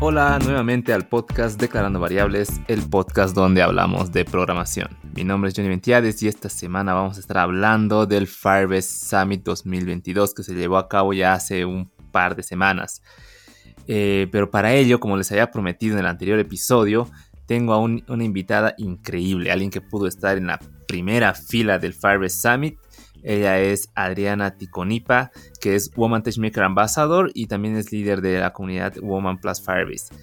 Hola 0.00 0.38
nuevamente 0.38 0.92
al 0.92 1.08
podcast 1.08 1.60
Declarando 1.60 1.98
Variables, 1.98 2.60
el 2.68 2.88
podcast 2.88 3.34
donde 3.34 3.62
hablamos 3.62 4.12
de 4.12 4.24
programación. 4.24 4.96
Mi 5.16 5.24
nombre 5.24 5.50
es 5.50 5.56
Johnny 5.56 5.68
Ventiades 5.68 6.22
y 6.22 6.28
esta 6.28 6.48
semana 6.48 6.94
vamos 6.94 7.16
a 7.16 7.20
estar 7.20 7.38
hablando 7.38 8.06
del 8.06 8.28
Firebase 8.28 9.08
Summit 9.08 9.42
2022 9.42 10.34
que 10.34 10.44
se 10.44 10.54
llevó 10.54 10.76
a 10.76 10.88
cabo 10.88 11.14
ya 11.14 11.32
hace 11.32 11.64
un 11.64 11.90
par 12.12 12.36
de 12.36 12.44
semanas. 12.44 13.02
Eh, 13.88 14.28
pero 14.30 14.52
para 14.52 14.72
ello, 14.72 15.00
como 15.00 15.16
les 15.16 15.32
había 15.32 15.50
prometido 15.50 15.94
en 15.94 16.00
el 16.00 16.06
anterior 16.06 16.38
episodio, 16.38 17.10
tengo 17.46 17.72
a 17.72 17.78
una 17.80 18.24
invitada 18.24 18.76
increíble, 18.78 19.50
alguien 19.50 19.72
que 19.72 19.80
pudo 19.80 20.06
estar 20.06 20.38
en 20.38 20.46
la 20.46 20.60
primera 20.86 21.34
fila 21.34 21.80
del 21.80 21.92
Firebase 21.92 22.40
Summit 22.40 22.78
ella 23.22 23.58
es 23.58 23.90
Adriana 23.94 24.56
Ticonipa, 24.56 25.30
que 25.60 25.74
es 25.74 25.90
Woman 25.94 26.22
Maker 26.36 26.62
Ambassador 26.62 27.30
y 27.34 27.46
también 27.46 27.76
es 27.76 27.92
líder 27.92 28.20
de 28.20 28.38
la 28.38 28.52
comunidad 28.52 28.96
Woman 29.00 29.38
Plus 29.38 29.60
Firebase. 29.60 30.14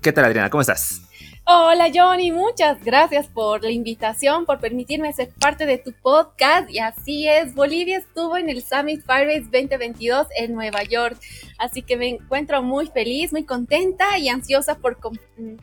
¿Qué 0.00 0.12
tal 0.12 0.24
Adriana? 0.24 0.50
¿Cómo 0.50 0.62
estás? 0.62 1.02
Hola 1.44 1.90
Johnny, 1.92 2.30
muchas 2.30 2.84
gracias 2.84 3.26
por 3.26 3.64
la 3.64 3.70
invitación, 3.72 4.46
por 4.46 4.60
permitirme 4.60 5.12
ser 5.12 5.30
parte 5.40 5.66
de 5.66 5.76
tu 5.76 5.92
podcast. 5.92 6.70
Y 6.70 6.78
así 6.78 7.28
es, 7.28 7.54
Bolivia 7.54 7.98
estuvo 7.98 8.36
en 8.36 8.48
el 8.48 8.62
Summit 8.62 9.04
Firebase 9.04 9.48
2022 9.50 10.28
en 10.36 10.54
Nueva 10.54 10.84
York. 10.84 11.18
Así 11.58 11.82
que 11.82 11.96
me 11.96 12.08
encuentro 12.08 12.62
muy 12.62 12.86
feliz, 12.86 13.32
muy 13.32 13.44
contenta 13.44 14.18
y 14.18 14.28
ansiosa 14.28 14.76
por 14.76 14.98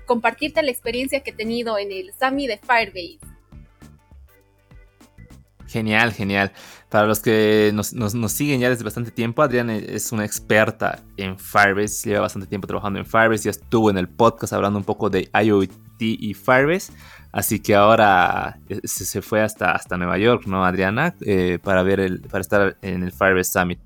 compartirte 0.05 0.61
la 0.63 0.71
experiencia 0.71 1.21
que 1.21 1.31
he 1.31 1.33
tenido 1.33 1.77
en 1.77 1.93
el 1.93 2.11
Summit 2.19 2.49
de 2.49 2.57
Firebase. 2.57 3.28
Genial, 5.69 6.13
genial. 6.13 6.51
Para 6.89 7.05
los 7.05 7.19
que 7.19 7.71
nos, 7.73 7.93
siguen 8.31 8.59
ya 8.59 8.69
desde 8.69 8.83
bastante 8.83 9.11
tiempo, 9.11 9.43
Adriana 9.43 9.75
es 9.75 10.11
una 10.11 10.25
experta 10.25 10.99
en 11.15 11.37
Firebase, 11.37 12.09
lleva 12.09 12.21
bastante 12.21 12.47
tiempo 12.47 12.65
trabajando 12.65 12.97
en 12.97 13.05
Firebase, 13.05 13.43
ya 13.43 13.51
estuvo 13.51 13.91
en 13.91 13.99
el 13.99 14.09
podcast 14.09 14.53
hablando 14.53 14.79
un 14.79 14.85
poco 14.85 15.11
de 15.11 15.29
IoT 15.31 15.71
y 15.99 16.33
Firebase, 16.33 16.91
así 17.31 17.59
que 17.59 17.75
ahora 17.75 18.57
eh, 18.67 18.79
se, 18.83 19.21
fue 19.21 19.41
hasta, 19.41 19.73
hasta 19.73 19.97
Nueva 19.97 20.17
York, 20.17 20.47
¿no, 20.47 20.65
Adriana? 20.65 21.13
Eh, 21.21 21.59
para, 21.61 21.83
ver 21.83 21.99
el, 21.99 22.21
para 22.21 22.41
estar 22.41 22.77
en 22.81 23.03
el 23.03 23.11
Firebase 23.11 23.51
Summit. 23.51 23.79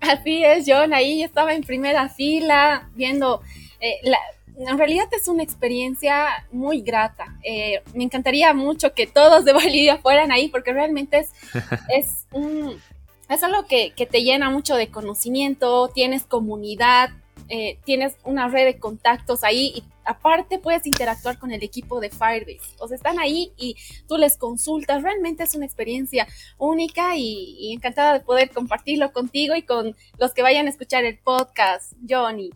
Así 0.00 0.44
es, 0.44 0.64
John, 0.66 0.92
ahí 0.92 1.22
estaba 1.22 1.54
en 1.54 1.62
primera 1.62 2.08
fila 2.08 2.88
viendo 2.96 3.42
eh, 3.80 4.00
la 4.02 4.18
en 4.56 4.78
realidad 4.78 5.06
es 5.12 5.28
una 5.28 5.42
experiencia 5.42 6.46
muy 6.50 6.82
grata. 6.82 7.36
Eh, 7.42 7.82
me 7.94 8.04
encantaría 8.04 8.52
mucho 8.54 8.94
que 8.94 9.06
todos 9.06 9.44
de 9.44 9.52
Bolivia 9.52 9.98
fueran 9.98 10.32
ahí 10.32 10.48
porque 10.48 10.72
realmente 10.72 11.18
es, 11.18 11.30
es, 11.88 12.26
es 13.28 13.42
algo 13.42 13.66
que, 13.66 13.92
te 13.96 14.22
llena 14.22 14.50
mucho 14.50 14.76
de 14.76 14.88
conocimiento, 14.88 15.88
tienes 15.88 16.24
comunidad, 16.24 17.10
eh, 17.48 17.78
tienes 17.84 18.16
una 18.24 18.48
red 18.48 18.66
de 18.66 18.78
contactos 18.78 19.42
ahí 19.42 19.72
y 19.76 19.84
aparte 20.04 20.58
puedes 20.58 20.86
interactuar 20.86 21.38
con 21.38 21.52
el 21.52 21.62
equipo 21.62 22.00
de 22.00 22.10
Firebase. 22.10 22.74
O 22.78 22.88
sea, 22.88 22.96
están 22.96 23.18
ahí 23.18 23.52
y 23.56 23.76
tú 24.06 24.16
les 24.16 24.36
consultas. 24.36 25.02
Realmente 25.02 25.44
es 25.44 25.54
una 25.54 25.66
experiencia 25.66 26.26
única 26.58 27.16
y, 27.16 27.56
y 27.58 27.72
encantada 27.72 28.14
de 28.14 28.20
poder 28.20 28.50
compartirlo 28.50 29.12
contigo 29.12 29.54
y 29.54 29.62
con 29.62 29.96
los 30.18 30.34
que 30.34 30.42
vayan 30.42 30.66
a 30.66 30.70
escuchar 30.70 31.04
el 31.04 31.18
podcast, 31.18 31.94
Johnny. 32.08 32.50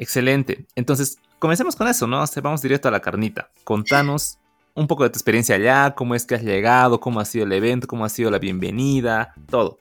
Excelente. 0.00 0.64
Entonces, 0.74 1.18
comencemos 1.38 1.76
con 1.76 1.86
eso, 1.86 2.06
¿no? 2.06 2.24
vamos 2.42 2.62
directo 2.62 2.88
a 2.88 2.90
la 2.90 3.00
carnita. 3.00 3.50
Contanos 3.64 4.38
un 4.74 4.86
poco 4.86 5.02
de 5.02 5.10
tu 5.10 5.18
experiencia 5.18 5.56
allá, 5.56 5.94
cómo 5.94 6.14
es 6.14 6.24
que 6.24 6.34
has 6.34 6.42
llegado, 6.42 7.00
cómo 7.00 7.20
ha 7.20 7.26
sido 7.26 7.44
el 7.44 7.52
evento, 7.52 7.86
cómo 7.86 8.06
ha 8.06 8.08
sido 8.08 8.30
la 8.30 8.38
bienvenida, 8.38 9.34
todo. 9.50 9.78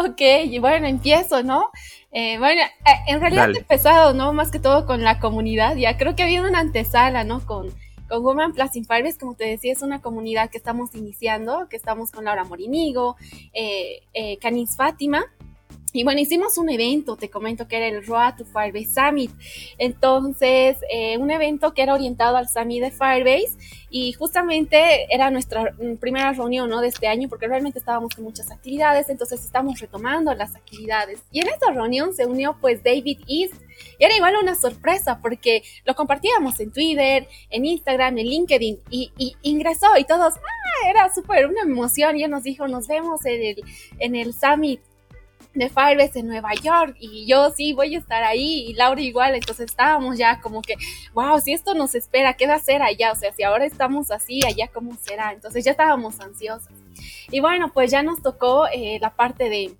Ok, 0.00 0.20
bueno, 0.60 0.86
empiezo, 0.86 1.42
¿no? 1.42 1.70
Eh, 2.12 2.38
bueno, 2.38 2.62
eh, 2.62 2.90
en 3.08 3.20
realidad 3.20 3.50
he 3.50 3.58
empezado, 3.58 4.14
¿no? 4.14 4.32
Más 4.32 4.52
que 4.52 4.60
todo 4.60 4.86
con 4.86 5.02
la 5.02 5.18
comunidad, 5.18 5.74
ya 5.74 5.96
creo 5.96 6.14
que 6.14 6.22
había 6.22 6.42
una 6.42 6.60
antesala, 6.60 7.24
¿no? 7.24 7.44
Con, 7.44 7.68
con 8.08 8.22
Woman 8.22 8.52
Plus 8.52 8.70
Firebase, 8.70 9.18
como 9.18 9.34
te 9.34 9.46
decía, 9.46 9.72
es 9.72 9.82
una 9.82 10.00
comunidad 10.00 10.50
que 10.50 10.58
estamos 10.58 10.94
iniciando, 10.94 11.68
que 11.68 11.76
estamos 11.76 12.12
con 12.12 12.26
Laura 12.26 12.44
Morinigo, 12.44 13.16
eh, 13.54 14.02
eh 14.14 14.38
Canis 14.38 14.76
Fátima, 14.76 15.24
y 15.98 16.04
bueno, 16.04 16.20
hicimos 16.20 16.56
un 16.58 16.70
evento, 16.70 17.16
te 17.16 17.28
comento 17.28 17.66
que 17.66 17.76
era 17.76 17.88
el 17.88 18.06
Road 18.06 18.36
to 18.36 18.44
Firebase 18.44 18.94
Summit. 18.94 19.32
Entonces, 19.78 20.76
eh, 20.92 21.18
un 21.18 21.28
evento 21.28 21.74
que 21.74 21.82
era 21.82 21.92
orientado 21.92 22.36
al 22.36 22.48
Summit 22.48 22.84
de 22.84 22.92
Firebase 22.92 23.56
y 23.90 24.12
justamente 24.12 25.12
era 25.12 25.28
nuestra 25.32 25.74
mm, 25.76 25.96
primera 25.96 26.32
reunión 26.32 26.70
¿no? 26.70 26.80
de 26.80 26.86
este 26.86 27.08
año 27.08 27.28
porque 27.28 27.48
realmente 27.48 27.80
estábamos 27.80 28.14
con 28.14 28.22
muchas 28.22 28.52
actividades, 28.52 29.08
entonces 29.08 29.44
estamos 29.44 29.80
retomando 29.80 30.32
las 30.34 30.54
actividades. 30.54 31.20
Y 31.32 31.40
en 31.40 31.48
esta 31.48 31.72
reunión 31.72 32.14
se 32.14 32.26
unió 32.26 32.56
pues 32.60 32.84
David 32.84 33.18
East 33.26 33.60
y 33.98 34.04
era 34.04 34.14
igual 34.14 34.36
una 34.40 34.54
sorpresa 34.54 35.18
porque 35.20 35.64
lo 35.84 35.96
compartíamos 35.96 36.60
en 36.60 36.70
Twitter, 36.70 37.26
en 37.50 37.64
Instagram, 37.64 38.18
en 38.18 38.26
LinkedIn 38.26 38.78
y, 38.88 39.10
ingresó 39.42 39.88
y 39.98 40.04
todos, 40.04 40.34
ah, 40.36 40.88
era 40.88 41.12
súper 41.12 41.46
una 41.46 41.62
emoción 41.62 42.16
y 42.16 42.22
él 42.22 42.30
nos 42.30 42.44
dijo, 42.44 42.68
nos 42.68 42.86
vemos 42.86 43.26
en 43.26 43.42
el, 43.42 43.64
en 43.98 44.14
el 44.14 44.32
Summit 44.32 44.80
de 45.58 45.68
Firebase 45.68 46.20
en 46.20 46.28
Nueva 46.28 46.54
York 46.54 46.96
y 46.98 47.26
yo 47.26 47.50
sí 47.50 47.72
voy 47.72 47.94
a 47.94 47.98
estar 47.98 48.22
ahí 48.22 48.66
y 48.68 48.74
Laura 48.74 49.00
igual, 49.00 49.34
entonces 49.34 49.70
estábamos 49.70 50.16
ya 50.16 50.40
como 50.40 50.62
que, 50.62 50.74
wow, 51.14 51.40
si 51.40 51.52
esto 51.52 51.74
nos 51.74 51.94
espera, 51.94 52.34
¿qué 52.34 52.46
va 52.46 52.54
a 52.54 52.60
ser 52.60 52.82
allá? 52.82 53.12
O 53.12 53.16
sea, 53.16 53.32
si 53.32 53.42
ahora 53.42 53.66
estamos 53.66 54.10
así, 54.10 54.40
allá 54.46 54.68
cómo 54.68 54.94
será, 55.00 55.32
entonces 55.32 55.64
ya 55.64 55.72
estábamos 55.72 56.20
ansiosos. 56.20 56.72
Y 57.30 57.40
bueno, 57.40 57.70
pues 57.72 57.90
ya 57.90 58.02
nos 58.02 58.22
tocó 58.22 58.66
eh, 58.72 58.98
la 59.00 59.14
parte 59.14 59.48
de, 59.48 59.76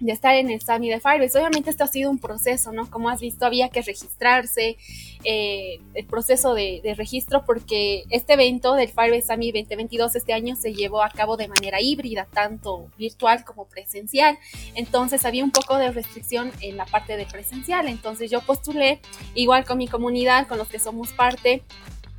de 0.00 0.12
estar 0.12 0.34
en 0.34 0.50
el 0.50 0.60
Summit 0.60 0.92
de 0.92 1.00
Firebase. 1.00 1.38
Obviamente 1.38 1.70
esto 1.70 1.84
ha 1.84 1.88
sido 1.88 2.10
un 2.10 2.18
proceso, 2.18 2.72
¿no? 2.72 2.88
Como 2.90 3.08
has 3.08 3.20
visto, 3.20 3.46
había 3.46 3.68
que 3.68 3.82
registrarse, 3.82 4.76
eh, 5.24 5.80
el 5.94 6.06
proceso 6.06 6.54
de, 6.54 6.80
registro, 6.96 7.44
porque 7.44 8.04
este 8.10 8.34
evento 8.34 8.74
del 8.74 8.88
Firebase 8.88 9.28
Summit 9.28 9.54
2022 9.54 10.16
este 10.16 10.32
año 10.32 10.56
se 10.56 10.72
llevó 10.72 11.02
a 11.02 11.10
cabo 11.10 11.36
de 11.36 11.48
manera 11.48 11.80
híbrida, 11.80 12.26
tanto 12.32 12.88
virtual 12.96 13.44
como 13.44 13.66
presencial. 13.66 14.38
Entonces 14.74 15.24
había 15.24 15.44
un 15.44 15.50
poco 15.50 15.76
de 15.76 15.90
restricción 15.90 16.52
en 16.60 16.76
la 16.76 16.86
parte 16.86 17.16
de 17.16 17.26
presencial. 17.26 17.88
Entonces 17.88 18.30
yo 18.30 18.40
postulé, 18.40 19.00
igual 19.34 19.64
con 19.64 19.78
mi 19.78 19.88
comunidad, 19.88 20.46
con 20.46 20.58
los 20.58 20.68
que 20.68 20.78
somos 20.78 21.12
parte, 21.12 21.62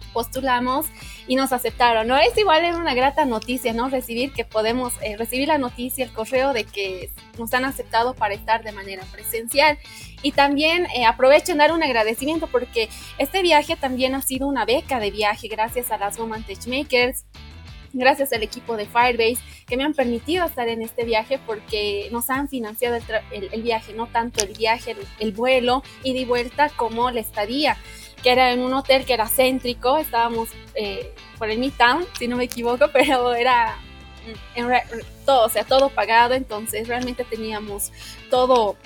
postulamos 0.10 0.86
y 1.28 1.36
nos 1.36 1.54
aceptaron, 1.54 2.08
¿no? 2.08 2.18
Es 2.18 2.38
igual 2.38 2.64
era 2.64 2.78
una 2.78 2.94
grata 2.94 3.26
noticia, 3.26 3.74
¿no? 3.74 3.90
Recibir 3.90 4.32
que 4.34 4.46
podemos, 4.46 4.94
eh, 5.02 5.16
recibir 5.18 5.48
la 5.48 5.58
noticia, 5.58 6.04
el 6.04 6.12
correo 6.12 6.54
de 6.54 6.64
que 6.64 7.10
nos 7.38 7.54
han 7.54 7.66
aceptado 7.66 8.14
para 8.14 8.34
estar 8.34 8.64
de 8.64 8.72
manera 8.72 9.04
presencial. 9.12 9.78
Y 10.22 10.32
también 10.32 10.88
eh, 10.96 11.06
aprovecho 11.06 11.52
en 11.52 11.60
dar 11.60 11.72
un 11.72 11.84
agradecimiento 11.84 12.48
porque 12.48 12.90
este 13.18 13.42
viaje 13.42 13.76
también 13.76 14.16
ha 14.16 14.22
sido 14.22 14.48
una 14.48 14.66
beca 14.66 15.00
de 15.00 15.12
viaje 15.12 15.48
gracias 15.48 15.92
a 15.92 15.98
las 15.98 16.18
Woman 16.18 16.46
Makers 16.68 17.26
gracias 17.94 18.34
al 18.34 18.44
equipo 18.44 18.78
de 18.78 18.86
Firebase 18.86 19.42
que 19.68 19.78
me 19.78 19.84
han 19.84 19.94
permitido 19.94 20.46
estar 20.46 20.68
en 20.68 20.82
este 20.82 21.04
viaje 21.04 21.40
porque 21.46 22.10
nos 22.12 22.30
han 22.30 22.48
financiado 22.48 22.98
el, 23.32 23.62
viaje, 23.62 23.94
no 23.94 24.08
tanto 24.08 24.44
el 24.44 24.54
viaje, 24.54 24.92
el, 24.92 24.98
el 25.20 25.32
vuelo 25.32 25.84
y 26.04 26.14
de 26.14 26.26
vuelta 26.26 26.70
como 26.70 27.12
la 27.12 27.20
estadía 27.20 27.78
que 28.20 28.32
era 28.32 28.52
en 28.52 28.62
un 28.62 28.74
hotel 28.74 29.06
que 29.06 29.14
era 29.14 29.28
céntrico, 29.28 29.98
estábamos 29.98 30.50
eh, 30.76 31.14
por 31.38 31.50
el 31.50 31.60
Midtown, 31.60 32.06
si 32.18 32.28
no 32.28 32.38
me 32.38 32.46
equivoco, 32.46 32.88
pero 32.94 33.34
era 33.34 33.78
mm, 34.56 34.60
en 34.60 34.68
todo, 35.26 35.46
o 35.46 35.50
sea, 35.50 35.64
todo 35.64 35.90
pagado, 35.90 36.34
entonces 36.34 36.88
realmente 36.88 37.24
teníamos 37.24 37.92
todo 38.30 38.78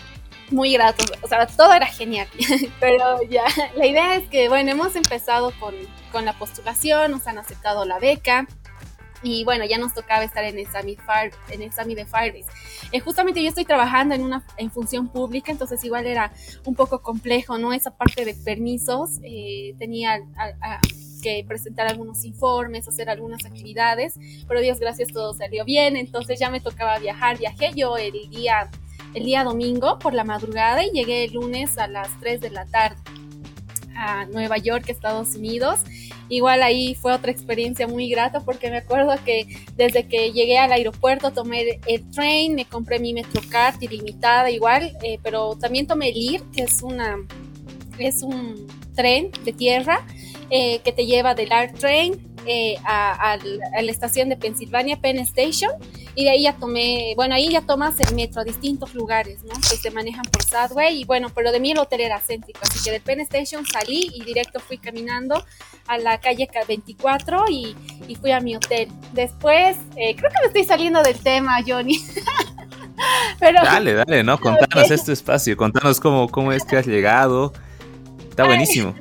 muy 0.52 0.74
grato, 0.74 1.04
o 1.22 1.28
sea, 1.28 1.48
todo 1.48 1.74
era 1.74 1.88
genial, 1.88 2.28
pero 2.80 3.22
ya, 3.30 3.46
la 3.76 3.86
idea 3.86 4.16
es 4.16 4.28
que, 4.30 4.50
bueno, 4.50 4.72
hemos 4.72 4.96
empezado 4.96 5.52
con, 5.60 5.74
con 6.12 6.26
la 6.26 6.34
postulación, 6.34 7.12
nos 7.12 7.28
han 7.28 7.38
aceptado 7.38 7.86
la 7.86 8.00
beca, 8.00 8.48
y 9.24 9.44
bueno, 9.46 9.66
ya 9.66 9.78
nos 9.78 9.94
tocaba 9.94 10.24
estar 10.24 10.44
en 10.44 10.60
el 10.60 10.68
Summit, 10.68 11.00
en 11.50 11.62
el 11.62 11.72
de 11.72 12.06
Firebase. 12.06 12.46
Eh, 12.92 13.00
justamente 13.00 13.42
yo 13.42 13.50
estoy 13.50 13.66
trabajando 13.66 14.14
en 14.14 14.22
una 14.22 14.46
en 14.58 14.70
función 14.70 15.08
pública, 15.08 15.52
entonces 15.52 15.84
igual 15.84 16.06
era 16.06 16.32
un 16.66 16.76
poco 16.76 17.02
complejo, 17.02 17.58
¿no? 17.58 17.74
Esa 17.74 17.96
parte 17.96 18.26
de 18.26 18.34
permisos, 18.34 19.20
eh, 19.24 19.74
tenía 19.80 20.20
que 21.22 21.46
presentar 21.48 21.88
algunos 21.88 22.26
informes, 22.26 22.88
hacer 22.88 23.10
algunas 23.10 23.46
actividades, 23.46 24.20
pero 24.46 24.60
Dios 24.60 24.80
gracias 24.80 25.10
todo 25.14 25.34
salió 25.34 25.64
bien, 25.64 25.96
entonces 25.96 26.38
ya 26.38 26.50
me 26.50 26.60
tocaba 26.60 27.00
viajar, 27.00 27.38
viajé 27.38 27.72
yo 27.74 27.96
el 27.96 28.30
día, 28.30 28.70
el 29.14 29.24
día 29.24 29.46
domingo 29.46 29.98
por 30.00 30.14
la 30.14 30.26
madrugada 30.26 30.84
y 30.84 30.92
llegué 30.92 31.24
el 31.24 31.34
lunes 31.34 31.78
a 31.78 31.88
las 31.88 32.10
3 32.20 32.42
de 32.42 32.50
la 32.50 32.66
tarde 32.66 32.98
a 33.96 34.26
Nueva 34.26 34.58
York, 34.58 34.86
Estados 34.90 35.36
Unidos. 35.36 35.80
Igual 36.34 36.64
ahí 36.64 36.96
fue 36.96 37.14
otra 37.14 37.32
experiencia 37.32 37.88
muy 37.88 38.10
grata 38.10 38.40
porque 38.40 38.72
me 38.72 38.78
acuerdo 38.78 39.14
que 39.24 39.46
desde 39.78 40.08
que 40.08 40.32
llegué 40.32 40.58
al 40.58 40.72
aeropuerto 40.72 41.32
tomé 41.32 41.80
el 41.86 42.10
train, 42.10 42.56
me 42.56 42.66
compré 42.66 42.98
mi 42.98 43.14
Metrocard 43.14 43.80
ilimitada 43.84 44.50
igual, 44.50 44.98
eh, 45.04 45.20
pero 45.22 45.56
también 45.56 45.86
tomé 45.86 46.10
el 46.10 46.18
IR, 46.18 46.42
que 46.52 46.64
es 46.64 46.82
una 46.82 47.18
es 48.00 48.24
un 48.24 48.66
tren 48.96 49.30
de 49.46 49.54
tierra 49.54 50.08
eh, 50.50 50.80
que 50.80 50.92
te 50.92 51.06
lleva 51.06 51.36
del 51.36 51.52
Art 51.52 51.78
Train 51.78 52.20
eh, 52.48 52.78
a, 52.84 53.38
la 53.38 53.92
estación 53.92 54.30
de 54.30 54.36
Pennsylvania 54.36 55.00
Penn 55.00 55.20
Station 55.20 55.72
y 56.16 56.26
de 56.26 56.32
ahí 56.32 56.44
ya 56.44 56.54
tomé, 56.54 57.14
bueno, 57.16 57.36
ahí 57.36 57.50
ya 57.50 57.62
tomas 57.62 58.00
el 58.00 58.14
metro 58.16 58.42
a 58.42 58.44
distintos 58.44 58.94
lugares, 58.94 59.44
¿no? 59.44 59.54
Que 59.54 59.78
se 59.78 59.92
manejan 59.92 60.24
por 60.26 60.44
Subway 60.44 61.02
y 61.02 61.06
bueno, 61.06 61.30
pero 61.34 61.52
de 61.52 61.60
mí 61.60 61.72
el 61.72 61.80
hotel 61.80 62.02
era 62.02 62.20
céntrico, 62.20 62.60
así 62.62 62.84
que 62.84 62.92
del 62.92 63.02
Penn 63.02 63.22
Station 63.22 63.66
salí 63.66 64.12
y 64.14 64.24
directo 64.24 64.60
fui 64.60 64.78
caminando 64.78 65.44
a 65.88 65.98
la 65.98 66.20
calle 66.20 66.48
24 66.68 67.46
y, 67.50 67.76
y 68.08 68.16
fui 68.16 68.32
a 68.32 68.40
mi 68.40 68.56
hotel. 68.56 68.90
Después, 69.14 69.78
eh, 69.96 70.16
creo 70.16 70.32
que 70.32 70.40
me 70.42 70.48
estoy 70.48 70.64
saliendo 70.64 71.02
del 71.02 71.18
tema, 71.18 71.58
Johnny. 71.66 72.00
pero, 73.40 73.64
dale, 73.64 73.94
dale, 73.94 74.24
¿no? 74.24 74.38
Contanos 74.40 74.92
este 74.92 75.14
espacio, 75.14 75.58
contanos 75.58 76.00
cómo, 76.00 76.30
cómo 76.30 76.52
es 76.52 76.64
que 76.64 76.78
has 76.78 76.86
llegado. 76.86 77.54
Está 78.30 78.46
buenísimo. 78.46 78.94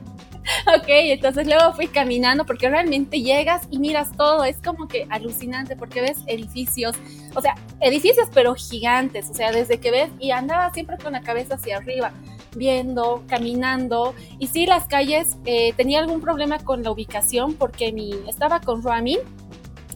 ok, 0.77 0.87
entonces 0.87 1.47
luego 1.47 1.73
fui 1.73 1.89
caminando 1.89 2.45
porque 2.45 2.69
realmente 2.69 3.21
llegas 3.21 3.67
y 3.71 3.79
miras 3.79 4.13
todo, 4.17 4.45
es 4.45 4.57
como 4.59 4.87
que 4.87 5.07
alucinante 5.11 5.77
porque 5.77 6.01
ves 6.01 6.19
edificios, 6.27 6.97
o 7.35 7.41
sea, 7.41 7.55
edificios 7.81 8.29
pero 8.33 8.55
gigantes, 8.55 9.31
o 9.31 9.35
sea, 9.35 9.51
desde 9.51 9.79
que 9.79 9.91
ves 9.91 10.11
y 10.19 10.31
andaba 10.31 10.73
siempre 10.73 10.99
con 10.99 11.13
la 11.13 11.23
cabeza 11.23 11.55
hacia 11.55 11.79
arriba, 11.79 12.13
viendo, 12.55 13.25
caminando 13.29 14.15
y 14.39 14.49
sí, 14.49 14.67
las 14.67 14.87
calles, 14.87 15.37
eh, 15.47 15.73
tenía 15.77 16.01
algún 16.01 16.21
problema 16.21 16.59
con 16.59 16.83
la 16.83 16.91
ubicación 16.91 17.55
porque 17.55 17.93
mi, 17.93 18.13
estaba 18.29 18.61
con 18.61 18.83
Ramin 18.83 19.19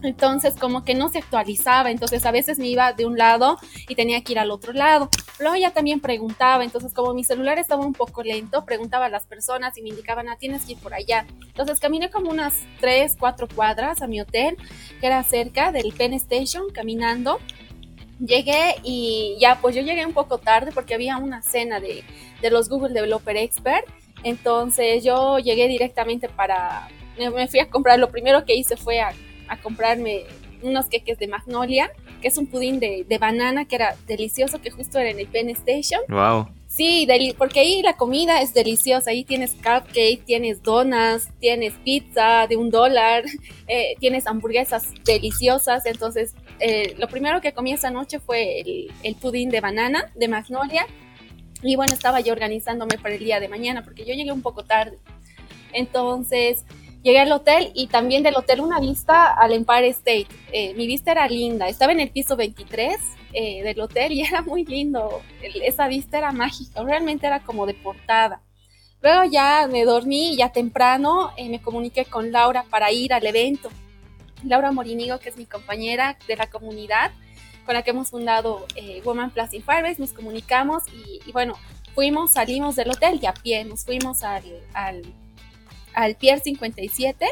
entonces 0.02 0.54
como 0.56 0.84
que 0.84 0.94
no 0.94 1.08
se 1.08 1.18
actualizaba, 1.18 1.90
entonces 1.90 2.24
a 2.26 2.30
veces 2.30 2.58
me 2.58 2.68
iba 2.68 2.92
de 2.92 3.06
un 3.06 3.16
lado 3.16 3.58
y 3.88 3.94
tenía 3.94 4.22
que 4.22 4.32
ir 4.32 4.38
al 4.38 4.50
otro 4.50 4.72
lado. 4.72 5.08
Luego 5.38 5.54
ella 5.54 5.72
también 5.72 6.00
preguntaba, 6.00 6.64
entonces 6.64 6.92
como 6.94 7.14
mi 7.14 7.24
celular 7.24 7.58
estaba 7.58 7.84
un 7.84 7.92
poco 7.92 8.22
lento, 8.22 8.64
preguntaba 8.64 9.06
a 9.06 9.08
las 9.08 9.26
personas 9.26 9.76
y 9.78 9.82
me 9.82 9.90
indicaban, 9.90 10.28
ah, 10.28 10.36
tienes 10.38 10.64
que 10.64 10.72
ir 10.72 10.78
por 10.78 10.94
allá. 10.94 11.26
Entonces 11.46 11.80
caminé 11.80 12.10
como 12.10 12.30
unas 12.30 12.54
3, 12.80 13.16
4 13.18 13.48
cuadras 13.54 14.02
a 14.02 14.06
mi 14.06 14.20
hotel, 14.20 14.56
que 15.00 15.06
era 15.06 15.22
cerca 15.22 15.72
del 15.72 15.92
Penn 15.92 16.14
Station, 16.14 16.64
caminando. 16.72 17.38
Llegué 18.18 18.76
y 18.82 19.36
ya, 19.40 19.58
pues 19.60 19.76
yo 19.76 19.82
llegué 19.82 20.06
un 20.06 20.14
poco 20.14 20.38
tarde 20.38 20.72
porque 20.72 20.94
había 20.94 21.18
una 21.18 21.42
cena 21.42 21.80
de, 21.80 22.02
de 22.40 22.50
los 22.50 22.68
Google 22.68 22.94
Developer 22.94 23.36
Expert. 23.36 23.86
Entonces 24.22 25.04
yo 25.04 25.38
llegué 25.38 25.68
directamente 25.68 26.28
para, 26.28 26.88
me 27.18 27.46
fui 27.48 27.60
a 27.60 27.68
comprar, 27.68 27.98
lo 27.98 28.10
primero 28.10 28.44
que 28.44 28.54
hice 28.56 28.76
fue 28.76 29.00
a 29.00 29.12
a 29.48 29.56
comprarme 29.60 30.24
unos 30.62 30.86
queques 30.86 31.18
de 31.18 31.28
Magnolia, 31.28 31.90
que 32.20 32.28
es 32.28 32.38
un 32.38 32.46
pudín 32.46 32.80
de, 32.80 33.04
banana 33.20 33.66
que 33.66 33.76
era 33.76 33.96
delicioso, 34.06 34.60
que 34.60 34.70
justo 34.70 34.98
era 34.98 35.10
en 35.10 35.18
el 35.18 35.26
Penn 35.26 35.50
Station. 35.50 36.00
Wow. 36.08 36.48
Sí, 36.66 37.08
porque 37.38 37.60
ahí 37.60 37.80
la 37.82 37.96
comida 37.96 38.42
es 38.42 38.52
deliciosa. 38.52 39.10
Ahí 39.10 39.24
tienes 39.24 39.52
cupcake, 39.52 40.22
tienes 40.24 40.62
donas, 40.62 41.30
tienes 41.40 41.72
pizza 41.84 42.46
de 42.46 42.56
un 42.56 42.70
dólar, 42.70 43.24
eh, 43.68 43.94
tienes 43.98 44.26
hamburguesas 44.26 44.92
deliciosas. 45.04 45.86
Entonces, 45.86 46.34
eh, 46.60 46.94
lo 46.98 47.08
primero 47.08 47.40
que 47.40 47.52
comí 47.52 47.72
esa 47.72 47.90
noche 47.90 48.20
fue 48.20 48.60
el, 48.60 48.92
el 49.02 49.14
pudín 49.14 49.50
de 49.50 49.60
banana 49.60 50.10
de 50.14 50.28
Magnolia. 50.28 50.86
Y 51.62 51.76
bueno, 51.76 51.94
estaba 51.94 52.20
yo 52.20 52.32
organizándome 52.32 52.98
para 52.98 53.14
el 53.14 53.20
día 53.20 53.40
de 53.40 53.48
mañana 53.48 53.82
porque 53.82 54.04
yo 54.04 54.14
llegué 54.14 54.32
un 54.32 54.42
poco 54.42 54.64
tarde. 54.64 54.98
Entonces, 55.72 56.64
Llegué 57.06 57.20
al 57.20 57.30
hotel 57.30 57.70
y 57.72 57.86
también 57.86 58.24
del 58.24 58.34
hotel 58.34 58.60
una 58.60 58.80
vista 58.80 59.32
al 59.32 59.52
Empire 59.52 59.86
State. 59.90 60.26
Eh, 60.50 60.74
mi 60.74 60.88
vista 60.88 61.12
era 61.12 61.28
linda, 61.28 61.68
estaba 61.68 61.92
en 61.92 62.00
el 62.00 62.10
piso 62.10 62.34
23 62.34 62.96
eh, 63.32 63.62
del 63.62 63.80
hotel 63.80 64.10
y 64.10 64.22
era 64.26 64.42
muy 64.42 64.64
lindo. 64.64 65.22
esa 65.40 65.86
vista 65.86 66.18
era 66.18 66.32
mágica, 66.32 66.82
realmente 66.82 67.28
era 67.28 67.38
como 67.44 67.64
de 67.64 67.74
portada. 67.74 68.40
Luego 69.02 69.22
ya 69.22 69.68
me 69.70 69.84
dormí 69.84 70.32
y 70.32 70.38
ya 70.38 70.50
temprano 70.50 71.30
eh, 71.36 71.48
me 71.48 71.62
comuniqué 71.62 72.06
con 72.06 72.32
Laura 72.32 72.64
para 72.70 72.90
ir 72.90 73.14
al 73.14 73.24
evento. 73.24 73.70
Laura 74.42 74.72
Morinigo, 74.72 75.20
que 75.20 75.28
es 75.28 75.36
mi 75.36 75.46
compañera 75.46 76.18
de 76.26 76.34
la 76.34 76.48
comunidad 76.48 77.12
con 77.64 77.74
la 77.74 77.82
que 77.82 77.90
hemos 77.90 78.10
fundado 78.10 78.66
Woman 79.04 79.30
Plus 79.30 79.54
in 79.54 79.62
Firebase, 79.62 80.00
nos 80.00 80.12
comunicamos 80.12 80.82
y, 81.24 81.30
bueno, 81.30 81.54
fuimos, 81.94 82.32
salimos 82.32 82.74
del 82.74 82.90
hotel 82.90 83.20
y 83.22 83.26
a 83.26 83.32
pie, 83.32 83.64
nos 83.64 83.84
fuimos 83.84 84.24
al 84.24 84.42
al 84.74 85.02
Pier 86.16 86.40
57. 86.40 87.26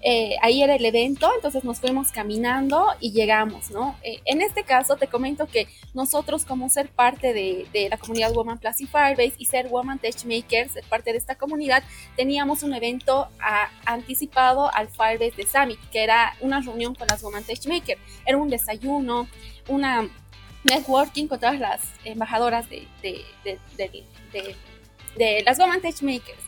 Eh, 0.00 0.36
ahí 0.42 0.62
era 0.62 0.76
el 0.76 0.84
evento, 0.84 1.28
entonces 1.34 1.64
nos 1.64 1.80
fuimos 1.80 2.12
caminando 2.12 2.86
y 3.00 3.10
llegamos, 3.10 3.72
¿no? 3.72 3.96
Eh, 4.04 4.20
en 4.26 4.42
este 4.42 4.62
caso 4.62 4.94
te 4.96 5.08
comento 5.08 5.48
que 5.48 5.66
nosotros 5.92 6.44
como 6.44 6.68
ser 6.68 6.88
parte 6.88 7.32
de, 7.32 7.66
la 7.90 7.96
comunidad 7.96 8.32
Woman 8.32 8.58
Plus 8.58 8.80
y 8.80 8.86
Firebase 8.86 9.32
y 9.38 9.46
ser 9.46 9.66
Woman 9.68 10.00
Makers, 10.24 10.72
ser 10.72 10.84
parte 10.84 11.10
de 11.10 11.18
esta 11.18 11.34
comunidad, 11.34 11.82
teníamos 12.16 12.62
un 12.62 12.74
evento 12.74 13.26
ah, 13.40 13.70
anticipado 13.86 14.72
al 14.72 14.88
Firebase 14.88 15.34
de 15.36 15.48
Summit, 15.48 15.80
que 15.90 16.04
era 16.04 16.36
una 16.40 16.60
reunión 16.60 16.94
con 16.94 17.08
las 17.08 17.20
Woman 17.22 17.42
Makers, 17.66 18.00
era 18.24 18.38
un 18.38 18.48
desayuno, 18.48 19.26
una 19.66 20.08
networking 20.62 21.26
con 21.26 21.40
todas 21.40 21.58
las 21.58 21.80
embajadoras 22.04 22.68
de, 22.68 22.86
de 23.02 24.14
las 25.44 25.58
Woman 25.58 25.80
Makers. 25.82 26.47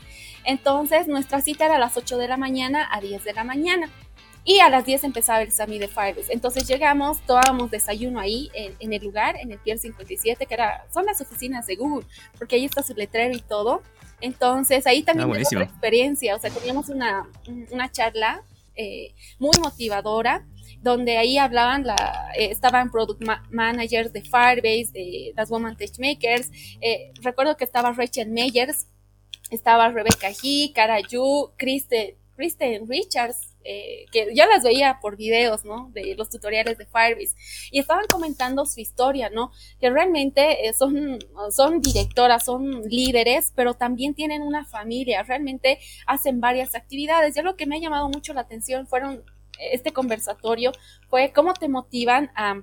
Entonces 0.50 1.06
nuestra 1.06 1.40
cita 1.40 1.66
era 1.66 1.76
a 1.76 1.78
las 1.78 1.96
8 1.96 2.18
de 2.18 2.26
la 2.26 2.36
mañana 2.36 2.88
a 2.90 3.00
10 3.00 3.22
de 3.22 3.32
la 3.32 3.44
mañana. 3.44 3.88
Y 4.42 4.58
a 4.58 4.68
las 4.68 4.84
10 4.84 5.04
empezaba 5.04 5.42
el 5.42 5.52
Sami 5.52 5.78
de 5.78 5.86
Firebase. 5.86 6.32
Entonces 6.32 6.66
llegamos, 6.66 7.20
tomábamos 7.20 7.70
desayuno 7.70 8.18
ahí 8.18 8.50
en, 8.54 8.92
el 8.92 9.00
lugar, 9.00 9.36
en 9.36 9.52
el 9.52 9.58
Pier 9.58 9.78
57, 9.78 10.46
que 10.46 10.54
era, 10.54 10.86
son 10.92 11.06
las 11.06 11.20
oficinas 11.20 11.68
de 11.68 11.76
Google, 11.76 12.04
porque 12.36 12.56
ahí 12.56 12.64
está 12.64 12.82
su 12.82 12.94
letrero 12.94 13.36
y 13.36 13.42
todo. 13.42 13.82
Entonces 14.20 14.88
ahí 14.88 15.04
también 15.04 15.30
ah, 15.30 15.48
una 15.52 15.62
experiencia, 15.62 16.34
o 16.34 16.40
sea, 16.40 16.50
teníamos 16.50 16.88
una, 16.88 17.28
una 17.70 17.92
charla 17.92 18.42
eh, 18.74 19.14
muy 19.38 19.52
motivadora, 19.62 20.44
donde 20.82 21.16
ahí 21.16 21.38
hablaban, 21.38 21.86
la, 21.86 22.32
eh, 22.36 22.50
estaban 22.50 22.90
product 22.90 23.22
managers 23.50 24.12
de 24.12 24.22
Firebase, 24.22 24.90
de 24.92 25.32
las 25.36 25.48
Woman 25.48 25.76
Tech 25.76 25.92
Makers. 26.00 26.50
Eh, 26.80 27.12
recuerdo 27.22 27.56
que 27.56 27.64
estaba 27.64 27.92
Rachel 27.92 28.30
Meyers, 28.30 28.88
estaba 29.50 29.88
Rebecca 29.90 30.28
He, 30.30 30.72
Cara 30.72 31.00
Yu, 31.00 31.52
Kristen, 31.56 32.14
Kristen 32.36 32.88
Richards, 32.88 33.50
eh, 33.62 34.06
que 34.10 34.34
yo 34.34 34.46
las 34.46 34.62
veía 34.62 34.98
por 35.02 35.16
videos, 35.16 35.64
¿no? 35.64 35.90
De 35.92 36.14
los 36.14 36.30
tutoriales 36.30 36.78
de 36.78 36.86
Firebase. 36.86 37.36
Y 37.70 37.78
estaban 37.78 38.06
comentando 38.10 38.64
su 38.64 38.80
historia, 38.80 39.28
¿no? 39.28 39.52
Que 39.78 39.90
realmente 39.90 40.66
eh, 40.66 40.72
son, 40.72 41.18
son 41.50 41.80
directoras, 41.80 42.44
son 42.46 42.82
líderes, 42.84 43.52
pero 43.54 43.74
también 43.74 44.14
tienen 44.14 44.42
una 44.42 44.64
familia, 44.64 45.22
realmente 45.22 45.78
hacen 46.06 46.40
varias 46.40 46.74
actividades. 46.74 47.34
Ya 47.34 47.42
lo 47.42 47.56
que 47.56 47.66
me 47.66 47.76
ha 47.76 47.80
llamado 47.80 48.08
mucho 48.08 48.32
la 48.32 48.40
atención 48.42 48.86
fueron, 48.86 49.24
este 49.58 49.92
conversatorio, 49.92 50.72
fue 51.10 51.32
cómo 51.32 51.52
te 51.52 51.68
motivan 51.68 52.30
a 52.34 52.62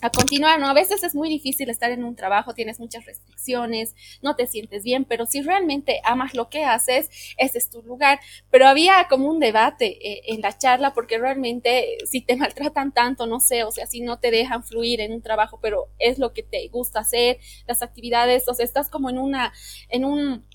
a 0.00 0.10
continuar, 0.10 0.60
¿no? 0.60 0.68
A 0.68 0.74
veces 0.74 1.02
es 1.02 1.14
muy 1.14 1.28
difícil 1.28 1.68
estar 1.70 1.90
en 1.90 2.04
un 2.04 2.14
trabajo, 2.14 2.54
tienes 2.54 2.78
muchas 2.78 3.04
restricciones, 3.04 3.94
no 4.22 4.36
te 4.36 4.46
sientes 4.46 4.84
bien, 4.84 5.04
pero 5.04 5.26
si 5.26 5.42
realmente 5.42 6.00
amas 6.04 6.34
lo 6.34 6.48
que 6.48 6.64
haces, 6.64 7.10
ese 7.36 7.58
es 7.58 7.70
tu 7.70 7.82
lugar. 7.82 8.20
Pero 8.50 8.68
había 8.68 9.06
como 9.08 9.28
un 9.28 9.40
debate 9.40 9.86
eh, 9.86 10.22
en 10.26 10.40
la 10.40 10.56
charla 10.56 10.94
porque 10.94 11.18
realmente 11.18 11.98
si 12.06 12.20
te 12.20 12.36
maltratan 12.36 12.92
tanto, 12.92 13.26
no 13.26 13.40
sé, 13.40 13.64
o 13.64 13.72
sea, 13.72 13.86
si 13.86 14.00
no 14.00 14.18
te 14.18 14.30
dejan 14.30 14.64
fluir 14.64 15.00
en 15.00 15.12
un 15.12 15.22
trabajo, 15.22 15.58
pero 15.60 15.88
es 15.98 16.18
lo 16.18 16.32
que 16.32 16.42
te 16.42 16.68
gusta 16.68 17.00
hacer, 17.00 17.38
las 17.66 17.82
actividades, 17.82 18.48
o 18.48 18.54
sea, 18.54 18.64
estás 18.64 18.88
como 18.88 19.10
en 19.10 19.18
una, 19.18 19.52
en 19.88 20.04
un, 20.04 20.46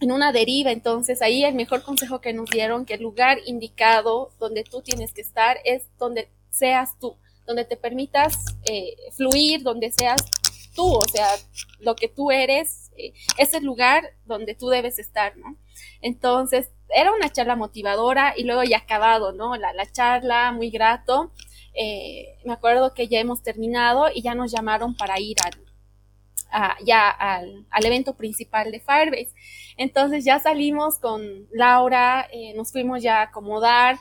en 0.00 0.12
una 0.12 0.32
deriva, 0.32 0.72
entonces 0.72 1.22
ahí 1.22 1.44
el 1.44 1.54
mejor 1.54 1.82
consejo 1.82 2.20
que 2.20 2.32
nos 2.32 2.50
dieron, 2.50 2.84
que 2.84 2.94
el 2.94 3.02
lugar 3.02 3.38
indicado 3.46 4.32
donde 4.38 4.64
tú 4.64 4.82
tienes 4.82 5.12
que 5.12 5.20
estar 5.20 5.58
es 5.64 5.88
donde 5.98 6.30
seas 6.50 6.98
tú 6.98 7.16
donde 7.50 7.64
te 7.64 7.76
permitas 7.76 8.36
eh, 8.62 8.94
fluir, 9.10 9.64
donde 9.64 9.90
seas 9.90 10.22
tú, 10.72 10.86
o 10.86 11.08
sea, 11.08 11.26
lo 11.80 11.96
que 11.96 12.06
tú 12.06 12.30
eres, 12.30 12.92
eh, 12.96 13.12
es 13.38 13.54
el 13.54 13.64
lugar 13.64 14.04
donde 14.24 14.54
tú 14.54 14.68
debes 14.68 15.00
estar, 15.00 15.36
¿no? 15.36 15.56
Entonces, 16.00 16.70
era 16.94 17.12
una 17.12 17.28
charla 17.28 17.56
motivadora 17.56 18.34
y 18.36 18.44
luego 18.44 18.62
ya 18.62 18.78
acabado, 18.78 19.32
¿no? 19.32 19.56
La, 19.56 19.72
charla, 19.90 20.52
muy 20.52 20.70
grato. 20.70 21.32
Eh, 21.74 22.38
me 22.44 22.52
acuerdo 22.52 22.94
que 22.94 23.08
ya 23.08 23.18
hemos 23.18 23.42
terminado 23.42 24.06
y 24.14 24.22
ya 24.22 24.36
nos 24.36 24.52
llamaron 24.52 24.96
para 24.96 25.18
ir 25.18 25.36
al, 25.44 26.76
ya 26.84 27.10
al, 27.10 27.84
evento 27.84 28.14
principal 28.16 28.70
de 28.70 28.78
Firebase. 28.78 29.34
Entonces 29.76 30.24
ya 30.24 30.38
salimos 30.38 31.00
con 31.00 31.48
Laura, 31.50 32.28
nos 32.54 32.70
fuimos 32.70 33.02
ya 33.02 33.18
a 33.18 33.22
acomodar, 33.22 33.96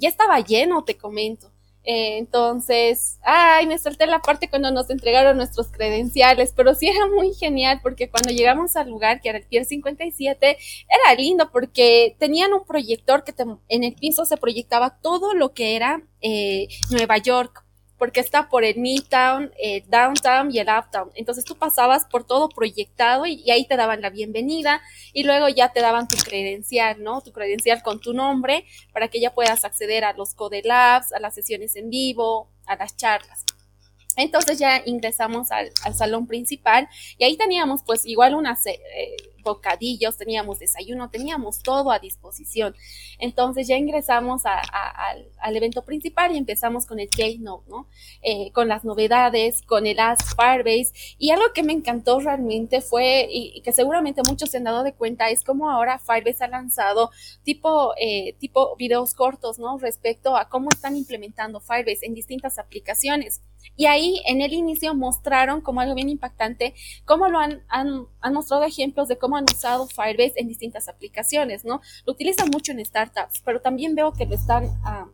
ya 0.00 0.08
estaba 0.08 0.40
lleno, 0.40 0.82
te 0.82 0.96
comento. 0.96 1.53
Eh, 1.84 2.16
entonces, 2.18 3.18
ay, 3.22 3.66
me 3.66 3.78
salté 3.78 4.06
la 4.06 4.20
parte 4.20 4.48
cuando 4.48 4.70
nos 4.70 4.88
entregaron 4.88 5.36
nuestros 5.36 5.68
credenciales, 5.70 6.52
pero 6.56 6.74
sí 6.74 6.88
era 6.88 7.06
muy 7.06 7.34
genial 7.34 7.80
porque 7.82 8.08
cuando 8.08 8.30
llegamos 8.30 8.74
al 8.76 8.88
lugar, 8.88 9.20
que 9.20 9.28
era 9.28 9.38
el 9.38 9.46
Pier 9.46 9.66
57, 9.66 10.46
era 10.48 11.14
lindo 11.16 11.50
porque 11.50 12.16
tenían 12.18 12.54
un 12.54 12.64
proyector 12.64 13.22
que 13.22 13.34
en 13.68 13.84
el 13.84 13.94
piso 13.94 14.24
se 14.24 14.38
proyectaba 14.38 14.98
todo 15.00 15.34
lo 15.34 15.52
que 15.52 15.76
era 15.76 16.02
eh, 16.22 16.68
Nueva 16.90 17.18
York 17.18 17.63
porque 17.98 18.20
está 18.20 18.48
por 18.48 18.64
el 18.64 18.76
Midtown, 18.76 19.52
el 19.58 19.88
Downtown 19.88 20.50
y 20.50 20.58
el 20.58 20.68
Uptown. 20.68 21.10
Entonces 21.14 21.44
tú 21.44 21.56
pasabas 21.56 22.04
por 22.06 22.26
todo 22.26 22.48
proyectado 22.48 23.26
y, 23.26 23.50
ahí 23.50 23.66
te 23.66 23.76
daban 23.76 24.00
la 24.00 24.10
bienvenida 24.10 24.82
y 25.12 25.24
luego 25.24 25.48
ya 25.48 25.72
te 25.72 25.80
daban 25.80 26.08
tu 26.08 26.16
credencial, 26.16 27.02
¿no? 27.02 27.20
Tu 27.20 27.32
credencial 27.32 27.82
con 27.82 28.00
tu 28.00 28.12
nombre 28.12 28.64
para 28.92 29.08
que 29.08 29.20
ya 29.20 29.34
puedas 29.34 29.64
acceder 29.64 30.04
a 30.04 30.12
los 30.12 30.34
Code 30.34 30.62
Labs, 30.64 31.12
a 31.12 31.20
las 31.20 31.34
sesiones 31.34 31.76
en 31.76 31.90
vivo, 31.90 32.48
a 32.66 32.76
las 32.76 32.96
charlas. 32.96 33.44
Entonces 34.16 34.58
ya 34.58 34.82
ingresamos 34.84 35.50
al, 35.50 35.72
salón 35.94 36.26
principal 36.26 36.88
y 37.18 37.24
ahí 37.24 37.36
teníamos 37.36 37.82
pues 37.84 38.06
igual 38.06 38.34
unas 38.34 38.64
eh, 38.66 38.76
bocadillos, 39.44 40.16
teníamos 40.16 40.58
desayuno, 40.58 41.10
teníamos 41.10 41.62
todo 41.62 41.92
a 41.92 41.98
disposición. 42.00 42.74
Entonces 43.18 43.68
ya 43.68 43.76
ingresamos 43.76 44.42
al, 44.44 45.56
evento 45.56 45.84
principal 45.84 46.34
y 46.34 46.38
empezamos 46.38 46.86
con 46.86 46.98
el 46.98 47.08
Keynote, 47.08 47.70
¿no? 47.70 47.86
Eh, 48.22 48.50
con 48.52 48.66
las 48.66 48.84
novedades, 48.84 49.62
con 49.62 49.86
el 49.86 50.00
Ask 50.00 50.34
Firebase 50.34 50.92
y 51.18 51.30
algo 51.30 51.52
que 51.54 51.62
me 51.62 51.72
encantó 51.72 52.18
realmente 52.18 52.80
fue, 52.80 53.28
y, 53.30 53.60
que 53.62 53.72
seguramente 53.72 54.22
muchos 54.28 54.50
se 54.50 54.56
han 54.56 54.64
dado 54.64 54.82
de 54.82 54.94
cuenta, 54.94 55.30
es 55.30 55.44
como 55.44 55.70
ahora 55.70 56.00
Firebase 56.00 56.42
ha 56.42 56.48
lanzado 56.48 57.10
tipo, 57.44 57.94
eh, 57.98 58.34
tipo 58.40 58.74
videos 58.76 59.14
cortos, 59.14 59.58
¿no? 59.58 59.78
Respecto 59.78 60.36
a 60.36 60.48
cómo 60.48 60.70
están 60.70 60.96
implementando 60.96 61.60
Firebase 61.60 62.06
en 62.06 62.14
distintas 62.14 62.58
aplicaciones. 62.58 63.42
Y 63.76 63.86
ahí 63.86 64.22
en 64.26 64.40
el 64.40 64.52
inicio 64.52 64.94
mostraron 64.94 65.60
como 65.60 65.80
algo 65.80 65.94
bien 65.94 66.08
impactante 66.08 66.74
cómo 67.04 67.28
lo 67.28 67.38
han, 67.38 67.62
han, 67.68 68.06
han, 68.20 68.34
mostrado 68.34 68.64
ejemplos 68.64 69.08
de 69.08 69.18
cómo 69.18 69.36
han 69.36 69.44
usado 69.44 69.86
Firebase 69.86 70.34
en 70.36 70.48
distintas 70.48 70.88
aplicaciones, 70.88 71.64
¿no? 71.64 71.80
Lo 72.06 72.12
utilizan 72.12 72.50
mucho 72.50 72.72
en 72.72 72.84
startups, 72.84 73.40
pero 73.44 73.60
también 73.60 73.94
veo 73.94 74.12
que 74.12 74.26
lo 74.26 74.34
están... 74.34 74.68
Ah, 74.84 75.06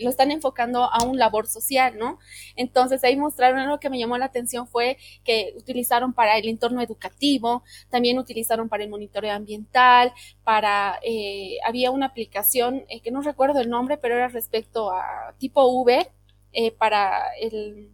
lo 0.00 0.10
están 0.10 0.30
enfocando 0.30 0.84
a 0.84 1.04
un 1.04 1.18
labor 1.18 1.46
social, 1.46 1.98
¿no? 1.98 2.18
Entonces 2.56 3.02
ahí 3.04 3.16
mostraron 3.16 3.58
algo 3.58 3.80
que 3.80 3.90
me 3.90 3.98
llamó 3.98 4.18
la 4.18 4.26
atención 4.26 4.66
fue 4.66 4.98
que 5.24 5.54
utilizaron 5.56 6.12
para 6.12 6.36
el 6.38 6.48
entorno 6.48 6.80
educativo, 6.82 7.62
también 7.90 8.18
utilizaron 8.18 8.68
para 8.68 8.84
el 8.84 8.90
monitoreo 8.90 9.32
ambiental, 9.32 10.12
para, 10.42 10.98
eh, 11.02 11.58
había 11.64 11.90
una 11.90 12.06
aplicación 12.06 12.84
eh, 12.88 13.00
que 13.00 13.10
no 13.10 13.22
recuerdo 13.22 13.60
el 13.60 13.70
nombre, 13.70 13.96
pero 13.96 14.14
era 14.16 14.28
respecto 14.28 14.90
a 14.90 15.34
tipo 15.38 15.64
Uber, 15.66 16.10
eh, 16.54 16.72
para 16.72 17.34
el 17.40 17.92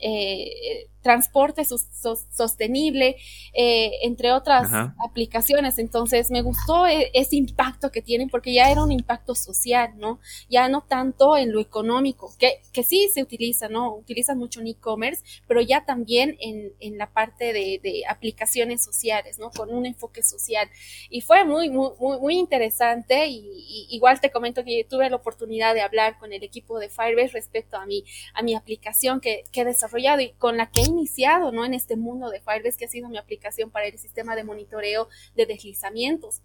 eh, 0.00 0.88
transporte 1.02 1.64
sostenible, 1.64 3.16
eh, 3.52 3.90
entre 4.02 4.32
otras 4.32 4.70
aplicaciones. 5.04 5.78
Entonces, 5.78 6.30
me 6.30 6.42
gustó 6.42 6.86
e, 6.86 7.10
ese 7.12 7.36
impacto 7.36 7.90
que 7.90 8.00
tienen 8.00 8.30
porque 8.30 8.54
ya 8.54 8.70
era 8.70 8.82
un 8.82 8.92
impacto 8.92 9.34
social, 9.34 9.92
¿no? 9.96 10.20
Ya 10.48 10.68
no 10.68 10.82
tanto 10.82 11.36
en 11.36 11.52
lo 11.52 11.60
económico, 11.60 12.32
que, 12.38 12.60
que 12.72 12.82
sí 12.82 13.10
se 13.12 13.22
utiliza, 13.22 13.68
¿no? 13.68 13.94
Utilizan 13.94 14.38
mucho 14.38 14.60
en 14.60 14.68
e-commerce, 14.68 15.22
pero 15.46 15.60
ya 15.60 15.84
también 15.84 16.36
en, 16.40 16.72
en 16.80 16.98
la 16.98 17.12
parte 17.12 17.52
de, 17.52 17.80
de, 17.82 18.02
aplicaciones 18.08 18.84
sociales, 18.84 19.38
¿no? 19.38 19.50
Con 19.50 19.74
un 19.74 19.86
enfoque 19.86 20.22
social. 20.22 20.68
Y 21.10 21.20
fue 21.20 21.44
muy, 21.44 21.68
muy, 21.68 21.90
muy, 21.98 22.38
interesante 22.38 23.26
y, 23.26 23.86
igual 23.90 24.20
te 24.20 24.30
comento 24.30 24.64
que 24.64 24.86
tuve 24.88 25.10
la 25.10 25.16
oportunidad 25.16 25.74
de 25.74 25.82
hablar 25.82 26.18
con 26.18 26.32
el 26.32 26.42
equipo 26.42 26.78
de 26.78 26.88
Firebase 26.88 27.32
respecto 27.32 27.76
a 27.76 27.86
mi, 27.86 28.04
a 28.34 28.42
mi 28.42 28.54
aplicación 28.54 29.20
que, 29.20 29.44
que 29.52 29.62
he 29.62 29.64
desarrollado 29.64 30.20
y 30.20 30.30
con 30.32 30.56
la 30.56 30.70
que 30.70 30.82
iniciado, 30.92 31.52
¿no? 31.52 31.64
En 31.64 31.74
este 31.74 31.96
mundo 31.96 32.30
de 32.30 32.40
Firebase, 32.40 32.78
que 32.78 32.84
ha 32.84 32.88
sido 32.88 33.08
mi 33.08 33.18
aplicación 33.18 33.70
para 33.70 33.86
el 33.86 33.98
sistema 33.98 34.36
de 34.36 34.44
monitoreo 34.44 35.08
de 35.34 35.46
deslizamientos 35.46 36.42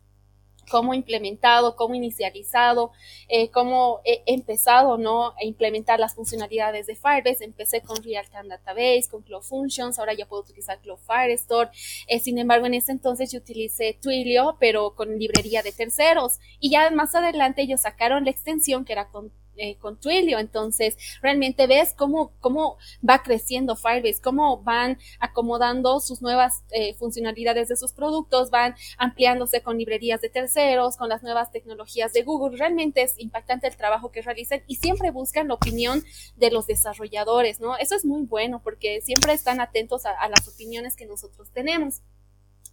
cómo 0.70 0.94
implementado, 0.94 1.76
cómo 1.76 1.96
inicializado, 1.96 2.92
eh, 3.28 3.50
cómo 3.50 4.02
he 4.04 4.24
empezado 4.28 4.98
¿no? 4.98 5.30
a 5.30 5.44
implementar 5.44 6.00
las 6.00 6.16
funcionalidades 6.16 6.88
de 6.88 6.96
Firebase. 6.96 7.46
Empecé 7.46 7.82
con 7.82 8.04
Real-Time 8.04 8.50
Database, 8.50 9.08
con 9.10 9.22
Cloud 9.22 9.44
Functions, 9.44 10.00
ahora 10.00 10.14
ya 10.14 10.28
puedo 10.28 10.44
utilizar 10.44 10.80
Cloud 10.82 11.00
Firestore. 11.00 11.70
Eh, 12.08 12.20
sin 12.20 12.38
embargo, 12.38 12.66
en 12.66 12.74
ese 12.74 12.92
entonces 12.92 13.32
yo 13.32 13.40
utilicé 13.40 13.98
Twilio, 14.02 14.58
pero 14.60 14.96
con 14.96 15.18
librería 15.18 15.64
de 15.64 15.72
terceros. 15.72 16.40
Y 16.60 16.72
ya 16.72 16.90
más 16.92 17.16
adelante 17.16 17.62
ellos 17.62 17.82
sacaron 17.82 18.26
la 18.26 18.32
extensión 18.32 18.86
que 18.86 18.94
era 18.94 19.10
con 19.10 19.32
eh, 19.58 19.76
con 19.78 20.00
Twilio. 20.00 20.40
Entonces, 20.40 20.98
realmente 21.22 21.68
ves 21.68 21.94
cómo, 21.96 22.32
cómo 22.40 22.78
va 23.08 23.24
creciendo 23.24 23.76
Firebase, 23.76 24.22
cómo 24.22 24.62
van 24.62 24.98
acomodando 25.20 26.00
sus 26.00 26.22
nuevas 26.22 26.64
eh, 26.72 26.94
funcionalidades 26.96 27.68
de 27.68 27.76
sus 27.76 27.94
productos, 27.94 28.50
van 28.50 28.76
ampliándose 28.98 29.62
con 29.62 29.78
librerías 29.78 30.22
de 30.22 30.30
terceros, 30.30 30.98
con 30.98 31.10
las 31.10 31.24
nuevas 31.24 31.52
tecnologías 31.52 32.14
de 32.14 32.24
Google. 32.24 32.58
Realmente 32.58 33.02
es 33.02 33.18
impactante 33.18 33.68
el 33.68 33.76
trabajo 33.76 34.12
que 34.12 34.22
realizan 34.22 34.62
y 34.68 34.76
siempre 34.76 35.12
buscan 35.12 35.48
la 35.48 35.56
opinión 35.56 36.04
de 36.36 36.52
los 36.52 36.68
desarrolladores, 36.68 37.60
¿no? 37.60 37.78
Eso 37.78 37.96
es 37.96 38.06
muy 38.06 38.24
bueno 38.24 38.62
porque 38.64 39.02
siempre 39.02 39.34
están 39.34 39.60
atentos 39.60 40.06
a 40.06 40.30
las 40.30 40.48
opiniones 40.48 40.96
que 40.96 41.06
nosotros 41.06 41.50
tenemos. 41.52 42.02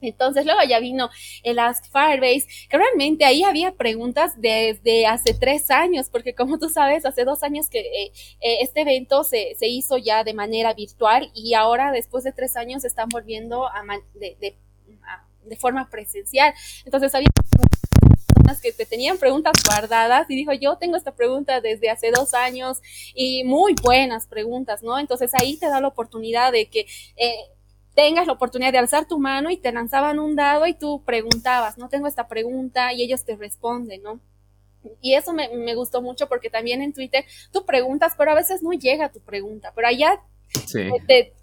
Entonces 0.00 0.44
luego 0.44 0.60
ya 0.68 0.78
vino 0.78 1.10
el 1.42 1.58
Ask 1.58 1.84
Firebase, 1.90 2.46
que 2.68 2.76
realmente 2.76 3.24
ahí 3.24 3.42
había 3.42 3.72
preguntas 3.72 4.32
desde 4.36 5.06
hace 5.06 5.34
tres 5.34 5.70
años, 5.70 6.08
porque 6.10 6.34
como 6.34 6.58
tú 6.58 6.68
sabes, 6.68 7.04
hace 7.06 7.24
dos 7.24 7.42
años 7.42 7.68
que 7.68 7.80
eh, 7.80 8.12
eh, 8.40 8.58
este 8.60 8.82
evento 8.82 9.24
se, 9.24 9.54
se, 9.58 9.66
hizo 9.68 9.96
ya 9.98 10.24
de 10.24 10.34
manera 10.34 10.74
virtual 10.74 11.30
y 11.34 11.54
ahora 11.54 11.92
después 11.92 12.24
de 12.24 12.32
tres 12.32 12.56
años 12.56 12.82
se 12.82 12.88
están 12.88 13.08
volviendo 13.08 13.66
a 13.66 13.84
de, 14.14 14.36
de, 14.40 14.56
de, 15.44 15.56
forma 15.56 15.88
presencial. 15.90 16.54
Entonces 16.84 17.14
había 17.14 17.28
personas 17.34 18.60
que 18.60 18.72
te 18.72 18.86
tenían 18.86 19.18
preguntas 19.18 19.52
guardadas 19.64 20.28
y 20.30 20.36
dijo, 20.36 20.52
yo 20.52 20.76
tengo 20.76 20.96
esta 20.96 21.14
pregunta 21.14 21.60
desde 21.60 21.90
hace 21.90 22.10
dos 22.10 22.34
años 22.34 22.80
y 23.14 23.44
muy 23.44 23.74
buenas 23.82 24.26
preguntas, 24.26 24.82
¿no? 24.82 24.98
Entonces 24.98 25.32
ahí 25.34 25.56
te 25.56 25.66
da 25.66 25.80
la 25.80 25.88
oportunidad 25.88 26.52
de 26.52 26.66
que... 26.66 26.86
Eh, 27.16 27.34
tengas 27.94 28.26
la 28.26 28.32
oportunidad 28.32 28.72
de 28.72 28.78
alzar 28.78 29.06
tu 29.06 29.18
mano 29.18 29.50
y 29.50 29.56
te 29.56 29.72
lanzaban 29.72 30.18
un 30.18 30.36
dado 30.36 30.66
y 30.66 30.74
tú 30.74 31.02
preguntabas, 31.04 31.78
no 31.78 31.88
tengo 31.88 32.06
esta 32.06 32.28
pregunta 32.28 32.92
y 32.92 33.02
ellos 33.02 33.24
te 33.24 33.36
responden, 33.36 34.02
¿no? 34.02 34.20
Y 35.00 35.14
eso 35.14 35.32
me, 35.32 35.74
gustó 35.74 36.02
mucho 36.02 36.28
porque 36.28 36.50
también 36.50 36.82
en 36.82 36.92
Twitter 36.92 37.24
tú 37.52 37.64
preguntas, 37.64 38.14
pero 38.18 38.32
a 38.32 38.34
veces 38.34 38.62
no 38.62 38.72
llega 38.72 39.10
tu 39.10 39.20
pregunta, 39.20 39.72
pero 39.74 39.88
allá 39.88 40.20
Sí. 40.66 40.88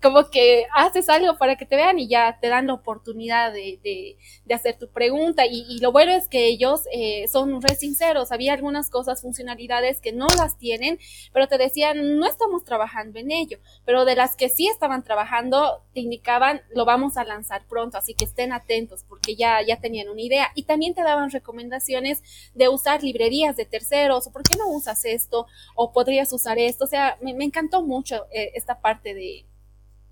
como 0.01 0.29
que 0.29 0.65
haces 0.73 1.07
algo 1.09 1.37
para 1.37 1.55
que 1.55 1.65
te 1.65 1.75
vean 1.75 1.99
y 1.99 2.07
ya 2.07 2.37
te 2.41 2.47
dan 2.47 2.67
la 2.67 2.73
oportunidad 2.73 3.53
de, 3.53 3.79
de, 3.83 4.53
hacer 4.53 4.77
tu 4.77 4.89
pregunta. 4.89 5.45
Y, 5.45 5.79
lo 5.79 5.91
bueno 5.91 6.11
es 6.11 6.27
que 6.27 6.47
ellos 6.47 6.81
eh, 6.91 7.27
son 7.27 7.61
re 7.61 7.75
sinceros. 7.75 8.31
Había 8.31 8.53
algunas 8.53 8.89
cosas, 8.89 9.21
funcionalidades 9.21 10.01
que 10.01 10.11
no 10.11 10.27
las 10.37 10.57
tienen, 10.57 10.99
pero 11.33 11.47
te 11.47 11.57
decían, 11.57 12.17
no 12.19 12.25
estamos 12.27 12.63
trabajando 12.63 13.19
en 13.19 13.31
ello. 13.31 13.59
Pero 13.85 14.05
de 14.05 14.15
las 14.15 14.35
que 14.35 14.49
sí 14.49 14.67
estaban 14.67 15.03
trabajando, 15.03 15.81
te 15.93 16.01
indicaban, 16.01 16.61
lo 16.73 16.85
vamos 16.85 17.17
a 17.17 17.23
lanzar 17.23 17.65
pronto. 17.67 17.97
Así 17.97 18.13
que 18.13 18.25
estén 18.25 18.51
atentos 18.51 19.05
porque 19.07 19.35
ya, 19.35 19.61
ya 19.65 19.79
tenían 19.79 20.09
una 20.09 20.21
idea. 20.21 20.51
Y 20.55 20.63
también 20.63 20.93
te 20.93 21.03
daban 21.03 21.31
recomendaciones 21.31 22.21
de 22.53 22.69
usar 22.69 23.03
librerías 23.03 23.55
de 23.55 23.65
terceros 23.65 24.27
o 24.27 24.31
por 24.31 24.43
qué 24.43 24.57
no 24.57 24.69
usas 24.69 25.05
esto 25.05 25.47
o 25.75 25.91
podrías 25.93 26.33
usar 26.33 26.59
esto. 26.59 26.85
O 26.85 26.87
sea, 26.87 27.17
me, 27.21 27.33
me 27.33 27.45
encantó 27.45 27.81
mucho 27.81 28.25
eh, 28.31 28.51
esta 28.55 28.81
parte 28.81 29.00
de, 29.03 29.45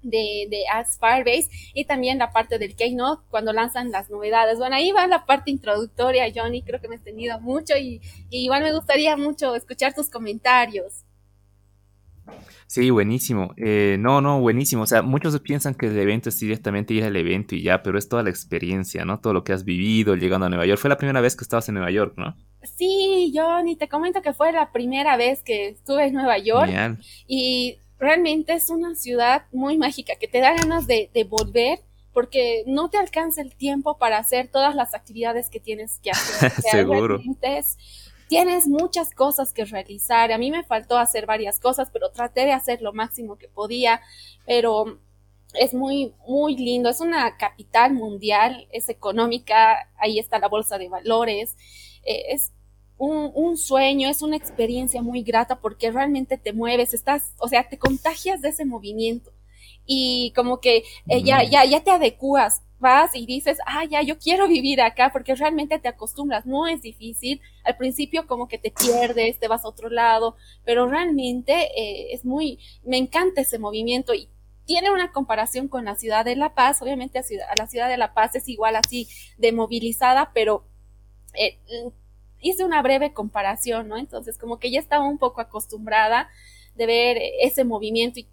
de, 0.02 0.48
de 0.50 0.64
Ask 0.74 1.00
Firebase 1.00 1.50
y 1.74 1.86
también 1.86 2.18
la 2.18 2.32
parte 2.32 2.58
del 2.58 2.76
Keynote 2.76 3.24
cuando 3.30 3.54
lanzan 3.54 3.92
las 3.92 4.10
novedades. 4.10 4.58
Bueno, 4.58 4.76
ahí 4.76 4.92
va 4.92 5.08
la 5.08 5.26
parte 5.26 5.52
introductoria, 5.52 6.32
Johnny, 6.34 6.62
creo 6.62 6.80
que 6.80 6.88
me 6.88 6.96
he 6.96 6.98
extendido 6.98 7.40
mucho 7.40 7.78
y, 7.78 8.02
igual 8.30 8.64
me 8.64 8.74
gustaría 8.74 9.16
mucho 9.18 9.56
escuchar 9.56 9.94
tus 9.94 10.10
comentarios. 10.10 11.06
Sí, 12.68 12.92
buenísimo. 12.92 13.56
Eh, 13.58 13.98
no, 14.00 14.22
no, 14.22 14.40
buenísimo. 14.42 14.84
O 14.84 14.86
sea, 14.86 15.02
muchos 15.02 15.40
piensan 15.40 15.74
que 15.74 15.88
el 15.88 15.98
evento 15.98 16.30
es 16.30 16.40
directamente 16.40 16.94
ir 16.94 17.04
al 17.04 17.16
evento 17.16 17.56
y 17.56 17.64
ya, 17.64 17.82
pero 17.82 17.98
es 17.98 18.08
toda 18.08 18.22
la 18.22 18.30
experiencia, 18.30 19.06
¿no? 19.06 19.20
Todo 19.20 19.34
lo 19.34 19.44
que 19.44 19.54
has 19.54 19.64
vivido 19.64 20.16
llegando 20.16 20.46
a 20.46 20.50
Nueva 20.50 20.68
York. 20.68 20.80
Fue 20.80 20.90
la 20.92 20.98
primera 20.98 21.20
vez 21.20 21.36
que 21.36 21.44
estabas 21.44 21.68
en 21.70 21.76
Nueva 21.76 21.90
York, 21.90 22.14
¿no? 22.18 22.38
Sí, 22.62 23.34
Johnny, 23.36 23.76
te 23.76 23.90
comento 23.90 24.22
que 24.22 24.34
fue 24.34 24.52
la 24.52 24.72
primera 24.72 25.18
vez 25.18 25.42
que 25.42 25.70
estuve 25.70 26.06
en 26.06 26.14
Nueva 26.14 26.38
York. 26.38 26.70
Y 27.26 27.80
realmente 28.00 28.54
es 28.54 28.70
una 28.70 28.96
ciudad 28.96 29.46
muy 29.52 29.78
mágica 29.78 30.16
que 30.16 30.28
te 30.28 30.40
da 30.40 30.54
ganas 30.54 30.88
de, 30.88 31.10
volver 31.30 31.80
porque 32.14 32.64
no 32.66 32.90
te 32.90 32.98
alcanza 32.98 33.42
el 33.42 33.56
tiempo 33.56 33.98
para 33.98 34.18
hacer 34.18 34.50
todas 34.50 34.74
las 34.74 34.96
actividades 34.96 35.50
que 35.50 35.60
tienes 35.60 36.00
que 36.00 36.12
hacer. 36.12 36.52
Seguro. 36.72 37.22
tienes 38.28 38.68
muchas 38.68 39.14
cosas 39.14 39.54
que 39.54 39.66
realizar. 39.66 40.32
A 40.32 40.38
mí 40.38 40.50
me 40.50 40.64
faltó 40.64 40.98
hacer 40.98 41.26
varias 41.26 41.60
cosas, 41.60 41.90
pero 41.92 42.10
traté 42.12 42.46
de 42.46 42.54
hacer 42.54 42.82
lo 42.82 42.94
máximo 42.94 43.38
que 43.38 43.48
podía. 43.48 44.02
Pero 44.46 45.00
es 45.54 45.74
muy, 45.74 46.14
muy 46.28 46.56
lindo. 46.56 46.90
Es 46.90 47.02
una 47.02 47.38
capital 47.38 47.94
mundial, 47.94 48.68
es 48.72 48.90
económica. 48.90 49.90
Ahí 49.98 50.20
está 50.20 50.40
la 50.40 50.48
bolsa 50.48 50.78
de 50.78 50.90
valores. 50.90 51.58
Eh, 52.04 52.34
es 52.34 52.54
un, 53.00 53.58
sueño, 53.58 54.10
es 54.10 54.22
una 54.22 54.36
experiencia 54.36 55.02
muy 55.02 55.24
grata 55.24 55.60
porque 55.60 55.92
realmente 55.92 56.38
te 56.38 56.54
mueves, 56.54 56.94
estás, 56.94 57.34
o 57.40 57.48
sea, 57.48 57.68
te 57.68 57.80
contagias 57.80 58.42
de 58.42 58.50
ese 58.50 58.66
movimiento. 58.66 59.32
Y 59.86 60.34
como 60.36 60.60
que 60.60 60.84
eh, 61.08 61.24
ya, 61.24 61.44
ya, 61.44 61.66
ya 61.66 61.84
te 61.84 61.92
adecuas 61.92 62.62
vas 62.80 63.14
y 63.14 63.26
dices, 63.26 63.58
ah, 63.66 63.84
ya, 63.86 64.02
yo 64.02 64.18
quiero 64.18 64.48
vivir 64.48 64.82
acá, 64.82 65.12
porque 65.12 65.36
realmente 65.36 65.80
te 65.80 65.90
acostumbras, 65.90 66.46
no 66.46 66.68
es 66.68 66.82
difícil. 66.82 67.42
Al 67.64 67.78
principio 67.78 68.26
como 68.26 68.48
que 68.48 68.58
te 68.58 68.72
pierdes, 68.72 69.40
te 69.40 69.48
vas 69.48 69.66
a 69.66 69.68
otro 69.68 69.90
lado, 69.90 70.36
pero 70.66 70.88
realmente 70.88 71.54
eh, 71.78 72.14
es 72.14 72.26
muy, 72.26 72.60
me 72.84 72.98
encanta 72.98 73.42
ese 73.42 73.60
movimiento 73.60 74.14
y 74.14 74.30
tiene 74.66 74.92
una 74.92 75.12
comparación 75.12 75.68
con 75.68 75.86
la 75.86 75.96
ciudad 75.96 76.26
de 76.26 76.36
La 76.36 76.54
Paz, 76.54 76.82
obviamente 76.82 77.20
a, 77.20 77.24
la 77.56 77.68
ciudad 77.68 77.90
de 77.90 77.98
La 77.98 78.14
Paz 78.14 78.36
es 78.36 78.48
igual 78.48 78.76
así 78.76 79.08
de 79.38 79.52
movilizada, 79.52 80.32
pero 80.34 80.66
eh, 81.34 81.60
hice 82.42 82.64
una 82.64 82.82
breve 82.82 83.14
comparación, 83.14 83.88
¿no? 83.88 83.98
Entonces 83.98 84.38
como 84.38 84.60
que 84.60 84.72
ya 84.72 84.80
estaba 84.80 85.06
un 85.08 85.18
poco 85.18 85.42
acostumbrada 85.42 86.30
de 86.76 86.86
ver 86.86 87.18
ese 87.42 87.64
movimiento 87.64 88.20
y 88.20 88.28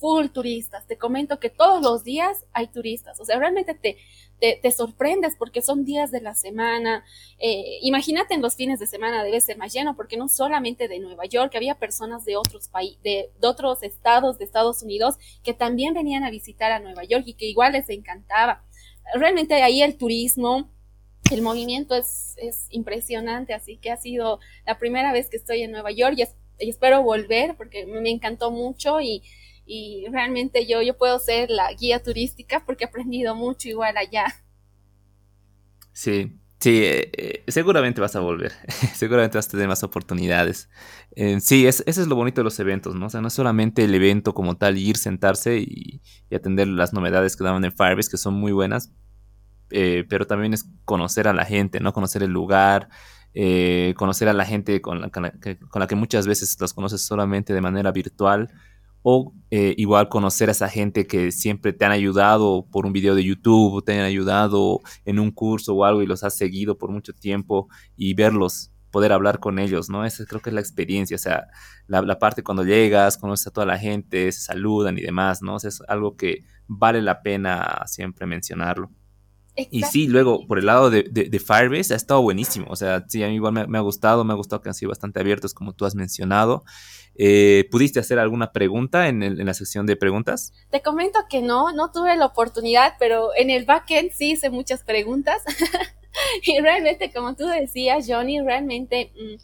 full 0.00 0.28
turistas. 0.28 0.86
Te 0.86 0.96
comento 0.96 1.38
que 1.38 1.50
todos 1.50 1.82
los 1.82 2.02
días 2.04 2.44
hay 2.52 2.68
turistas. 2.68 3.20
O 3.20 3.24
sea, 3.24 3.38
realmente 3.38 3.74
te, 3.74 3.98
te, 4.40 4.72
sorprendes 4.72 5.36
porque 5.36 5.60
son 5.60 5.84
días 5.84 6.10
de 6.10 6.22
la 6.22 6.34
semana. 6.34 7.04
Eh, 7.38 7.78
imagínate 7.82 8.34
en 8.34 8.42
los 8.42 8.56
fines 8.56 8.80
de 8.80 8.86
semana 8.86 9.22
debe 9.22 9.40
ser 9.40 9.58
más 9.58 9.72
lleno 9.72 9.94
porque 9.94 10.16
no 10.16 10.28
solamente 10.28 10.88
de 10.88 10.98
Nueva 10.98 11.26
York, 11.26 11.54
había 11.54 11.78
personas 11.78 12.24
de 12.24 12.36
otros 12.36 12.68
países, 12.68 13.02
de, 13.02 13.30
otros 13.42 13.82
estados 13.82 14.38
de 14.38 14.46
Estados 14.46 14.82
Unidos 14.82 15.16
que 15.44 15.52
también 15.52 15.92
venían 15.92 16.24
a 16.24 16.30
visitar 16.30 16.72
a 16.72 16.80
Nueva 16.80 17.04
York 17.04 17.24
y 17.26 17.34
que 17.34 17.46
igual 17.46 17.72
les 17.72 17.90
encantaba. 17.90 18.64
Realmente 19.14 19.62
ahí 19.62 19.82
el 19.82 19.98
turismo, 19.98 20.70
el 21.30 21.42
movimiento 21.42 21.94
es, 21.94 22.34
es 22.38 22.66
impresionante, 22.70 23.54
así 23.54 23.76
que 23.76 23.90
ha 23.90 23.96
sido 23.96 24.40
la 24.66 24.78
primera 24.78 25.12
vez 25.12 25.28
que 25.28 25.36
estoy 25.36 25.62
en 25.62 25.72
Nueva 25.72 25.90
York 25.90 26.14
y, 26.16 26.24
y 26.64 26.70
espero 26.70 27.02
volver 27.02 27.56
porque 27.56 27.86
me 27.86 28.10
encantó 28.10 28.50
mucho 28.50 29.00
y 29.00 29.22
y 29.72 30.06
realmente 30.10 30.66
yo, 30.66 30.82
yo 30.82 30.98
puedo 30.98 31.20
ser 31.20 31.48
la 31.48 31.72
guía 31.72 32.02
turística 32.02 32.64
porque 32.66 32.82
he 32.82 32.88
aprendido 32.88 33.36
mucho 33.36 33.68
igual 33.68 33.96
allá. 33.96 34.26
Sí, 35.92 36.40
sí, 36.58 36.82
eh, 36.82 37.10
eh, 37.16 37.44
seguramente 37.46 38.00
vas 38.00 38.16
a 38.16 38.20
volver, 38.20 38.50
seguramente 38.96 39.38
vas 39.38 39.46
a 39.46 39.50
tener 39.50 39.68
más 39.68 39.84
oportunidades. 39.84 40.68
Eh, 41.14 41.38
sí, 41.38 41.68
es, 41.68 41.84
eso 41.86 42.02
es 42.02 42.08
lo 42.08 42.16
bonito 42.16 42.40
de 42.40 42.44
los 42.44 42.58
eventos, 42.58 42.96
¿no? 42.96 43.06
O 43.06 43.10
sea, 43.10 43.20
no 43.20 43.28
es 43.28 43.34
solamente 43.34 43.84
el 43.84 43.94
evento 43.94 44.34
como 44.34 44.56
tal, 44.56 44.76
ir, 44.76 44.96
sentarse 44.96 45.58
y, 45.58 46.02
atender 46.34 46.66
las 46.66 46.92
novedades 46.92 47.36
que 47.36 47.44
daban 47.44 47.64
en 47.64 47.70
Firebase, 47.70 48.10
que 48.10 48.16
son 48.16 48.34
muy 48.34 48.50
buenas, 48.50 48.92
pero 49.70 50.26
también 50.26 50.52
es 50.52 50.68
conocer 50.84 51.28
a 51.28 51.32
la 51.32 51.44
gente, 51.44 51.80
¿no? 51.80 51.92
Conocer 51.92 52.22
el 52.22 52.30
lugar, 52.30 52.88
conocer 53.96 54.28
a 54.28 54.32
la 54.32 54.44
gente 54.44 54.80
con 54.80 55.00
la, 55.00 55.10
con 55.10 55.22
la, 55.22 55.86
que 55.86 55.94
muchas 55.94 56.26
veces 56.26 56.56
los 56.60 56.74
conoces 56.74 57.02
solamente 57.02 57.54
de 57.54 57.60
manera 57.60 57.92
virtual 57.92 58.50
o 59.02 59.32
eh, 59.50 59.74
igual 59.78 60.08
conocer 60.08 60.48
a 60.48 60.52
esa 60.52 60.68
gente 60.68 61.06
que 61.06 61.32
siempre 61.32 61.72
te 61.72 61.84
han 61.84 61.92
ayudado 61.92 62.66
por 62.70 62.86
un 62.86 62.92
video 62.92 63.14
de 63.14 63.24
YouTube, 63.24 63.84
te 63.84 63.98
han 63.98 64.04
ayudado 64.04 64.80
en 65.04 65.18
un 65.18 65.30
curso 65.30 65.74
o 65.74 65.84
algo 65.84 66.02
y 66.02 66.06
los 66.06 66.22
has 66.22 66.36
seguido 66.36 66.76
por 66.76 66.90
mucho 66.90 67.12
tiempo 67.14 67.68
y 67.96 68.14
verlos, 68.14 68.72
poder 68.90 69.12
hablar 69.12 69.40
con 69.40 69.58
ellos, 69.58 69.88
¿no? 69.88 70.04
Esa 70.04 70.26
creo 70.26 70.42
que 70.42 70.50
es 70.50 70.54
la 70.54 70.60
experiencia, 70.60 71.14
o 71.14 71.18
sea, 71.18 71.46
la, 71.86 72.18
parte 72.18 72.42
cuando 72.42 72.64
llegas, 72.64 73.16
conoces 73.16 73.46
a 73.46 73.50
toda 73.50 73.66
la 73.66 73.78
gente, 73.78 74.30
se 74.32 74.40
saludan 74.40 74.98
y 74.98 75.02
demás, 75.02 75.42
¿no? 75.42 75.54
O 75.54 75.58
sea, 75.58 75.68
es 75.68 75.82
algo 75.88 76.16
que 76.16 76.44
vale 76.66 77.00
la 77.00 77.22
pena 77.22 77.82
siempre 77.86 78.26
mencionarlo. 78.26 78.90
Y 79.56 79.82
sí, 79.82 80.06
luego, 80.06 80.46
por 80.46 80.58
el 80.58 80.66
lado 80.66 80.90
de, 80.90 81.02
de, 81.02 81.38
Firebase, 81.38 81.92
ha 81.92 81.96
estado 81.96 82.22
buenísimo. 82.22 82.66
O 82.70 82.76
sea, 82.76 83.04
sí, 83.08 83.22
a 83.22 83.28
mí 83.28 83.34
igual 83.34 83.52
me, 83.68 83.78
ha 83.78 83.80
gustado, 83.80 84.24
me 84.24 84.32
ha 84.32 84.36
gustado 84.36 84.62
que 84.62 84.68
han 84.68 84.74
sido 84.74 84.90
bastante 84.90 85.20
abiertos, 85.20 85.54
como 85.54 85.74
tú 85.74 85.84
has 85.84 85.94
mencionado. 85.94 86.64
Eh, 87.16 87.68
¿Pudiste 87.70 88.00
hacer 88.00 88.18
alguna 88.18 88.52
pregunta 88.52 89.08
en, 89.08 89.22
en, 89.22 89.44
la 89.44 89.54
sección 89.54 89.84
de 89.86 89.96
preguntas? 89.96 90.52
Te 90.70 90.80
comento 90.80 91.18
que 91.28 91.42
no, 91.42 91.72
no 91.72 91.90
tuve 91.90 92.16
la 92.16 92.26
oportunidad, 92.26 92.94
pero 92.98 93.30
en 93.36 93.50
el 93.50 93.66
backend 93.66 94.12
sí 94.12 94.32
hice 94.32 94.50
muchas 94.50 94.82
preguntas. 94.84 95.42
y 96.44 96.60
realmente, 96.60 97.12
como 97.12 97.34
tú 97.34 97.46
decías, 97.46 98.06
Johnny, 98.08 98.40
realmente 98.40 99.12
mm, 99.14 99.40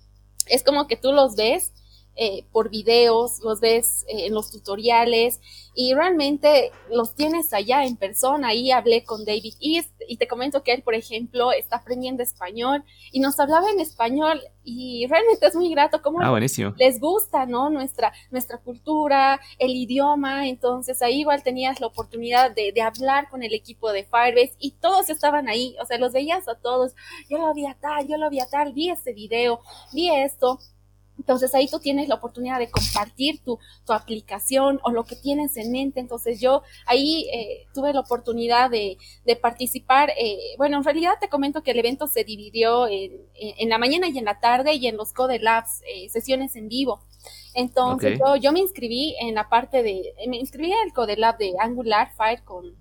es 0.46 0.62
como 0.62 0.86
que 0.86 0.96
tú 0.96 1.12
los 1.12 1.36
ves 1.36 1.72
eh, 2.16 2.44
por 2.50 2.70
videos, 2.70 3.40
los 3.44 3.60
ves 3.60 4.04
eh, 4.08 4.26
en 4.26 4.34
los 4.34 4.50
tutoriales 4.50 5.40
y 5.74 5.92
realmente 5.92 6.72
los 6.90 7.14
tienes 7.14 7.52
allá 7.52 7.84
en 7.84 7.96
persona. 7.96 8.48
Ahí 8.48 8.70
hablé 8.70 9.04
con 9.04 9.24
David 9.26 9.54
East 9.60 9.90
y 10.08 10.16
te 10.16 10.26
comento 10.26 10.62
que 10.62 10.72
él, 10.72 10.82
por 10.82 10.94
ejemplo, 10.94 11.52
está 11.52 11.76
aprendiendo 11.76 12.22
español 12.22 12.84
y 13.12 13.20
nos 13.20 13.38
hablaba 13.38 13.70
en 13.70 13.80
español 13.80 14.40
y 14.64 15.06
realmente 15.08 15.46
es 15.46 15.54
muy 15.54 15.70
grato 15.70 16.00
como 16.00 16.20
ah, 16.20 16.30
les 16.76 16.98
gusta, 16.98 17.44
¿no? 17.44 17.68
Nuestra, 17.68 18.12
nuestra 18.30 18.58
cultura, 18.58 19.38
el 19.58 19.72
idioma. 19.72 20.48
Entonces 20.48 21.02
ahí 21.02 21.20
igual 21.20 21.42
tenías 21.42 21.80
la 21.80 21.86
oportunidad 21.86 22.50
de, 22.54 22.72
de 22.72 22.80
hablar 22.80 23.28
con 23.28 23.42
el 23.42 23.52
equipo 23.52 23.92
de 23.92 24.04
Firebase 24.04 24.54
y 24.58 24.72
todos 24.72 25.10
estaban 25.10 25.48
ahí. 25.48 25.76
O 25.82 25.86
sea, 25.86 25.98
los 25.98 26.12
veías 26.12 26.48
a 26.48 26.54
todos. 26.54 26.94
Yo 27.28 27.38
lo 27.38 27.52
vi 27.52 27.66
a 27.66 27.76
tal, 27.78 28.08
yo 28.08 28.16
lo 28.16 28.30
vi 28.30 28.40
a 28.40 28.46
tal, 28.46 28.72
vi 28.72 28.90
este 28.90 29.12
video, 29.12 29.60
vi 29.92 30.10
esto. 30.10 30.58
Entonces 31.18 31.54
ahí 31.54 31.68
tú 31.68 31.78
tienes 31.78 32.08
la 32.08 32.16
oportunidad 32.16 32.58
de 32.58 32.70
compartir 32.70 33.42
tu, 33.42 33.58
tu 33.84 33.92
aplicación 33.92 34.80
o 34.82 34.90
lo 34.90 35.04
que 35.04 35.16
tienes 35.16 35.56
en 35.56 35.72
mente. 35.72 36.00
Entonces 36.00 36.40
yo 36.40 36.62
ahí 36.86 37.28
eh, 37.32 37.66
tuve 37.74 37.92
la 37.92 38.00
oportunidad 38.00 38.70
de, 38.70 38.98
de 39.24 39.36
participar. 39.36 40.10
Eh, 40.18 40.38
bueno, 40.58 40.76
en 40.78 40.84
realidad 40.84 41.14
te 41.20 41.28
comento 41.28 41.62
que 41.62 41.70
el 41.70 41.78
evento 41.78 42.06
se 42.06 42.24
dividió 42.24 42.86
en, 42.86 43.12
en, 43.34 43.68
la 43.68 43.78
mañana 43.78 44.08
y 44.08 44.18
en 44.18 44.24
la 44.24 44.40
tarde 44.40 44.74
y 44.74 44.86
en 44.86 44.96
los 44.96 45.12
Code 45.12 45.38
Labs, 45.38 45.82
eh, 45.86 46.08
sesiones 46.08 46.56
en 46.56 46.68
vivo. 46.68 47.02
Entonces 47.54 48.18
yo, 48.18 48.36
yo, 48.36 48.52
me 48.52 48.60
inscribí 48.60 49.16
en 49.18 49.34
la 49.34 49.48
parte 49.48 49.82
de, 49.82 50.12
me 50.28 50.36
inscribí 50.36 50.70
en 50.70 50.86
el 50.86 50.92
Code 50.92 51.16
Lab 51.16 51.38
de 51.38 51.54
Angular 51.58 52.12
Fire 52.14 52.44
con 52.44 52.76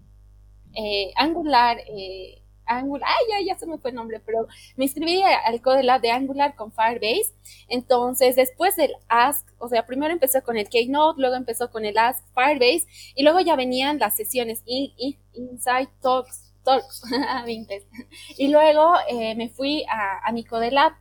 Angular. 1.16 1.78
Eh, 1.88 2.45
Angular, 2.66 3.10
ay, 3.10 3.26
ya, 3.30 3.54
ya 3.54 3.60
se 3.60 3.66
me 3.66 3.78
fue 3.78 3.92
el 3.92 3.96
nombre, 3.96 4.22
pero 4.26 4.48
me 4.76 4.86
inscribí 4.86 5.22
al 5.22 5.86
Lab 5.86 6.02
de 6.02 6.12
Angular 6.12 6.56
con 6.56 6.72
Firebase. 6.72 7.34
Entonces, 7.68 8.36
después 8.36 8.76
del 8.76 8.94
Ask, 9.08 9.48
o 9.58 9.68
sea, 9.68 9.86
primero 9.86 10.14
empezó 10.14 10.42
con 10.44 10.58
el 10.58 10.70
Keynote, 10.70 11.20
luego 11.22 11.36
empezó 11.36 11.72
con 11.72 11.86
el 11.86 11.98
Ask 11.98 12.26
Firebase, 12.34 12.88
y 13.16 13.24
luego 13.24 13.40
ya 13.40 13.56
venían 13.56 14.00
las 14.00 14.16
sesiones 14.16 14.64
Inside 14.66 15.90
Talks, 16.02 16.54
Talks, 16.64 17.04
y 18.38 18.48
luego 18.48 18.94
eh, 19.10 19.36
me 19.36 19.50
fui 19.50 19.84
a, 19.90 20.28
a 20.28 20.32
mi 20.32 20.44
Codelab 20.44 20.94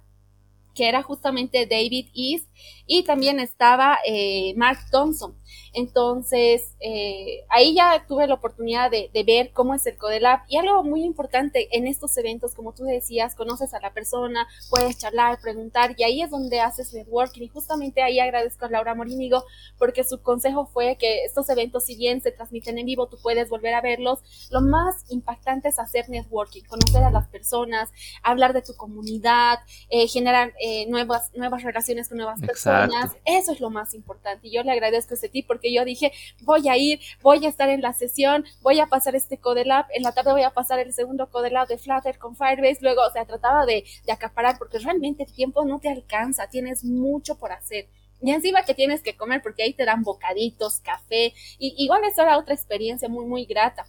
que 0.75 0.89
era 0.89 1.03
justamente 1.03 1.67
David 1.67 2.09
East, 2.15 2.49
y 2.87 3.05
también 3.05 3.41
estaba 3.41 3.99
eh, 4.05 4.55
Mark 4.57 4.79
Thompson. 4.91 5.37
Entonces, 5.75 6.75
eh, 6.81 7.45
ahí 7.49 7.75
ya 7.75 8.05
tuve 8.07 8.27
la 8.27 8.35
oportunidad 8.35 8.91
de, 8.91 9.11
ver 9.25 9.53
cómo 9.53 9.75
es 9.75 9.87
el 9.87 9.97
Codelab. 9.97 10.41
Y 10.49 10.57
algo 10.57 10.83
muy 10.83 11.03
importante 11.03 11.69
en 11.77 11.87
estos 11.87 12.17
eventos, 12.19 12.55
como 12.55 12.73
tú 12.73 12.85
decías, 12.85 13.35
conoces 13.35 13.73
a 13.73 13.81
la 13.81 13.93
persona, 13.93 14.47
puedes 14.71 14.99
charlar, 14.99 15.41
preguntar 15.41 15.95
y 15.97 16.05
ahí 16.05 16.23
es 16.23 16.31
donde 16.31 16.61
haces 16.61 16.93
networking. 16.93 17.43
Y 17.43 17.49
justamente 17.49 18.03
ahí 18.03 18.21
agradezco 18.21 18.67
a 18.67 18.69
Laura 18.69 18.95
Morinigo 18.95 19.45
porque 19.79 20.05
su 20.05 20.21
consejo 20.21 20.67
fue 20.67 20.97
que 20.97 21.25
estos 21.25 21.49
eventos, 21.49 21.85
si 21.85 21.97
bien 21.97 22.21
se 22.21 22.33
transmiten 22.33 22.79
en 22.79 22.87
vivo, 22.87 23.09
tú 23.09 23.19
puedes 23.23 23.49
volver 23.49 23.75
a 23.75 23.81
verlos, 23.81 24.21
lo 24.51 24.61
más 24.61 25.05
impactante 25.09 25.69
es 25.69 25.79
hacer 25.79 26.09
networking, 26.09 26.63
conocer 26.65 27.03
a 27.03 27.11
las 27.11 27.29
personas, 27.29 27.91
hablar 28.23 28.53
de 28.53 28.63
tu 28.63 28.75
comunidad, 28.77 29.59
eh, 29.89 30.07
generar 30.07 30.53
eh, 30.61 30.87
nuevas, 30.87 31.31
nuevas 31.35 31.63
relaciones 31.63 32.09
con 32.09 32.19
nuevas 32.19 32.41
personas, 32.41 33.17
eso 33.25 33.53
es 33.53 33.61
lo 33.61 33.71
más 33.71 33.95
importante 33.95 34.49
y 34.49 34.53
yo 34.53 34.63
le 34.63 34.73
agradezco 34.73 35.15
a 35.15 35.17
ese 35.17 35.29
tipo 35.29 35.45
porque 35.55 35.64
yo 35.73 35.85
dije, 35.85 36.13
voy 36.43 36.69
a 36.69 36.77
ir, 36.77 37.01
voy 37.23 37.45
a 37.47 37.49
estar 37.49 37.69
en 37.69 37.81
la 37.81 37.93
sesión, 37.93 38.45
voy 38.63 38.81
a 38.81 38.87
pasar 38.87 39.15
este 39.15 39.39
Codelab, 39.39 39.87
en 39.95 40.03
la 40.03 40.13
tarde 40.13 40.33
voy 40.33 40.43
a 40.43 40.51
pasar 40.51 40.79
el 40.81 40.93
segundo 40.93 41.31
Codelab 41.31 41.69
de 41.69 41.79
Flutter 41.79 42.19
con 42.19 42.37
Firebase, 42.37 42.79
luego, 42.83 43.03
o 43.03 43.11
sea, 43.13 43.25
trataba 43.25 43.67
de, 43.67 43.85
de 44.05 44.13
acaparar 44.13 44.59
porque 44.59 44.79
realmente 44.79 45.25
el 45.25 45.33
tiempo 45.33 45.65
no 45.65 45.81
te 45.81 45.89
alcanza, 45.89 46.49
tienes 46.49 46.85
mucho 46.85 47.37
por 47.37 47.53
hacer. 47.53 47.89
Y 48.21 48.31
encima 48.31 48.63
que 48.65 48.75
tienes 48.75 49.03
que 49.03 49.17
comer 49.17 49.43
porque 49.43 49.63
ahí 49.63 49.75
te 49.75 49.85
dan 49.85 50.03
bocaditos, 50.03 50.81
café, 50.81 51.35
y 51.59 51.75
igual 51.79 52.03
eso 52.05 52.23
era 52.23 52.39
otra 52.39 52.55
experiencia 52.55 53.09
muy, 53.09 53.27
muy 53.27 53.45
grata. 53.45 53.87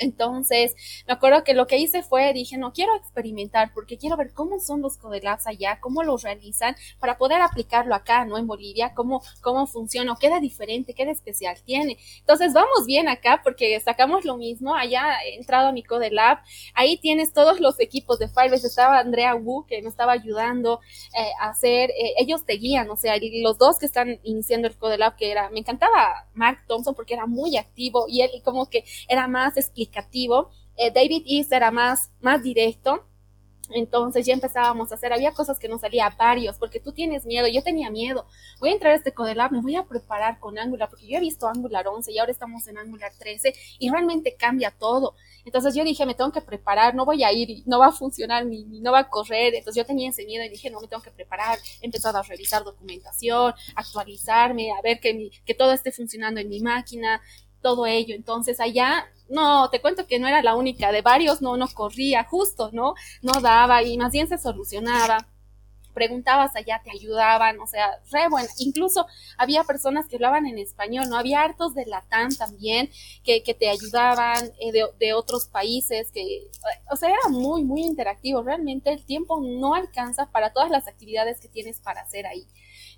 Entonces, 0.00 0.74
me 1.06 1.12
acuerdo 1.12 1.44
que 1.44 1.54
lo 1.54 1.66
que 1.66 1.78
hice 1.78 2.02
fue, 2.02 2.32
dije, 2.32 2.56
no 2.56 2.72
quiero 2.72 2.96
experimentar 2.96 3.72
porque 3.74 3.98
quiero 3.98 4.16
ver 4.16 4.32
cómo 4.32 4.58
son 4.58 4.80
los 4.82 4.96
Codelabs 4.96 5.46
allá, 5.46 5.78
cómo 5.80 6.02
los 6.02 6.22
realizan 6.22 6.74
para 6.98 7.18
poder 7.18 7.42
aplicarlo 7.42 7.94
acá, 7.94 8.24
¿no? 8.24 8.38
En 8.38 8.46
Bolivia, 8.46 8.94
cómo, 8.94 9.22
cómo 9.42 9.66
funciona, 9.66 10.16
qué 10.18 10.30
da 10.30 10.40
diferente, 10.40 10.94
qué 10.94 11.04
de 11.04 11.12
especial 11.12 11.56
tiene. 11.64 11.98
Entonces, 12.20 12.52
vamos 12.52 12.86
bien 12.86 13.08
acá 13.08 13.40
porque 13.44 13.78
sacamos 13.80 14.24
lo 14.24 14.36
mismo. 14.36 14.74
Allá 14.74 15.22
he 15.24 15.36
entrado 15.36 15.68
a 15.68 15.72
mi 15.72 15.82
Codelab, 15.82 16.38
ahí 16.74 16.96
tienes 16.98 17.32
todos 17.32 17.60
los 17.60 17.78
equipos 17.80 18.18
de 18.18 18.28
Firebase. 18.28 18.66
Estaba 18.66 18.98
Andrea 18.98 19.34
Wu 19.34 19.66
que 19.66 19.82
me 19.82 19.88
estaba 19.88 20.12
ayudando 20.12 20.80
eh, 21.16 21.30
a 21.40 21.50
hacer, 21.50 21.90
eh, 21.90 22.14
ellos 22.18 22.44
te 22.44 22.54
guían, 22.54 22.88
o 22.90 22.96
sea, 22.96 23.14
los 23.42 23.58
dos 23.58 23.78
que 23.78 23.86
están 23.86 24.18
iniciando 24.22 24.68
el 24.68 24.76
Codelab, 24.76 25.16
que 25.16 25.30
era, 25.30 25.50
me 25.50 25.60
encantaba 25.60 26.26
Mark 26.34 26.64
Thompson 26.66 26.94
porque 26.94 27.14
era 27.14 27.26
muy 27.26 27.56
activo 27.56 28.06
y 28.08 28.22
él 28.22 28.30
como 28.44 28.68
que 28.68 28.84
era 29.08 29.28
más 29.28 29.56
eh, 30.76 30.90
David 30.90 31.24
East 31.26 31.52
era 31.52 31.70
más, 31.70 32.10
más 32.20 32.42
directo. 32.42 33.06
Entonces 33.72 34.26
ya 34.26 34.34
empezábamos 34.34 34.90
a 34.90 34.96
hacer, 34.96 35.12
había 35.12 35.32
cosas 35.32 35.58
que 35.58 35.68
nos 35.68 35.80
salía 35.80 36.10
varios, 36.18 36.58
porque 36.58 36.80
tú 36.80 36.92
tienes 36.92 37.24
miedo, 37.24 37.46
yo 37.46 37.62
tenía 37.62 37.90
miedo. 37.90 38.26
Voy 38.58 38.70
a 38.70 38.72
entrar 38.72 38.92
a 38.92 38.96
este 38.96 39.12
Codelab, 39.12 39.52
me 39.52 39.60
voy 39.60 39.76
a 39.76 39.84
preparar 39.84 40.40
con 40.40 40.58
Angular, 40.58 40.88
porque 40.90 41.06
yo 41.06 41.18
he 41.18 41.20
visto 41.20 41.46
Angular 41.46 41.86
11 41.86 42.12
y 42.12 42.18
ahora 42.18 42.32
estamos 42.32 42.66
en 42.66 42.78
Angular 42.78 43.12
13 43.18 43.54
y 43.78 43.90
realmente 43.90 44.34
cambia 44.36 44.72
todo. 44.72 45.14
Entonces 45.44 45.74
yo 45.74 45.84
dije, 45.84 46.04
me 46.04 46.14
tengo 46.14 46.32
que 46.32 46.40
preparar, 46.40 46.94
no 46.94 47.04
voy 47.04 47.22
a 47.22 47.32
ir, 47.32 47.62
no 47.66 47.78
va 47.78 47.88
a 47.88 47.92
funcionar, 47.92 48.44
ni, 48.44 48.64
no 48.64 48.92
va 48.92 49.00
a 49.00 49.08
correr. 49.08 49.54
Entonces 49.54 49.80
yo 49.80 49.86
tenía 49.86 50.10
ese 50.10 50.24
miedo 50.26 50.44
y 50.44 50.48
dije, 50.48 50.70
no, 50.70 50.80
me 50.80 50.88
tengo 50.88 51.02
que 51.02 51.10
preparar. 51.10 51.58
He 51.80 51.90
a 52.02 52.22
revisar 52.22 52.64
documentación, 52.64 53.54
actualizarme, 53.76 54.72
a 54.72 54.80
ver 54.82 55.00
que, 55.00 55.30
que 55.44 55.54
todo 55.54 55.72
esté 55.72 55.92
funcionando 55.92 56.40
en 56.40 56.48
mi 56.48 56.60
máquina, 56.60 57.20
todo 57.60 57.86
ello. 57.86 58.14
Entonces 58.14 58.60
allá 58.60 59.06
no, 59.30 59.70
te 59.70 59.80
cuento 59.80 60.06
que 60.06 60.18
no 60.18 60.28
era 60.28 60.42
la 60.42 60.56
única, 60.56 60.92
de 60.92 61.02
varios 61.02 61.40
no, 61.40 61.56
no 61.56 61.68
corría 61.68 62.24
justo, 62.24 62.70
¿no? 62.72 62.94
No 63.22 63.40
daba 63.40 63.82
y 63.82 63.96
más 63.96 64.12
bien 64.12 64.28
se 64.28 64.38
solucionaba. 64.38 65.28
Preguntabas 65.94 66.54
allá, 66.54 66.80
te 66.84 66.90
ayudaban, 66.92 67.58
o 67.60 67.66
sea, 67.66 68.00
re 68.12 68.28
bueno. 68.28 68.48
Incluso 68.58 69.06
había 69.36 69.64
personas 69.64 70.08
que 70.08 70.16
hablaban 70.16 70.46
en 70.46 70.58
español, 70.58 71.08
¿no? 71.08 71.16
Había 71.16 71.42
hartos 71.42 71.74
de 71.74 71.86
Latam 71.86 72.34
también 72.36 72.90
que, 73.24 73.42
que 73.42 73.54
te 73.54 73.68
ayudaban 73.68 74.52
eh, 74.60 74.72
de, 74.72 74.84
de, 75.00 75.12
otros 75.14 75.46
países, 75.46 76.10
que, 76.12 76.48
o 76.90 76.96
sea, 76.96 77.08
era 77.10 77.28
muy, 77.28 77.64
muy 77.64 77.82
interactivo. 77.82 78.42
Realmente 78.42 78.92
el 78.92 79.04
tiempo 79.04 79.40
no 79.40 79.74
alcanza 79.74 80.30
para 80.30 80.52
todas 80.52 80.70
las 80.70 80.86
actividades 80.88 81.40
que 81.40 81.48
tienes 81.48 81.80
para 81.80 82.02
hacer 82.02 82.26
ahí. 82.26 82.46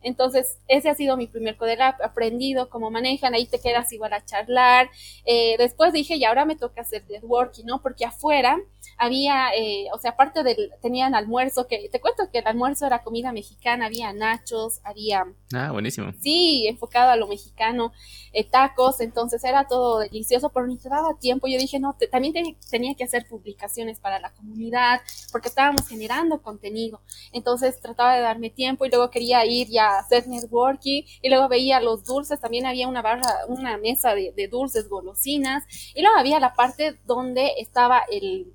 Entonces, 0.03 0.59
ese 0.69 0.89
ha 0.89 0.95
sido 0.95 1.17
mi 1.17 1.27
primer 1.27 1.57
Codelab, 1.57 1.95
aprendido 2.03 2.69
cómo 2.69 2.91
manejan, 2.91 3.35
ahí 3.35 3.47
te 3.47 3.61
quedas 3.61 3.93
igual 3.93 4.13
a 4.13 4.25
charlar. 4.25 4.91
Eh, 5.25 5.57
después 5.59 5.93
dije, 5.93 6.17
y 6.17 6.25
ahora 6.25 6.45
me 6.45 6.57
toca 6.57 6.83
hacer 6.83 7.05
networking, 7.09 7.65
¿no? 7.65 7.81
Porque 7.83 8.05
afuera 8.05 8.59
había, 8.99 9.55
eh, 9.57 9.87
o 9.93 9.99
sea, 9.99 10.13
aparte 10.13 10.43
del, 10.43 10.71
tenían 10.81 11.15
almuerzo, 11.15 11.67
que 11.67 11.89
te 11.91 12.01
cuento 12.01 12.31
que 12.31 12.39
el 12.39 12.47
almuerzo 12.47 12.87
era 12.87 13.03
comida 13.03 13.33
mexicana, 13.33 13.87
había 13.87 14.13
nachos, 14.13 14.81
había... 14.85 15.25
Ah, 15.55 15.71
buenísimo. 15.73 16.13
Sí, 16.21 16.67
enfocado 16.69 17.11
a 17.11 17.17
lo 17.17 17.27
mexicano, 17.27 17.93
eh, 18.33 18.45
tacos, 18.45 19.01
entonces 19.01 19.43
era 19.45 19.67
todo 19.67 20.01
delicioso, 20.01 20.51
pero 20.51 20.67
ni 20.67 20.79
te 20.79 20.89
daba 20.89 21.19
tiempo. 21.19 21.47
Yo 21.47 21.59
dije, 21.59 21.79
no, 21.79 21.97
también 22.11 22.57
tenía 22.71 22.95
que 22.95 23.05
hacer 23.05 23.27
publicaciones 23.29 23.99
para 23.99 24.21
la 24.21 24.33
comunidad, 24.33 25.01
porque 25.31 25.49
estábamos 25.49 25.89
generando 25.89 26.43
contenido. 26.43 27.01
Entonces 27.33 27.81
trataba 27.81 28.15
de 28.15 28.23
darme 28.23 28.51
tiempo 28.51 28.85
y 28.85 28.91
luego 28.91 29.11
quería 29.11 29.45
ir 29.45 29.69
ya 29.69 29.92
networking 30.27 31.03
y 31.21 31.29
luego 31.29 31.49
veía 31.49 31.81
los 31.81 32.05
dulces, 32.05 32.41
también 32.41 32.67
había 32.67 32.89
una 32.89 33.03
barra, 33.03 33.29
una 33.49 33.77
mesa 33.79 34.15
de, 34.15 34.33
de 34.37 34.49
dulces, 34.49 34.89
golosinas, 34.89 35.65
y 35.95 36.03
luego 36.03 36.17
había 36.17 36.41
la 36.41 36.55
parte 36.55 36.99
donde 37.05 37.53
estaba 37.59 38.03
el 38.11 38.55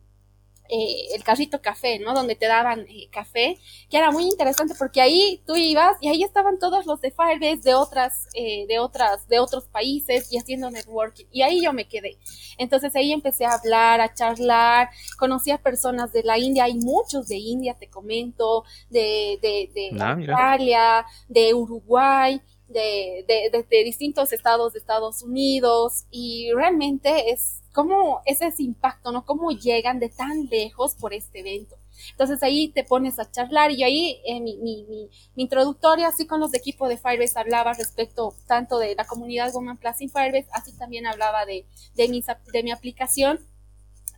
eh, 0.70 1.16
el 1.16 1.24
carrito 1.24 1.62
café, 1.62 2.00
¿no? 2.00 2.14
Donde 2.14 2.36
te 2.36 2.48
daban 2.48 2.82
eh, 2.90 3.08
café, 3.12 3.58
que 3.90 3.98
era 3.98 4.12
muy 4.12 4.24
interesante 4.26 4.74
porque 4.78 5.02
ahí 5.02 5.42
tú 5.46 5.56
ibas 5.56 5.96
y 6.02 6.10
ahí 6.10 6.24
estaban 6.24 6.60
todos 6.60 6.86
los 6.86 7.00
de 7.02 7.12
Firebase 7.12 7.62
de 7.64 7.74
otras, 7.74 8.28
eh, 8.34 8.66
de 8.68 8.80
otras, 8.80 9.28
de 9.28 9.40
otros 9.40 9.66
países 9.66 10.32
y 10.32 10.38
haciendo 10.38 10.70
networking. 10.70 11.26
Y 11.32 11.42
ahí 11.42 11.64
yo 11.64 11.74
me 11.74 11.88
quedé. 11.88 12.18
Entonces 12.58 12.96
ahí 12.96 13.14
empecé 13.14 13.46
a 13.46 13.54
hablar, 13.54 14.02
a 14.02 14.14
charlar, 14.14 14.90
conocí 15.18 15.52
a 15.52 15.58
personas 15.58 16.12
de 16.12 16.24
la 16.24 16.38
India, 16.38 16.66
hay 16.66 16.76
muchos 16.76 17.28
de 17.28 17.38
India, 17.38 17.76
te 17.80 17.90
comento, 17.90 18.64
de, 18.90 19.40
de, 19.42 19.72
de 19.74 19.98
ah, 20.02 21.06
de 21.28 21.54
Uruguay. 21.54 22.42
De, 22.68 23.24
de, 23.26 23.66
de, 23.70 23.84
distintos 23.86 24.34
estados 24.34 24.74
de 24.74 24.80
Estados 24.80 25.24
Unidos 25.24 26.04
y 26.12 26.52
realmente 26.54 27.32
es 27.32 27.57
cómo 27.78 28.22
es 28.26 28.42
ese 28.42 28.64
impacto, 28.64 29.12
¿no? 29.12 29.24
Cómo 29.24 29.52
llegan 29.52 30.00
de 30.00 30.10
tan 30.10 30.48
lejos 30.48 30.96
por 30.96 31.14
este 31.14 31.42
evento. 31.42 31.76
Entonces 32.10 32.42
ahí 32.42 32.70
te 32.70 32.84
pones 32.84 33.20
a 33.20 33.30
charlar 33.30 33.70
y 33.70 33.84
ahí 33.84 34.20
eh, 34.26 34.42
mi, 34.42 34.58
mi, 34.58 34.84
mi, 34.86 35.10
introductoria, 35.36 36.08
así 36.08 36.26
con 36.26 36.40
los 36.40 36.50
de 36.50 36.58
de 36.58 36.98
Firebase, 36.98 37.40
hablaba 37.40 37.74
respecto 37.74 38.34
tanto 38.48 38.80
de 38.80 38.96
la 38.96 39.06
comunidad 39.06 39.54
Woman 39.54 39.78
Plus 39.78 40.02
in 40.02 40.10
Firebase, 40.10 40.48
así 40.54 40.76
también 40.76 41.06
hablaba 41.06 41.46
de, 41.46 41.68
de, 41.94 42.10
mi, 42.10 42.24
de 42.52 42.64
mi 42.64 42.72
aplicación 42.72 43.46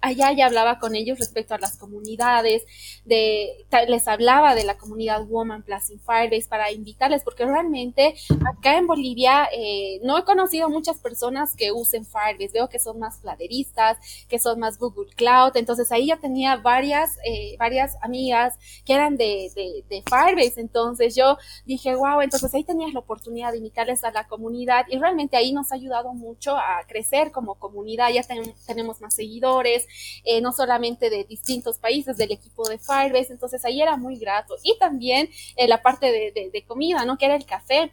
allá 0.02 0.32
ya 0.32 0.46
hablaba 0.46 0.80
con 0.80 0.96
ellos 0.96 1.20
respecto 1.20 1.54
a 1.54 1.58
las 1.58 1.78
comunidades, 1.78 2.64
de, 3.06 3.66
les 3.88 4.08
hablaba 4.08 4.56
de 4.56 4.64
la 4.64 4.78
comunidad 4.78 5.26
Woman 5.26 5.64
Plus 5.64 5.90
in 5.90 6.00
Firebase 6.00 6.48
para 6.48 6.72
invitarles, 6.72 7.24
porque 7.24 7.46
realmente 7.46 8.16
acá 8.58 8.78
en 8.78 8.88
Bolivia 8.88 9.50
eh, 9.52 10.00
no 10.04 10.18
he 10.18 10.24
conocido 10.24 10.70
muchas 10.70 11.00
personas 11.00 11.56
que 11.56 11.72
usen 11.72 12.06
Firebase, 12.06 12.54
veo 12.54 12.70
que 12.70 12.80
son 12.80 13.00
más 13.00 13.20
fladeristas, 13.20 13.98
que 14.28 14.40
son 14.40 14.60
más 14.60 14.78
Google 14.78 15.12
Cloud, 15.16 15.56
entonces 15.56 15.92
ahí 15.92 16.08
ya 16.08 16.18
tenía 16.18 16.58
varias, 16.58 17.18
eh, 17.26 17.56
varias 17.58 17.98
amigas 18.02 18.58
que 18.86 18.94
eran 18.94 19.18
de, 19.18 19.52
de, 19.56 19.84
de, 19.90 20.04
Firebase, 20.10 20.62
entonces 20.62 21.16
yo 21.16 21.38
dije, 21.66 21.96
wow, 21.96 22.22
entonces 22.22 22.54
ahí 22.54 22.64
tenías 22.64 22.94
la 22.94 23.00
oportunidad 23.00 23.52
de 23.52 23.58
invitarles 23.58 24.04
a 24.04 24.12
la 24.12 24.28
comunidad 24.28 24.86
y 24.90 24.98
realmente 24.98 25.36
ahí 25.36 25.52
nos 25.52 25.72
ha 25.72 25.76
ayudado 25.76 26.14
mucho 26.14 26.56
a 26.56 26.84
crecer 26.88 27.32
como 27.32 27.56
comunidad, 27.56 28.10
ya 28.10 28.24
tenemos 28.66 29.02
más 29.02 29.14
seguidores, 29.14 29.88
eh, 30.24 30.42
no 30.42 30.52
solamente 30.52 31.10
de 31.10 31.24
distintos 31.24 31.78
países, 31.78 32.18
del 32.18 32.32
equipo 32.32 32.68
de 32.68 32.80
Firebase, 32.80 33.32
entonces 33.32 33.64
ahí 33.66 33.82
era 33.82 33.98
muy 33.98 34.18
grato. 34.18 34.56
Y 34.64 34.78
también 34.78 35.30
eh, 35.56 35.68
la 35.68 35.82
parte 35.82 36.12
de, 36.12 36.66
comida, 36.68 37.06
¿no? 37.06 37.18
Que 37.18 37.26
era 37.26 37.36
el 37.36 37.46
café. 37.46 37.92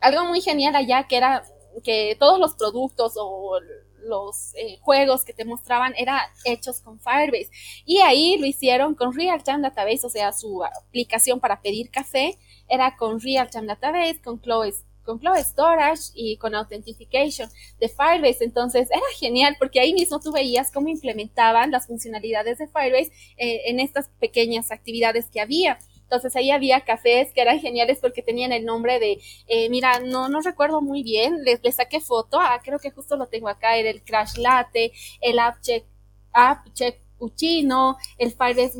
Algo 0.00 0.24
muy 0.24 0.40
genial 0.40 0.76
allá 0.76 1.06
que 1.08 1.16
era 1.16 1.44
que 1.82 2.16
todos 2.18 2.38
los 2.38 2.54
productos 2.54 3.14
o 3.16 3.58
los 4.04 4.54
eh, 4.54 4.78
juegos 4.80 5.24
que 5.24 5.32
te 5.32 5.44
mostraban 5.44 5.94
eran 5.96 6.20
hechos 6.44 6.80
con 6.80 7.00
Firebase. 7.00 7.50
Y 7.84 7.98
ahí 7.98 8.36
lo 8.38 8.46
hicieron 8.46 8.94
con 8.94 9.14
Real 9.14 9.42
Database, 9.44 10.06
o 10.06 10.10
sea, 10.10 10.32
su 10.32 10.62
aplicación 10.64 11.40
para 11.40 11.60
pedir 11.60 11.90
café 11.90 12.38
era 12.68 12.96
con 12.96 13.20
Real 13.20 13.48
Database, 13.50 14.20
con 14.22 14.38
Cloud 14.38 14.74
con 15.04 15.18
Cloud 15.18 15.38
Storage 15.38 16.10
y 16.14 16.36
con 16.38 16.54
Authentication 16.54 17.48
de 17.78 17.88
Firebase. 17.88 18.44
Entonces 18.44 18.88
era 18.90 19.02
genial 19.18 19.56
porque 19.58 19.80
ahí 19.80 19.92
mismo 19.92 20.20
tú 20.20 20.32
veías 20.32 20.70
cómo 20.72 20.88
implementaban 20.88 21.70
las 21.70 21.86
funcionalidades 21.86 22.58
de 22.58 22.66
Firebase 22.66 23.12
eh, 23.36 23.62
en 23.66 23.80
estas 23.80 24.08
pequeñas 24.18 24.70
actividades 24.70 25.30
que 25.30 25.40
había. 25.40 25.78
Entonces 26.04 26.36
ahí 26.36 26.50
había 26.50 26.82
cafés 26.82 27.32
que 27.32 27.40
eran 27.40 27.60
geniales 27.60 27.98
porque 28.00 28.22
tenían 28.22 28.52
el 28.52 28.64
nombre 28.64 28.98
de, 28.98 29.20
eh, 29.48 29.68
mira, 29.70 30.00
no, 30.00 30.28
no 30.28 30.40
recuerdo 30.42 30.80
muy 30.80 31.02
bien, 31.02 31.42
les, 31.44 31.74
saqué 31.74 32.00
foto, 32.00 32.38
ah, 32.40 32.60
creo 32.62 32.78
que 32.78 32.90
justo 32.90 33.16
lo 33.16 33.26
tengo 33.26 33.48
acá, 33.48 33.76
era 33.76 33.90
el 33.90 34.02
Crash 34.02 34.36
Latte, 34.36 34.92
el 35.20 35.38
App 35.38 35.60
Check, 35.62 35.84
App 36.32 36.72
Check 36.74 37.00
Puccino, 37.18 37.96
el 38.18 38.32
Firebase 38.32 38.78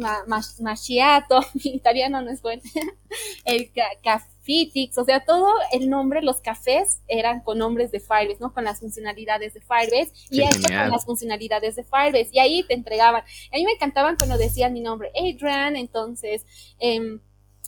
Macchiato, 0.61 1.41
mi 1.65 1.71
italiano 1.73 2.21
no 2.21 2.31
es 2.31 2.43
bueno, 2.43 2.63
el 3.45 3.73
café 4.03 4.34
Fitix, 4.45 4.97
o 4.99 5.05
sea, 5.05 5.25
todo 5.25 5.49
el 5.73 5.89
nombre, 5.89 6.23
los 6.23 6.41
cafés 6.41 7.01
eran 7.09 7.41
con 7.41 7.59
nombres 7.59 7.91
de 7.91 8.01
Firebase, 8.01 8.39
¿no? 8.41 8.53
Con 8.53 8.65
las 8.65 8.81
funcionalidades 8.81 9.55
de 9.55 9.61
Firebase 9.61 10.13
y 10.31 10.43
esto 10.43 10.69
con 10.69 10.91
las 10.91 11.05
funcionalidades 11.05 11.77
de 11.77 11.85
Firebase 11.85 12.29
y 12.33 12.39
ahí 12.39 12.63
te 12.63 12.75
entregaban. 12.75 13.23
A 13.23 13.57
mí 13.57 13.65
me 13.65 13.73
encantaban 13.73 14.17
cuando 14.17 14.37
decían 14.37 14.73
mi 14.73 14.81
nombre, 14.81 15.11
Adrian, 15.17 15.77
entonces 15.77 16.45
eh, 16.79 17.19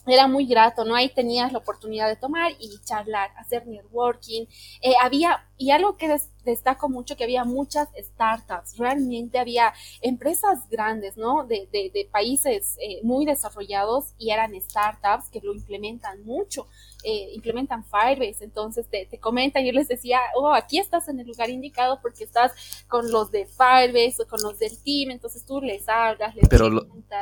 era 0.07 0.27
muy 0.27 0.45
grato, 0.45 0.85
¿no? 0.85 0.95
Ahí 0.95 1.09
tenías 1.09 1.51
la 1.51 1.59
oportunidad 1.59 2.07
de 2.07 2.15
tomar 2.15 2.53
y 2.59 2.79
charlar, 2.85 3.31
hacer 3.37 3.67
networking. 3.67 4.45
Eh, 4.81 4.93
había, 5.01 5.45
y 5.57 5.71
algo 5.71 5.97
que 5.97 6.07
destaco 6.47 6.89
mucho, 6.89 7.15
que 7.15 7.23
había 7.23 7.43
muchas 7.43 7.89
startups, 7.97 8.77
realmente 8.77 9.37
había 9.37 9.73
empresas 10.01 10.67
grandes, 10.69 11.17
¿no? 11.17 11.45
De, 11.45 11.69
de, 11.71 11.91
de 11.93 12.09
países 12.11 12.77
eh, 12.81 12.99
muy 13.03 13.25
desarrollados 13.25 14.13
y 14.17 14.31
eran 14.31 14.59
startups 14.59 15.29
que 15.29 15.41
lo 15.41 15.53
implementan 15.53 16.23
mucho. 16.23 16.67
Eh, 17.03 17.29
implementan 17.35 17.85
Firebase, 17.85 18.43
entonces 18.43 18.89
te, 18.89 19.05
te, 19.05 19.19
comentan, 19.19 19.63
yo 19.63 19.71
les 19.71 19.87
decía, 19.87 20.19
oh, 20.35 20.51
aquí 20.51 20.79
estás 20.79 21.07
en 21.07 21.19
el 21.19 21.27
lugar 21.27 21.49
indicado 21.49 21.99
porque 22.01 22.23
estás 22.23 22.51
con 22.87 23.11
los 23.11 23.29
de 23.29 23.45
Firebase 23.45 24.23
o 24.23 24.27
con 24.27 24.41
los 24.41 24.57
del 24.57 24.81
team, 24.81 25.11
entonces 25.11 25.45
tú 25.45 25.61
les 25.61 25.87
hablas, 25.87 26.35
les 26.35 26.49
Pero 26.49 26.69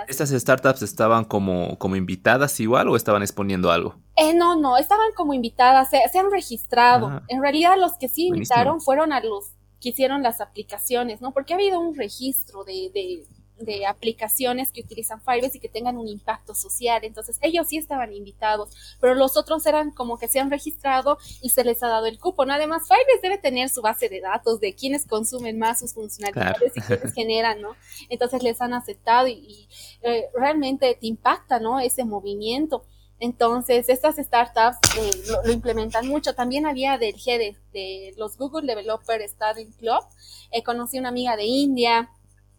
¿estas 0.07 0.29
startups 0.29 0.81
estaban 0.81 1.25
como, 1.25 1.77
como 1.77 1.97
invitadas 1.97 2.57
igual 2.61 2.88
o 2.88 2.95
estaban 2.95 3.21
exponiendo 3.21 3.69
algo? 3.69 3.95
Eh, 4.15 4.33
no, 4.33 4.55
no, 4.55 4.77
estaban 4.77 5.11
como 5.13 5.33
invitadas, 5.33 5.89
se, 5.89 6.17
han 6.17 6.31
registrado. 6.31 7.07
Ah. 7.07 7.23
en 7.27 7.41
realidad 7.41 7.75
los 7.77 7.97
que 7.97 8.07
sí 8.07 8.27
invitaron 8.27 8.79
fueron 8.79 9.11
a 9.15 9.21
los 9.21 9.51
que 9.82 9.89
hicieron 9.89 10.23
las 10.23 10.41
aplicaciones, 10.41 11.21
¿no? 11.21 11.34
Porque 11.34 11.54
ha 11.54 11.58
habido 11.58 11.80
un 11.80 11.95
registro 11.95 12.63
de, 12.63 12.91
de 12.93 13.28
de 13.58 13.86
aplicaciones 13.86 14.71
que 14.71 14.82
utilizan 14.82 15.21
Firebase 15.21 15.58
y 15.58 15.62
que 15.62 15.69
tengan 15.69 15.97
un 15.97 16.08
impacto 16.08 16.54
social. 16.54 17.04
Entonces, 17.04 17.38
ellos 17.41 17.67
sí 17.67 17.78
estaban 17.78 18.13
invitados, 18.13 18.97
pero 18.99 19.15
los 19.15 19.38
otros 19.38 19.65
eran 19.65 19.91
como 19.91 20.17
que 20.17 20.28
se 20.28 20.39
han 20.39 20.51
registrado 20.51 21.17
y 21.41 21.49
se 21.49 21.63
les 21.63 21.82
ha 21.84 21.88
dado 21.88 22.06
el 22.06 22.19
cupo. 22.19 22.45
¿no? 22.45 22.54
Además, 22.54 22.84
Firebase 22.88 23.21
debe 23.21 23.38
tener 23.38 23.69
su 23.69 23.82
base 23.82 24.10
de 24.10 24.21
datos 24.21 24.60
de 24.60 24.75
quienes 24.75 25.06
consumen 25.06 25.58
más 25.58 25.80
sus 25.80 25.93
funcionalidades 25.93 26.73
y 26.75 26.82
quienes 26.82 27.13
generan, 27.15 27.62
¿no? 27.62 27.75
Entonces, 28.10 28.43
les 28.43 28.62
han 28.62 28.73
aceptado 28.73 29.28
y, 29.28 29.67
eh, 30.01 30.25
realmente 30.34 30.97
te 30.99 31.08
impacta, 31.08 31.60
¿no? 31.60 31.80
Ese 31.80 32.04
movimiento. 32.04 32.86
Entonces, 33.19 33.89
estas 33.89 34.17
startups 34.17 34.78
eh, 34.97 35.12
lo, 35.45 35.51
implementan 35.51 36.08
mucho. 36.08 36.36
También 36.36 36.65
había 36.65 36.97
del 36.97 37.15
G 37.15 37.56
de, 37.71 38.13
los 38.17 38.38
Google 38.38 38.67
Developer 38.67 39.21
Study 39.28 39.71
Club. 39.78 40.04
Eh, 40.51 40.63
conocí 40.63 40.99
una 40.99 41.10
amiga 41.10 41.36
de 41.36 41.45
India, 41.45 42.10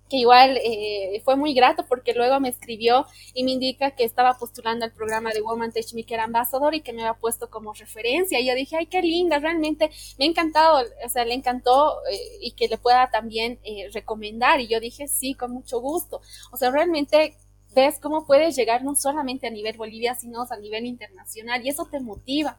que 0.08 0.16
igual 0.16 0.58
eh, 0.62 1.20
fue 1.24 1.36
muy 1.36 1.54
grato 1.54 1.84
porque 1.88 2.14
luego 2.14 2.38
me 2.40 2.48
escribió 2.48 3.06
y 3.34 3.44
me 3.44 3.52
indica 3.52 3.92
que 3.92 4.04
estaba 4.04 4.34
postulando 4.34 4.84
al 4.84 4.92
programa 4.92 5.32
de 5.32 5.42
Woman 5.42 5.72
Teach 5.72 5.94
Me 5.94 6.04
que 6.04 6.14
era 6.14 6.24
Ambassador 6.24 6.74
y 6.74 6.80
que 6.80 6.92
me 6.92 7.02
había 7.02 7.18
puesto 7.18 7.50
como 7.50 7.72
referencia. 7.72 8.40
Y 8.40 8.46
yo 8.46 8.54
dije, 8.54 8.76
ay, 8.76 8.86
qué 8.86 9.02
linda, 9.02 9.38
realmente 9.38 9.90
me 10.18 10.26
ha 10.26 10.28
encantado, 10.28 10.84
o 11.04 11.08
sea, 11.08 11.24
le 11.24 11.34
encantó 11.34 11.96
eh, 12.10 12.18
y 12.40 12.52
que 12.52 12.68
le 12.68 12.78
pueda 12.78 13.10
también 13.10 13.58
eh, 13.64 13.88
recomendar. 13.92 14.60
Y 14.60 14.68
yo 14.68 14.80
dije, 14.80 15.08
sí, 15.08 15.34
con 15.34 15.52
mucho 15.52 15.80
gusto. 15.80 16.20
O 16.52 16.56
sea, 16.56 16.70
realmente 16.70 17.36
ves 17.76 18.00
cómo 18.00 18.26
puedes 18.26 18.56
llegar 18.56 18.82
no 18.82 18.96
solamente 18.96 19.46
a 19.46 19.50
nivel 19.50 19.76
Bolivia, 19.76 20.14
sino 20.14 20.42
a 20.48 20.56
nivel 20.56 20.86
internacional 20.86 21.64
y 21.64 21.68
eso 21.68 21.86
te 21.90 22.00
motiva. 22.00 22.58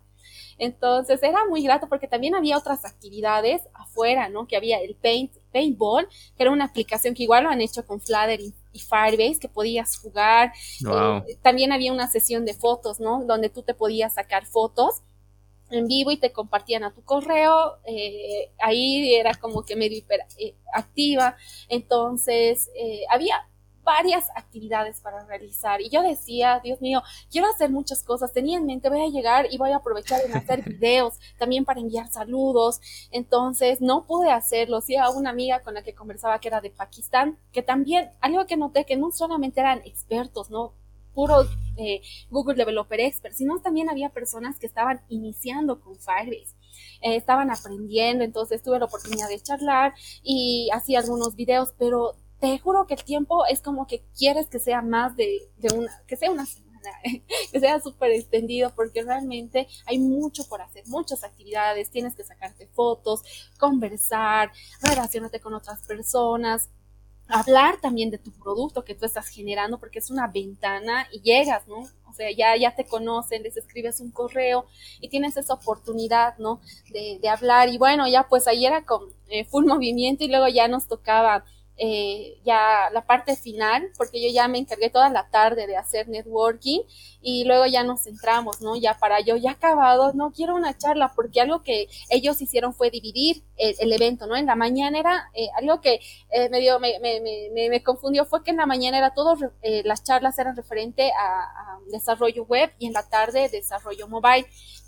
Entonces 0.59 1.21
era 1.23 1.45
muy 1.49 1.63
grato 1.63 1.87
porque 1.89 2.07
también 2.07 2.35
había 2.35 2.57
otras 2.57 2.85
actividades 2.85 3.61
afuera, 3.73 4.29
¿no? 4.29 4.47
Que 4.47 4.57
había 4.57 4.79
el 4.79 4.95
Paint, 4.95 5.31
Paintball, 5.51 6.07
que 6.35 6.43
era 6.43 6.51
una 6.51 6.65
aplicación 6.65 7.13
que 7.13 7.23
igual 7.23 7.43
lo 7.43 7.49
han 7.49 7.61
hecho 7.61 7.85
con 7.85 7.99
Flutter 7.99 8.39
y, 8.39 8.53
Firebase, 8.79 9.39
que 9.39 9.49
podías 9.49 9.97
jugar. 9.97 10.51
Eh, 11.27 11.37
también 11.41 11.71
había 11.71 11.91
una 11.91 12.07
sesión 12.07 12.45
de 12.45 12.53
fotos, 12.53 12.99
¿no? 12.99 13.23
Donde 13.25 13.49
tú 13.49 13.63
te 13.63 13.73
podías 13.73 14.13
sacar 14.13 14.45
fotos 14.45 15.01
en 15.69 15.87
vivo 15.87 16.11
y 16.11 16.17
te 16.17 16.31
compartían 16.31 16.83
a 16.83 16.93
tu 16.93 17.03
correo. 17.03 17.77
Eh, 17.85 18.51
ahí 18.59 19.15
era 19.15 19.33
como 19.33 19.63
que 19.63 19.75
medio 19.75 19.97
hiperactiva. 19.97 21.29
Eh, 21.29 21.65
Entonces, 21.69 22.69
había 23.09 23.47
varias 23.87 24.29
actividades 24.35 24.99
para 24.99 25.23
realizar. 25.23 25.79
Y 25.79 25.89
yo 25.89 26.03
decía, 26.03 26.59
Dios 26.61 26.81
mío, 26.81 27.01
quiero 27.31 27.47
hacer 27.47 27.69
muchas 27.69 28.03
cosas. 28.03 28.33
Tenía 28.33 28.57
en 28.57 28.65
mente, 28.65 28.89
voy 28.89 29.01
a 29.01 29.07
llegar 29.07 29.47
y 29.49 29.57
voy 29.57 29.71
a 29.71 29.77
aprovechar 29.77 30.19
en 30.25 30.35
hacer 30.35 30.61
videos, 30.69 31.17
también 31.39 31.63
para 31.63 31.79
enviar 31.79 32.09
saludos. 32.09 32.81
Entonces, 33.11 33.79
no 33.79 34.05
pude 34.05 34.29
hacerlo. 34.29 34.81
Sí, 34.81 34.97
a 34.97 35.09
una 35.09 35.29
amiga 35.29 35.61
con 35.61 35.73
la 35.73 35.83
que 35.83 35.95
conversaba 35.95 36.39
que 36.39 36.49
era 36.49 36.59
de 36.59 36.69
Pakistán, 36.69 37.39
que 37.53 37.61
también, 37.61 38.11
algo 38.19 38.45
que 38.45 38.57
noté, 38.57 38.85
que 38.85 38.97
no 38.97 39.09
solamente 39.11 39.61
eran 39.61 39.81
expertos, 39.85 40.49
¿no? 40.49 40.73
puro 41.13 41.45
eh, 41.77 42.01
Google 42.29 42.53
Developer 42.53 42.99
Expert, 42.99 43.33
sino 43.33 43.59
también 43.59 43.89
había 43.89 44.09
personas 44.09 44.59
que 44.59 44.67
estaban 44.67 45.01
iniciando 45.09 45.79
con 45.79 45.95
Firebase. 45.95 46.55
Eh, 47.01 47.15
estaban 47.15 47.49
aprendiendo, 47.49 48.23
entonces 48.23 48.61
tuve 48.61 48.77
la 48.77 48.85
oportunidad 48.85 49.27
de 49.27 49.39
charlar 49.39 49.95
y 50.21 50.69
hacía 50.71 50.99
algunos 50.99 51.35
videos, 51.35 51.73
pero 51.79 52.15
te 52.39 52.59
juro 52.59 52.85
que 52.85 52.93
el 52.93 53.03
tiempo 53.03 53.45
es 53.45 53.61
como 53.61 53.87
que 53.87 54.03
quieres 54.17 54.47
que 54.47 54.59
sea 54.59 54.81
más 54.81 55.15
de, 55.15 55.49
una, 55.73 56.03
que 56.05 56.15
sea 56.15 56.31
una 56.31 56.45
semana, 56.45 56.91
que 57.51 57.59
sea 57.59 57.79
súper 57.79 58.11
extendido, 58.11 58.73
porque 58.75 59.03
realmente 59.03 59.67
hay 59.85 59.99
mucho 59.99 60.47
por 60.47 60.61
hacer, 60.61 60.83
muchas 60.87 61.23
actividades, 61.23 61.89
tienes 61.89 62.15
que 62.15 62.23
sacarte 62.23 62.67
fotos, 62.67 63.23
conversar, 63.59 64.51
relacionarte 64.81 65.39
con 65.39 65.53
otras 65.53 65.81
personas, 65.81 66.69
hablar 67.27 67.79
también 67.81 68.09
de 68.09 68.17
tu 68.17 68.31
producto 68.31 68.83
que 68.83 68.95
tú 68.95 69.05
estás 69.05 69.27
generando, 69.27 69.79
porque 69.79 69.99
es 69.99 70.09
una 70.09 70.27
ventana 70.27 71.07
y 71.11 71.21
llegas, 71.21 71.67
¿no? 71.67 71.79
O 72.07 72.13
sea, 72.13 72.31
ya, 72.31 72.55
ya 72.55 72.75
te 72.75 72.85
conocen, 72.85 73.43
les 73.43 73.57
escribes 73.57 73.99
un 73.99 74.11
correo 74.11 74.65
y 75.01 75.09
tienes 75.09 75.35
esa 75.37 75.53
oportunidad, 75.53 76.37
¿no? 76.37 76.61
De, 76.91 77.19
de 77.21 77.29
hablar. 77.29 77.69
Y 77.69 77.77
bueno, 77.77 78.07
ya 78.07 78.27
pues 78.27 78.47
ahí 78.47 78.65
era 78.65 78.85
con 78.85 79.13
eh, 79.27 79.45
full 79.45 79.65
movimiento 79.65 80.23
y 80.23 80.29
luego 80.29 80.47
ya 80.47 80.67
nos 80.67 80.87
tocaba 80.87 81.43
eh, 81.77 82.39
ya 82.43 82.89
la 82.91 83.05
parte 83.05 83.35
final, 83.35 83.91
porque 83.97 84.21
yo 84.21 84.33
ya 84.33 84.47
me 84.47 84.57
encargué 84.57 84.89
toda 84.89 85.09
la 85.09 85.29
tarde 85.29 85.67
de 85.67 85.77
hacer 85.77 86.09
networking 86.09 86.81
y 87.21 87.43
luego 87.45 87.65
ya 87.67 87.83
nos 87.83 88.03
centramos, 88.03 88.61
¿no? 88.61 88.75
Ya 88.75 88.97
para 88.97 89.19
yo, 89.19 89.35
ya 89.35 89.51
acabado, 89.51 90.13
no 90.13 90.31
quiero 90.31 90.55
una 90.55 90.77
charla, 90.77 91.13
porque 91.15 91.41
algo 91.41 91.61
que 91.61 91.87
ellos 92.09 92.41
hicieron 92.41 92.73
fue 92.73 92.89
dividir 92.89 93.43
el, 93.57 93.91
evento, 93.91 94.27
¿no? 94.27 94.35
En 94.35 94.45
la 94.45 94.55
mañana 94.55 94.99
era 94.99 95.29
eh, 95.33 95.49
algo 95.55 95.81
que 95.81 95.99
eh, 96.31 96.49
me, 96.49 96.59
dio, 96.59 96.79
me, 96.79 96.99
me, 96.99 97.19
me, 97.21 97.69
me, 97.69 97.83
confundió, 97.83 98.25
fue 98.25 98.43
que 98.43 98.51
en 98.51 98.57
la 98.57 98.65
mañana 98.65 98.97
era 98.97 99.13
todo, 99.13 99.35
las 99.83 100.03
charlas 100.03 100.37
eran 100.39 100.55
referente 100.55 101.11
a 101.11 101.79
desarrollo 101.91 102.43
web 102.45 102.71
y 102.79 102.87
en 102.87 102.93
la 102.93 103.07
tarde 103.07 103.49
desarrollo 103.49 104.07
mobile 104.07 104.47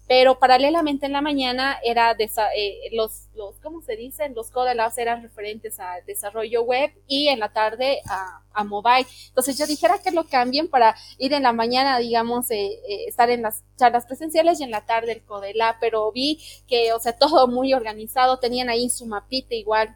pero 0.10 0.40
paralelamente 0.40 1.06
en 1.06 1.12
la 1.12 1.22
mañana 1.22 1.78
era 1.84 2.18
eh, 2.18 2.90
los, 2.94 3.28
los, 3.36 3.60
¿cómo 3.60 3.84
se 3.84 3.96
dicen? 3.96 4.34
Los 4.34 4.50
Code 4.50 4.76
eran 4.98 5.22
referentes 5.22 5.80
a 5.80 5.98
desarrollo 6.08 6.64
web 6.64 6.92
y 7.06 7.28
en 7.28 7.40
la 7.40 7.54
tarde 7.54 8.02
a, 8.10 8.42
a 8.52 8.64
mobile. 8.64 9.06
Entonces 9.28 9.56
yo 9.56 9.68
dijera 9.68 10.00
que 10.00 10.10
lo 10.10 10.24
cambien 10.24 10.68
para 10.68 10.96
ir 11.20 11.32
en 11.34 11.44
la 11.44 11.54
mañana, 11.54 12.00
digamos, 12.00 12.50
eh, 12.50 12.72
eh, 12.90 13.06
estar 13.08 13.30
en 13.30 13.44
las 13.44 13.64
charlas 13.78 14.08
presenciales 14.08 14.60
y 14.60 14.64
en 14.64 14.72
la 14.72 14.84
tarde 14.84 15.12
el 15.12 15.22
Codelab, 15.22 15.76
pero 15.80 16.12
vi 16.12 16.44
que, 16.68 16.92
o 16.94 17.00
sea, 17.00 17.16
todo 17.16 17.48
muy 17.48 17.76
organizado, 17.76 18.40
tenían 18.40 18.70
ahí 18.70 18.90
su 18.90 19.06
mapita 19.06 19.54
igual 19.54 19.96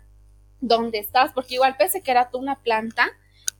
dónde 0.62 0.99
estás, 0.99 1.32
porque 1.34 1.56
igual 1.56 1.76
pese 1.76 2.04
que 2.04 2.12
era 2.12 2.30
tú 2.30 2.38
una 2.38 2.62
planta, 2.62 3.10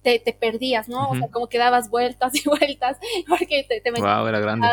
te, 0.04 0.20
te 0.20 0.34
perdías, 0.34 0.89
¿no? 0.89 1.10
O 1.10 1.16
sea, 1.16 1.30
como 1.30 1.48
que 1.48 1.58
dabas 1.58 1.89
vueltas 1.89 2.34
y 2.46 2.48
vueltas 2.48 2.98
porque 3.28 3.63
te, 3.63 3.82
te 3.82 3.92
metías. 3.92 4.18
Wow, 4.18 4.28
era 4.28 4.39
grande. 4.39 4.68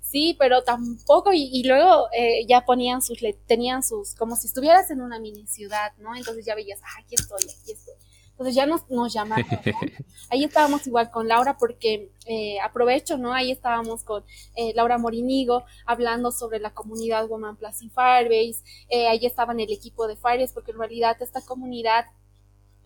Sí, 0.00 0.36
pero 0.38 0.62
tampoco, 0.62 1.32
y, 1.32 1.50
y 1.52 1.64
luego 1.64 2.08
eh, 2.12 2.46
ya 2.46 2.64
ponían 2.64 3.02
sus, 3.02 3.18
tenían 3.46 3.82
sus, 3.82 4.14
como 4.14 4.36
si 4.36 4.46
estuvieras 4.46 4.90
en 4.90 5.00
una 5.00 5.18
mini 5.18 5.46
ciudad, 5.46 5.92
¿no? 5.98 6.14
Entonces 6.14 6.44
ya 6.44 6.54
veías, 6.54 6.80
ah, 6.82 7.00
aquí 7.00 7.14
estoy, 7.16 7.42
aquí 7.42 7.72
estoy. 7.72 7.94
Entonces 8.34 8.56
ya 8.56 8.66
nos, 8.66 8.90
nos 8.90 9.12
llamaron. 9.12 9.46
Ahí 10.28 10.42
estábamos 10.42 10.86
igual 10.88 11.10
con 11.12 11.28
Laura 11.28 11.56
porque 11.56 12.10
eh, 12.26 12.58
aprovecho, 12.60 13.16
¿no? 13.16 13.32
Ahí 13.32 13.52
estábamos 13.52 14.02
con 14.02 14.24
eh, 14.56 14.72
Laura 14.74 14.98
Morinigo 14.98 15.64
hablando 15.86 16.32
sobre 16.32 16.58
la 16.58 16.74
comunidad 16.74 17.28
Woman 17.28 17.56
Plus 17.56 17.82
in 17.82 17.92
Firebase. 17.92 18.64
Eh, 18.88 19.06
ahí 19.06 19.24
estaban 19.24 19.60
el 19.60 19.72
equipo 19.72 20.08
de 20.08 20.16
Firebase 20.16 20.52
porque 20.52 20.72
en 20.72 20.78
realidad 20.78 21.16
esta 21.20 21.42
comunidad 21.42 22.06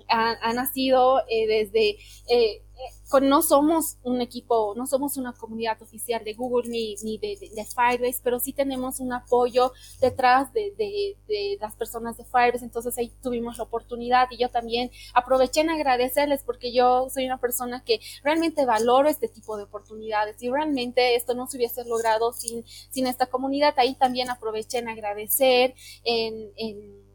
ha, 0.09 0.53
nacido 0.53 1.21
eh, 1.29 1.47
desde, 1.47 1.99
eh, 2.29 2.63
con, 3.09 3.29
no 3.29 3.43
somos 3.43 3.97
un 4.03 4.21
equipo, 4.21 4.75
no 4.77 4.87
somos 4.87 5.17
una 5.17 5.33
comunidad 5.33 5.81
oficial 5.83 6.23
de 6.25 6.35
Google 6.35 6.69
ni, 6.69 6.95
ni 7.03 7.19
de, 7.19 7.37
de, 7.55 7.65
Firebase, 7.65 8.21
pero 8.23 8.39
sí 8.39 8.53
tenemos 8.53 9.01
un 9.01 9.13
apoyo 9.13 9.73
detrás 10.01 10.53
de, 10.53 10.75
de, 10.77 11.59
las 11.61 11.75
personas 11.75 12.17
de 12.17 12.25
Firebase, 12.25 12.65
entonces 12.65 12.97
ahí 12.99 13.13
tuvimos 13.23 13.59
la 13.59 13.65
oportunidad 13.65 14.29
y 14.31 14.39
yo 14.39 14.51
también 14.51 14.91
aproveché 15.15 15.61
en 15.63 15.71
agradecerles 15.71 16.43
porque 16.45 16.73
yo 16.73 17.09
soy 17.11 17.27
una 17.27 17.41
persona 17.41 17.83
que 17.85 18.01
realmente 18.23 18.67
valoro 18.67 19.09
este 19.09 19.29
tipo 19.29 19.57
de 19.57 19.65
oportunidades 19.65 20.43
y 20.43 20.51
realmente 20.51 21.17
esto 21.17 21.35
no 21.35 21.47
se 21.47 21.57
hubiese 21.57 21.85
logrado 21.85 22.33
sin, 22.33 22.65
sin 22.91 23.07
esta 23.07 23.27
comunidad, 23.27 23.75
ahí 23.79 23.95
también 23.95 24.31
aproveché 24.31 24.79
en 24.79 24.89
agradecer, 24.89 25.75
en, 26.05 26.53
en 26.57 27.08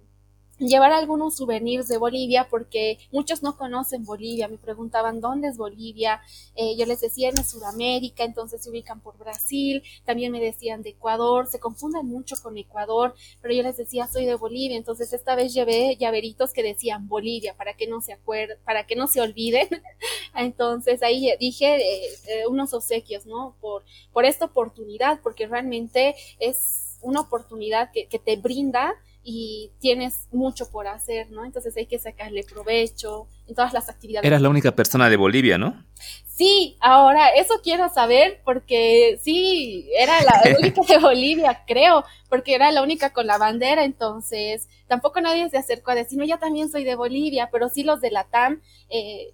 llevar 0.59 0.91
algunos 0.91 1.35
souvenirs 1.35 1.87
de 1.87 1.97
Bolivia 1.97 2.47
porque 2.49 2.99
muchos 3.11 3.43
no 3.43 3.57
conocen 3.57 4.05
Bolivia, 4.05 4.47
me 4.47 4.57
preguntaban 4.57 5.19
dónde 5.19 5.47
es 5.47 5.57
Bolivia, 5.57 6.21
eh, 6.55 6.75
yo 6.77 6.85
les 6.85 7.01
decía 7.01 7.29
en 7.29 7.43
Sudamérica, 7.43 8.23
entonces 8.23 8.63
se 8.63 8.69
ubican 8.69 8.99
por 8.99 9.17
Brasil, 9.17 9.83
también 10.05 10.31
me 10.31 10.39
decían 10.39 10.83
de 10.83 10.91
Ecuador, 10.91 11.47
se 11.47 11.59
confunden 11.59 12.05
mucho 12.05 12.35
con 12.41 12.57
Ecuador, 12.57 13.15
pero 13.41 13.53
yo 13.53 13.63
les 13.63 13.77
decía 13.77 14.07
soy 14.07 14.25
de 14.25 14.35
Bolivia, 14.35 14.77
entonces 14.77 15.11
esta 15.13 15.35
vez 15.35 15.53
llevé 15.53 15.95
llaveritos 15.97 16.53
que 16.53 16.63
decían 16.63 17.07
Bolivia 17.07 17.55
para 17.55 17.73
que 17.73 17.87
no 17.87 18.01
se 18.01 18.13
acuerden, 18.13 18.57
para 18.63 18.85
que 18.85 18.95
no 18.95 19.07
se 19.07 19.21
olviden, 19.21 19.67
entonces 20.35 21.01
ahí 21.03 21.29
dije 21.39 21.75
eh, 21.75 22.09
eh, 22.27 22.47
unos 22.47 22.73
obsequios, 22.73 23.25
¿no? 23.25 23.55
Por, 23.59 23.83
por 24.11 24.25
esta 24.25 24.45
oportunidad, 24.45 25.19
porque 25.21 25.47
realmente 25.47 26.15
es 26.39 26.99
una 27.01 27.21
oportunidad 27.21 27.91
que, 27.91 28.07
que 28.07 28.19
te 28.19 28.37
brinda 28.37 28.93
y 29.23 29.71
tienes 29.79 30.27
mucho 30.31 30.69
por 30.69 30.87
hacer, 30.87 31.31
¿no? 31.31 31.45
Entonces 31.45 31.75
hay 31.77 31.85
que 31.85 31.97
sacarle 31.97 32.43
provecho 32.43 33.27
en 33.47 33.55
todas 33.55 33.71
las 33.73 33.89
actividades. 33.89 34.25
Eras 34.25 34.41
la 34.41 34.49
única 34.49 34.75
persona 34.75 35.09
de 35.09 35.15
Bolivia, 35.15 35.57
¿no? 35.57 35.83
Sí, 36.25 36.77
ahora 36.81 37.29
eso 37.29 37.53
quiero 37.63 37.87
saber 37.89 38.41
porque 38.43 39.19
sí, 39.21 39.89
era 39.97 40.21
la 40.21 40.41
única 40.59 40.81
de 40.87 40.97
Bolivia, 40.97 41.63
creo, 41.65 42.03
porque 42.27 42.55
era 42.55 42.71
la 42.71 42.81
única 42.81 43.13
con 43.13 43.27
la 43.27 43.37
bandera, 43.37 43.85
entonces 43.85 44.67
tampoco 44.87 45.21
nadie 45.21 45.49
se 45.49 45.57
acercó 45.57 45.91
a 45.91 45.95
decirme, 45.95 46.27
yo 46.27 46.37
también 46.39 46.69
soy 46.69 46.83
de 46.83 46.95
Bolivia, 46.95 47.49
pero 47.51 47.69
sí 47.69 47.83
los 47.83 48.01
de 48.01 48.11
la 48.11 48.25
TAM 48.25 48.61
eh, 48.89 49.33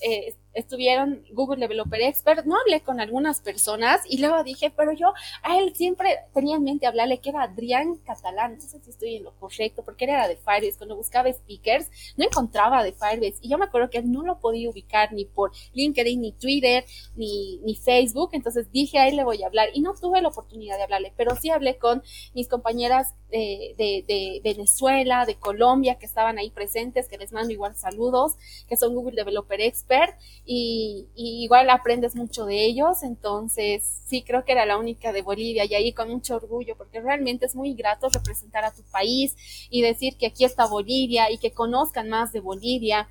eh, 0.00 0.34
estuvieron 0.54 1.24
Google 1.32 1.60
Developer 1.60 2.00
Expert, 2.00 2.46
no 2.46 2.56
hablé 2.58 2.80
con 2.80 3.00
algunas 3.00 3.40
personas 3.40 4.00
y 4.08 4.18
luego 4.18 4.42
dije, 4.44 4.72
pero 4.74 4.92
yo 4.92 5.12
a 5.42 5.58
él 5.58 5.74
siempre 5.74 6.18
tenía 6.32 6.56
en 6.56 6.64
mente 6.64 6.86
hablarle 6.86 7.18
que 7.18 7.30
era 7.30 7.42
Adrián 7.42 7.96
Catalán, 7.96 8.54
no 8.54 8.60
sé 8.60 8.80
si 8.80 8.90
estoy 8.90 9.16
en 9.16 9.24
lo 9.24 9.32
correcto, 9.34 9.84
porque 9.84 10.04
él 10.04 10.12
era 10.12 10.28
de 10.28 10.36
Firebase, 10.36 10.78
cuando 10.78 10.96
buscaba 10.96 11.32
speakers 11.32 11.90
no 12.16 12.24
encontraba 12.24 12.82
de 12.82 12.92
Firebase 12.92 13.38
y 13.42 13.48
yo 13.48 13.58
me 13.58 13.64
acuerdo 13.64 13.90
que 13.90 13.98
él 13.98 14.10
no 14.10 14.22
lo 14.22 14.38
podía 14.38 14.70
ubicar 14.70 15.12
ni 15.12 15.24
por 15.24 15.52
LinkedIn, 15.72 16.20
ni 16.20 16.32
Twitter, 16.32 16.84
ni, 17.16 17.58
ni 17.58 17.74
Facebook, 17.76 18.30
entonces 18.32 18.70
dije 18.72 18.98
a 18.98 19.08
él 19.08 19.16
le 19.16 19.24
voy 19.24 19.42
a 19.42 19.46
hablar 19.46 19.68
y 19.74 19.80
no 19.80 19.94
tuve 19.94 20.22
la 20.22 20.28
oportunidad 20.28 20.76
de 20.76 20.84
hablarle, 20.84 21.12
pero 21.16 21.36
sí 21.36 21.50
hablé 21.50 21.78
con 21.78 22.02
mis 22.34 22.48
compañeras 22.48 23.14
de, 23.30 23.74
de, 23.76 24.04
de 24.06 24.40
Venezuela, 24.44 25.24
de 25.26 25.34
Colombia, 25.34 25.96
que 25.96 26.06
estaban 26.06 26.38
ahí 26.38 26.50
presentes, 26.50 27.08
que 27.08 27.18
les 27.18 27.32
mando 27.32 27.52
igual 27.52 27.74
saludos, 27.74 28.34
que 28.68 28.76
son 28.76 28.94
Google 28.94 29.16
Developer 29.16 29.60
Expert 29.60 30.14
y, 30.46 31.08
igual 31.14 31.70
aprendes 31.70 32.14
mucho 32.14 32.44
de 32.44 32.66
ellos, 32.66 33.02
entonces 33.02 34.02
sí 34.06 34.22
creo 34.22 34.44
que 34.44 34.52
era 34.52 34.66
la 34.66 34.76
única 34.76 35.12
de 35.12 35.22
Bolivia 35.22 35.64
y 35.64 35.74
ahí 35.74 35.92
con 35.92 36.10
mucho 36.10 36.36
orgullo 36.36 36.76
porque 36.76 37.00
realmente 37.00 37.46
es 37.46 37.54
muy 37.54 37.74
grato 37.74 38.08
representar 38.10 38.64
a 38.64 38.72
tu 38.72 38.82
país 38.82 39.34
y 39.70 39.82
decir 39.82 40.16
que 40.18 40.26
aquí 40.26 40.44
está 40.44 40.66
Bolivia 40.66 41.30
y 41.30 41.38
que 41.38 41.52
conozcan 41.52 42.10
más 42.10 42.32
de 42.32 42.40
Bolivia 42.40 43.08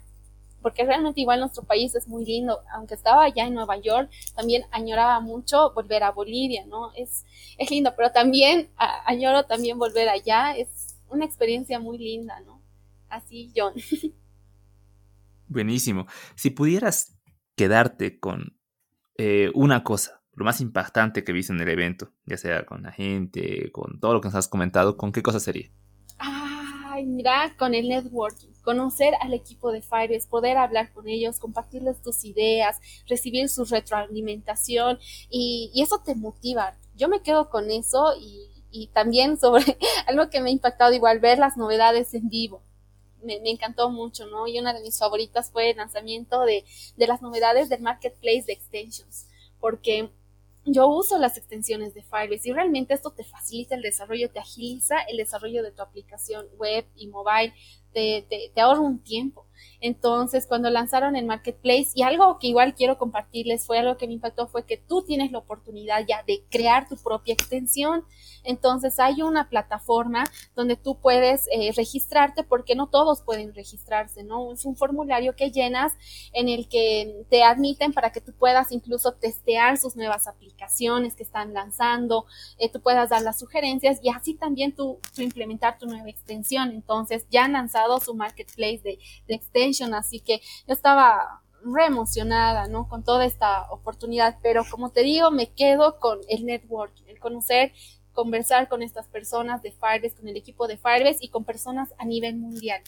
porque 0.62 0.86
realmente 0.86 1.22
igual 1.22 1.42
nuestro 1.42 1.64
país 1.64 1.94
es 1.94 2.08
muy 2.08 2.24
lindo, 2.24 2.62
aunque 2.74 2.94
estaba 2.94 3.26
allá 3.26 3.46
en 3.46 3.54
Nueva 3.54 3.78
York, 3.78 4.10
también 4.34 4.64
añoraba 4.72 5.20
mucho 5.20 5.74
volver 5.74 6.04
a 6.04 6.12
Bolivia, 6.12 6.66
¿no? 6.66 6.94
Es, 6.96 7.26
es 7.58 7.70
lindo, 7.70 7.94
pero 7.98 8.12
también 8.12 8.70
añoro 8.78 9.44
también 9.44 9.78
volver 9.78 10.08
allá, 10.08 10.56
es 10.56 10.96
una 11.10 11.26
experiencia 11.26 11.80
muy 11.80 11.98
linda, 11.98 12.40
¿no? 12.46 12.62
Así, 13.10 13.52
John. 13.56 13.74
Buenísimo. 15.48 16.08
Si 16.36 16.50
pudieras 16.50 17.14
quedarte 17.56 18.20
con 18.20 18.58
eh, 19.18 19.52
una 19.54 19.84
cosa, 19.84 20.24
lo 20.34 20.46
más 20.46 20.62
impactante 20.62 21.24
que 21.24 21.34
viste 21.34 21.54
en 21.54 21.62
el 21.62 21.70
evento, 21.70 22.12
ya 22.26 22.38
sea 22.38 22.66
con 22.66 22.84
la 22.84 22.92
gente, 22.92 23.72
con 23.72 24.00
todo 24.00 24.14
lo 24.14 24.22
que 24.22 24.28
nos 24.28 24.36
has 24.36 24.48
comentado, 24.48 24.98
¿con 24.98 25.12
qué 25.12 25.22
cosa 25.22 25.40
sería? 25.40 25.70
Ay, 26.18 27.06
mira, 27.06 27.56
con 27.58 27.74
el 27.74 27.90
networking, 27.90 28.54
conocer 28.64 29.14
al 29.22 29.34
equipo 29.34 29.72
de 29.72 29.82
Fires, 29.82 30.28
poder 30.28 30.58
hablar 30.58 30.92
con 30.94 31.08
ellos, 31.08 31.40
compartirles 31.40 32.02
tus 32.02 32.24
ideas, 32.24 32.80
recibir 33.08 33.50
su 33.50 33.66
retroalimentación 33.66 35.00
y, 35.30 35.72
eso 35.76 36.02
te 36.04 36.16
motiva. 36.16 36.78
Yo 36.96 37.10
me 37.10 37.22
quedo 37.22 37.50
con 37.50 37.70
eso 37.72 38.14
y, 38.20 38.88
también 38.94 39.38
sobre 39.38 39.78
algo 40.08 40.30
que 40.30 40.42
me 40.42 40.50
ha 40.50 40.54
impactado 40.54 40.94
igual, 40.94 41.20
ver 41.20 41.38
las 41.38 41.58
novedades 41.58 42.14
en 42.14 42.30
vivo. 42.30 42.64
Me, 43.24 43.40
encantó 43.50 43.90
mucho, 43.90 44.28
¿no? 44.28 44.48
Y 44.48 44.60
una 44.60 44.74
de 44.74 44.82
mis 44.82 44.98
favoritas 44.98 45.52
fue 45.52 45.72
el 45.72 45.78
lanzamiento 45.78 46.42
de, 46.42 46.66
de 46.96 47.08
las 47.08 47.22
novedades 47.22 47.70
del 47.70 47.82
Marketplace 47.82 48.44
de 48.48 48.54
Extensions, 48.54 49.28
porque 49.60 50.10
yo 50.66 50.88
uso 50.88 51.20
las 51.20 51.38
extensiones 51.38 51.94
de 51.94 52.04
Firebase 52.04 52.50
y 52.50 52.54
realmente 52.54 52.94
esto 52.94 53.12
te 53.12 53.24
facilita 53.24 53.76
el 53.76 53.82
desarrollo, 53.82 54.30
te 54.32 54.40
agiliza 54.40 55.02
el 55.10 55.18
desarrollo 55.18 55.62
de 55.62 55.72
tu 55.72 55.82
aplicación 55.82 56.48
web 56.58 56.86
y 56.96 57.08
mobile, 57.08 57.54
te, 57.94 58.26
te, 58.30 58.52
te 58.54 58.62
ahorra 58.62 58.82
un 58.82 59.00
tiempo. 59.00 59.46
Entonces, 59.82 60.48
cuando 60.48 60.70
lanzaron 60.70 61.16
el 61.16 61.26
marketplace, 61.26 61.92
y 61.96 62.04
algo 62.04 62.38
que 62.40 62.48
igual 62.48 62.76
quiero 62.76 62.98
compartirles 62.98 63.66
fue 63.66 63.80
algo 63.80 63.98
que 63.98 64.08
me 64.08 64.14
impactó, 64.14 64.48
fue 64.48 64.66
que 64.66 64.78
tú 64.78 65.04
tienes 65.04 65.32
la 65.32 65.40
oportunidad 65.40 66.06
ya 66.08 66.24
de 66.26 66.44
crear 66.50 66.88
tu 66.88 66.96
propia 66.98 67.34
extensión. 67.34 68.06
Entonces, 68.44 69.00
hay 69.00 69.22
una 69.22 69.50
plataforma 69.50 70.26
donde 70.56 70.76
tú 70.76 71.00
puedes 71.00 71.48
eh, 71.52 71.72
registrarte, 71.76 72.44
porque 72.44 72.76
no 72.76 72.88
todos 72.88 73.22
pueden 73.22 73.54
registrarse, 73.54 74.24
¿no? 74.24 74.54
Es 74.54 74.66
un 74.66 74.76
formulario 74.76 75.36
que 75.36 75.52
llenas 75.52 75.94
en 76.34 76.50
el 76.50 76.68
que 76.68 77.26
te 77.30 77.44
admiten 77.44 77.94
para 77.94 78.12
que 78.12 78.22
tú 78.22 78.34
puedas 78.34 78.72
incluso 78.72 79.14
testear 79.14 79.78
sus 79.78 79.96
nuevas 79.96 80.28
aplicaciones 80.28 81.16
que 81.16 81.24
están 81.24 81.54
lanzando, 81.54 82.26
eh, 82.58 82.70
tú 82.70 82.82
puedas 82.82 83.10
dar 83.10 83.22
las 83.22 83.40
sugerencias 83.40 84.00
y 84.02 84.10
así 84.10 84.34
también 84.34 84.76
tú, 84.76 85.00
implementar 85.18 85.78
tu 85.78 85.86
nueva 85.86 86.10
extensión. 86.10 86.72
Entonces, 86.72 87.26
ya 87.30 87.46
han 87.46 87.54
lanzado 87.54 88.00
su 88.00 88.14
marketplace 88.14 88.82
de, 88.84 89.00
de 89.28 89.36
extension, 89.44 89.94
así 89.94 90.20
que 90.20 90.40
yo 90.68 90.74
estaba 90.74 91.44
re 91.66 91.86
emocionada, 91.86 92.68
¿no? 92.68 92.88
Con 92.88 93.04
toda 93.04 93.26
esta 93.26 93.72
oportunidad, 93.72 94.38
pero 94.42 94.64
como 94.70 94.92
te 94.92 95.02
digo, 95.02 95.32
me 95.32 95.52
quedo 95.54 96.00
con 96.00 96.20
el 96.28 96.46
networking, 96.46 97.06
el 97.08 97.20
conocer, 97.20 97.74
conversar 98.12 98.68
con 98.70 98.82
estas 98.82 99.08
personas 99.08 99.62
de 99.62 99.72
Firebase, 99.72 100.16
con 100.16 100.28
el 100.28 100.38
equipo 100.38 100.68
de 100.68 100.78
Firebase 100.78 101.20
y 101.22 101.30
con 101.30 101.46
personas 101.46 101.94
a 101.98 102.06
nivel 102.06 102.36
mundial. 102.38 102.82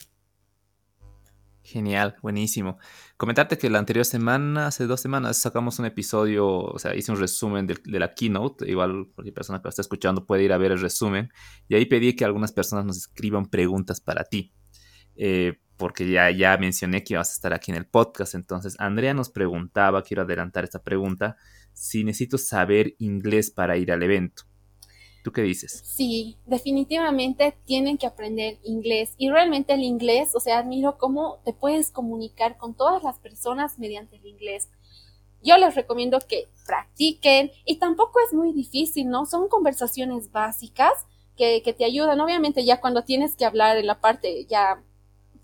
Genial, 1.62 2.14
buenísimo. 2.22 2.78
Comentarte 3.16 3.58
que 3.58 3.68
la 3.68 3.80
anterior 3.80 4.04
semana, 4.04 4.68
hace 4.68 4.86
dos 4.86 5.00
semanas, 5.00 5.36
sacamos 5.38 5.80
un 5.80 5.86
episodio, 5.86 6.46
o 6.46 6.78
sea, 6.78 6.94
hice 6.94 7.10
un 7.10 7.18
resumen 7.18 7.66
de, 7.66 7.76
la 7.98 8.14
keynote. 8.14 8.70
Igual 8.70 9.08
cualquier 9.12 9.34
persona 9.34 9.58
que 9.58 9.64
lo 9.64 9.70
está 9.70 9.82
escuchando 9.82 10.26
puede 10.26 10.44
ir 10.44 10.52
a 10.52 10.58
ver 10.58 10.70
el 10.70 10.80
resumen. 10.80 11.28
Y 11.66 11.74
ahí 11.74 11.86
pedí 11.86 12.14
que 12.14 12.24
algunas 12.24 12.52
personas 12.52 12.84
nos 12.84 12.98
escriban 12.98 13.46
preguntas 13.46 14.00
para 14.00 14.22
ti. 14.22 14.52
Eh, 15.16 15.58
porque 15.76 16.10
ya, 16.10 16.30
ya 16.30 16.56
mencioné 16.56 17.04
que 17.04 17.14
ibas 17.14 17.30
a 17.30 17.34
estar 17.34 17.52
aquí 17.52 17.70
en 17.70 17.76
el 17.76 17.86
podcast. 17.86 18.34
Entonces, 18.34 18.76
Andrea 18.78 19.14
nos 19.14 19.30
preguntaba, 19.30 20.02
quiero 20.02 20.22
adelantar 20.22 20.64
esta 20.64 20.82
pregunta, 20.82 21.36
si 21.72 22.04
necesito 22.04 22.38
saber 22.38 22.94
inglés 22.98 23.50
para 23.50 23.76
ir 23.76 23.92
al 23.92 24.02
evento. 24.02 24.44
¿Tú 25.22 25.32
qué 25.32 25.42
dices? 25.42 25.82
Sí, 25.84 26.38
definitivamente 26.46 27.58
tienen 27.64 27.98
que 27.98 28.06
aprender 28.06 28.58
inglés. 28.62 29.14
Y 29.18 29.28
realmente 29.28 29.74
el 29.74 29.82
inglés, 29.82 30.30
o 30.34 30.40
sea, 30.40 30.58
admiro 30.58 30.98
cómo 30.98 31.40
te 31.44 31.52
puedes 31.52 31.90
comunicar 31.90 32.56
con 32.56 32.74
todas 32.74 33.02
las 33.02 33.18
personas 33.18 33.78
mediante 33.78 34.16
el 34.16 34.26
inglés. 34.26 34.70
Yo 35.42 35.58
les 35.58 35.74
recomiendo 35.74 36.20
que 36.20 36.48
practiquen 36.64 37.50
y 37.64 37.78
tampoco 37.78 38.20
es 38.26 38.34
muy 38.34 38.52
difícil, 38.52 39.08
¿no? 39.08 39.26
Son 39.26 39.48
conversaciones 39.48 40.30
básicas 40.30 40.92
que, 41.36 41.60
que 41.62 41.72
te 41.72 41.84
ayudan. 41.84 42.20
Obviamente 42.20 42.64
ya 42.64 42.80
cuando 42.80 43.02
tienes 43.02 43.34
que 43.34 43.44
hablar 43.44 43.76
en 43.76 43.86
la 43.88 44.00
parte 44.00 44.46
ya 44.46 44.80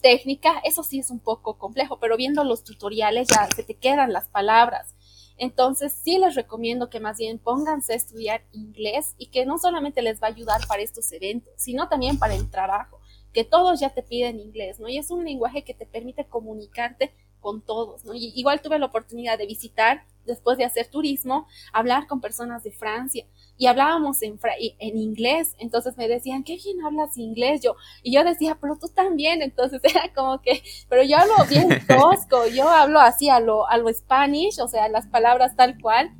técnica, 0.02 0.60
eso 0.64 0.82
sí 0.82 0.98
es 0.98 1.10
un 1.10 1.20
poco 1.20 1.56
complejo, 1.56 1.98
pero 1.98 2.16
viendo 2.16 2.44
los 2.44 2.64
tutoriales 2.64 3.28
ya 3.28 3.48
se 3.54 3.62
te 3.62 3.74
quedan 3.74 4.12
las 4.12 4.28
palabras. 4.28 4.94
Entonces 5.38 5.92
sí 5.92 6.18
les 6.18 6.34
recomiendo 6.34 6.90
que 6.90 7.00
más 7.00 7.18
bien 7.18 7.38
pónganse 7.38 7.94
a 7.94 7.96
estudiar 7.96 8.44
inglés 8.52 9.14
y 9.16 9.28
que 9.28 9.46
no 9.46 9.58
solamente 9.58 10.02
les 10.02 10.22
va 10.22 10.26
a 10.26 10.30
ayudar 10.30 10.66
para 10.66 10.82
estos 10.82 11.10
eventos, 11.12 11.52
sino 11.56 11.88
también 11.88 12.18
para 12.18 12.34
el 12.34 12.50
trabajo, 12.50 13.00
que 13.32 13.44
todos 13.44 13.80
ya 13.80 13.90
te 13.90 14.02
piden 14.02 14.40
inglés, 14.40 14.78
¿no? 14.78 14.88
Y 14.88 14.98
es 14.98 15.10
un 15.10 15.24
lenguaje 15.24 15.64
que 15.64 15.74
te 15.74 15.86
permite 15.86 16.26
comunicarte 16.26 17.14
con 17.40 17.62
todos, 17.62 18.04
¿no? 18.04 18.14
Y 18.14 18.32
igual 18.36 18.60
tuve 18.60 18.78
la 18.78 18.86
oportunidad 18.86 19.38
de 19.38 19.46
visitar, 19.46 20.04
después 20.24 20.58
de 20.58 20.64
hacer 20.64 20.86
turismo, 20.86 21.48
hablar 21.72 22.06
con 22.06 22.20
personas 22.20 22.62
de 22.62 22.70
Francia, 22.70 23.26
y 23.62 23.68
hablábamos 23.68 24.20
en, 24.22 24.40
en 24.80 24.98
inglés, 24.98 25.54
entonces 25.56 25.96
me 25.96 26.08
decían, 26.08 26.42
qué 26.42 26.56
bien 26.56 26.84
hablas 26.84 27.16
inglés, 27.16 27.60
yo, 27.62 27.76
y 28.02 28.12
yo 28.12 28.24
decía, 28.24 28.58
pero 28.60 28.76
tú 28.76 28.88
también, 28.88 29.40
entonces 29.40 29.80
era 29.84 30.12
como 30.12 30.42
que, 30.42 30.64
pero 30.88 31.04
yo 31.04 31.16
hablo 31.16 31.34
bien 31.48 31.68
tosco, 31.86 32.48
yo 32.48 32.68
hablo 32.68 32.98
así 32.98 33.28
a 33.28 33.38
lo, 33.38 33.68
a 33.68 33.76
lo 33.76 33.88
Spanish, 33.94 34.58
o 34.58 34.66
sea, 34.66 34.88
las 34.88 35.06
palabras 35.06 35.54
tal 35.54 35.80
cual, 35.80 36.10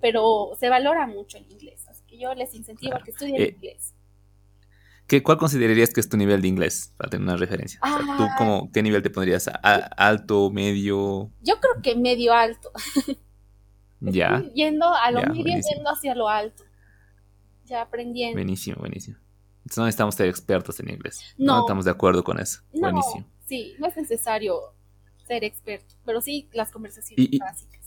pero 0.00 0.52
se 0.60 0.68
valora 0.68 1.08
mucho 1.08 1.38
el 1.38 1.50
inglés, 1.50 1.88
así 1.88 2.04
que 2.06 2.20
yo 2.20 2.32
les 2.34 2.54
incentivo 2.54 2.94
a 2.94 3.02
que 3.02 3.10
estudien 3.10 3.42
eh, 3.42 3.54
inglés. 3.56 3.96
¿Qué, 5.08 5.24
¿Cuál 5.24 5.38
considerarías 5.38 5.92
que 5.92 5.98
es 5.98 6.08
tu 6.08 6.16
nivel 6.16 6.40
de 6.40 6.46
inglés? 6.46 6.94
Para 6.96 7.10
tener 7.10 7.24
una 7.24 7.36
referencia. 7.36 7.80
¿Tú 7.80 7.88
ah. 7.88 8.34
como, 8.38 8.70
qué 8.70 8.80
nivel 8.80 9.02
te 9.02 9.10
pondrías? 9.10 9.50
¿Alto, 9.60 10.52
medio? 10.52 11.32
Yo 11.40 11.58
creo 11.58 11.82
que 11.82 11.96
medio 11.96 12.32
alto. 12.32 12.70
Ya. 14.00 14.42
Yendo 14.54 14.86
a 14.92 15.10
lo 15.10 15.22
medio, 15.22 15.44
yendo 15.44 15.90
hacia 15.90 16.14
lo 16.14 16.28
alto. 16.28 16.64
Ya 17.64 17.82
aprendiendo. 17.82 18.36
Buenísimo, 18.36 18.76
buenísimo. 18.80 19.16
Entonces 19.58 19.78
no 19.78 19.84
necesitamos 19.84 20.14
ser 20.14 20.28
expertos 20.28 20.80
en 20.80 20.90
inglés. 20.90 21.34
No. 21.36 21.60
estamos 21.60 21.84
de 21.84 21.90
acuerdo 21.90 22.24
con 22.24 22.40
eso. 22.40 22.60
buenísimo. 22.72 23.26
Sí, 23.46 23.74
no 23.78 23.86
es 23.86 23.96
necesario 23.96 24.60
ser 25.26 25.44
experto, 25.44 25.94
pero 26.04 26.20
sí 26.20 26.48
las 26.52 26.70
conversaciones 26.70 27.28
básicas. 27.38 27.80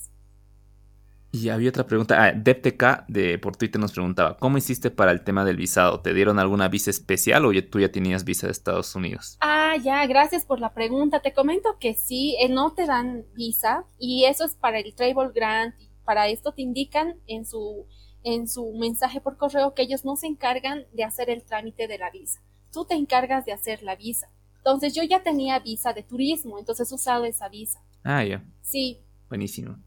Y 1.35 1.49
había 1.49 1.69
otra 1.69 1.87
pregunta. 1.87 2.23
Ah, 2.23 2.31
DepTK 2.31 3.07
de, 3.07 3.39
por 3.39 3.55
Twitter 3.57 3.81
nos 3.81 3.91
preguntaba, 3.91 4.37
¿cómo 4.37 4.59
hiciste 4.59 4.91
para 4.91 5.11
el 5.11 5.23
tema 5.23 5.43
del 5.43 5.57
visado? 5.57 5.99
¿Te 5.99 6.13
dieron 6.13 6.37
alguna 6.37 6.67
visa 6.67 6.91
especial 6.91 7.45
o 7.45 7.51
tú 7.63 7.79
ya 7.79 7.91
tenías 7.91 8.23
visa 8.23 8.45
de 8.45 8.51
Estados 8.51 8.95
Unidos? 8.95 9.37
Ah, 9.41 9.75
ya, 9.83 10.05
gracias 10.05 10.45
por 10.45 10.59
la 10.59 10.75
pregunta. 10.75 11.21
Te 11.21 11.33
comento 11.33 11.77
que 11.79 11.95
sí, 11.95 12.37
eh, 12.39 12.49
no 12.49 12.73
te 12.73 12.85
dan 12.85 13.25
visa 13.33 13.83
y 13.97 14.25
eso 14.25 14.45
es 14.45 14.53
para 14.53 14.79
el 14.79 14.93
Travel 14.93 15.31
Grant 15.33 15.73
para 16.05 16.27
esto 16.27 16.53
te 16.53 16.61
indican 16.61 17.15
en 17.27 17.45
su, 17.45 17.87
en 18.23 18.47
su 18.47 18.73
mensaje 18.73 19.21
por 19.21 19.37
correo 19.37 19.73
que 19.73 19.83
ellos 19.83 20.05
no 20.05 20.15
se 20.15 20.27
encargan 20.27 20.85
de 20.93 21.03
hacer 21.03 21.29
el 21.29 21.43
trámite 21.43 21.87
de 21.87 21.97
la 21.97 22.11
visa. 22.11 22.41
Tú 22.71 22.85
te 22.85 22.95
encargas 22.95 23.45
de 23.45 23.53
hacer 23.53 23.83
la 23.83 23.95
visa. 23.95 24.29
Entonces 24.57 24.95
yo 24.95 25.03
ya 25.03 25.23
tenía 25.23 25.59
visa 25.59 25.93
de 25.93 26.03
turismo, 26.03 26.57
entonces 26.57 26.89
he 26.91 26.95
usado 26.95 27.25
esa 27.25 27.49
visa. 27.49 27.83
Ah, 28.03 28.23
ya. 28.23 28.43
Sí. 28.61 29.01
Buenísimo. 29.27 29.77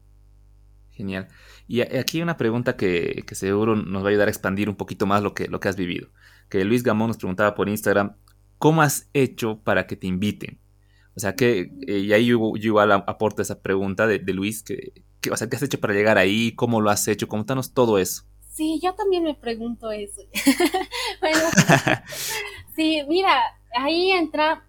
Genial. 0.91 1.27
Y 1.67 1.81
aquí 1.81 2.21
una 2.21 2.37
pregunta 2.37 2.75
que, 2.75 3.23
que, 3.27 3.35
seguro 3.35 3.75
nos 3.75 4.03
va 4.03 4.07
a 4.07 4.09
ayudar 4.09 4.27
a 4.27 4.31
expandir 4.31 4.69
un 4.69 4.75
poquito 4.75 5.05
más 5.05 5.21
lo 5.21 5.33
que, 5.33 5.47
lo 5.47 5.59
que 5.59 5.67
has 5.67 5.75
vivido. 5.75 6.09
Que 6.49 6.63
Luis 6.63 6.83
Gamón 6.83 7.09
nos 7.09 7.17
preguntaba 7.17 7.55
por 7.55 7.69
Instagram, 7.69 8.15
¿cómo 8.57 8.81
has 8.81 9.09
hecho 9.13 9.61
para 9.63 9.85
que 9.85 9.95
te 9.95 10.07
inviten? 10.07 10.59
O 11.17 11.19
sea, 11.19 11.33
que, 11.35 11.71
eh, 11.87 11.97
y 11.97 12.13
ahí 12.13 12.27
yo, 12.27 12.53
igual 12.55 12.91
aporto 12.91 13.41
esa 13.41 13.59
pregunta 13.59 14.05
de, 14.05 14.19
de 14.19 14.33
Luis, 14.33 14.61
que, 14.61 14.93
¿Qué, 15.19 15.31
o 15.31 15.35
sea, 15.35 15.49
¿qué 15.49 15.55
has 15.55 15.63
hecho 15.63 15.79
para 15.79 15.95
llegar 15.95 16.19
ahí? 16.19 16.53
¿Cómo 16.53 16.79
lo 16.79 16.91
has 16.91 17.07
hecho? 17.07 17.27
Contanos 17.27 17.73
todo 17.73 17.97
eso. 17.97 18.21
Sí, 18.51 18.79
yo 18.83 18.93
también 18.93 19.23
me 19.23 19.33
pregunto 19.33 19.89
eso. 19.89 20.21
bueno, 21.19 21.39
sí, 22.75 23.01
mira, 23.07 23.35
ahí 23.75 24.11
entra 24.11 24.63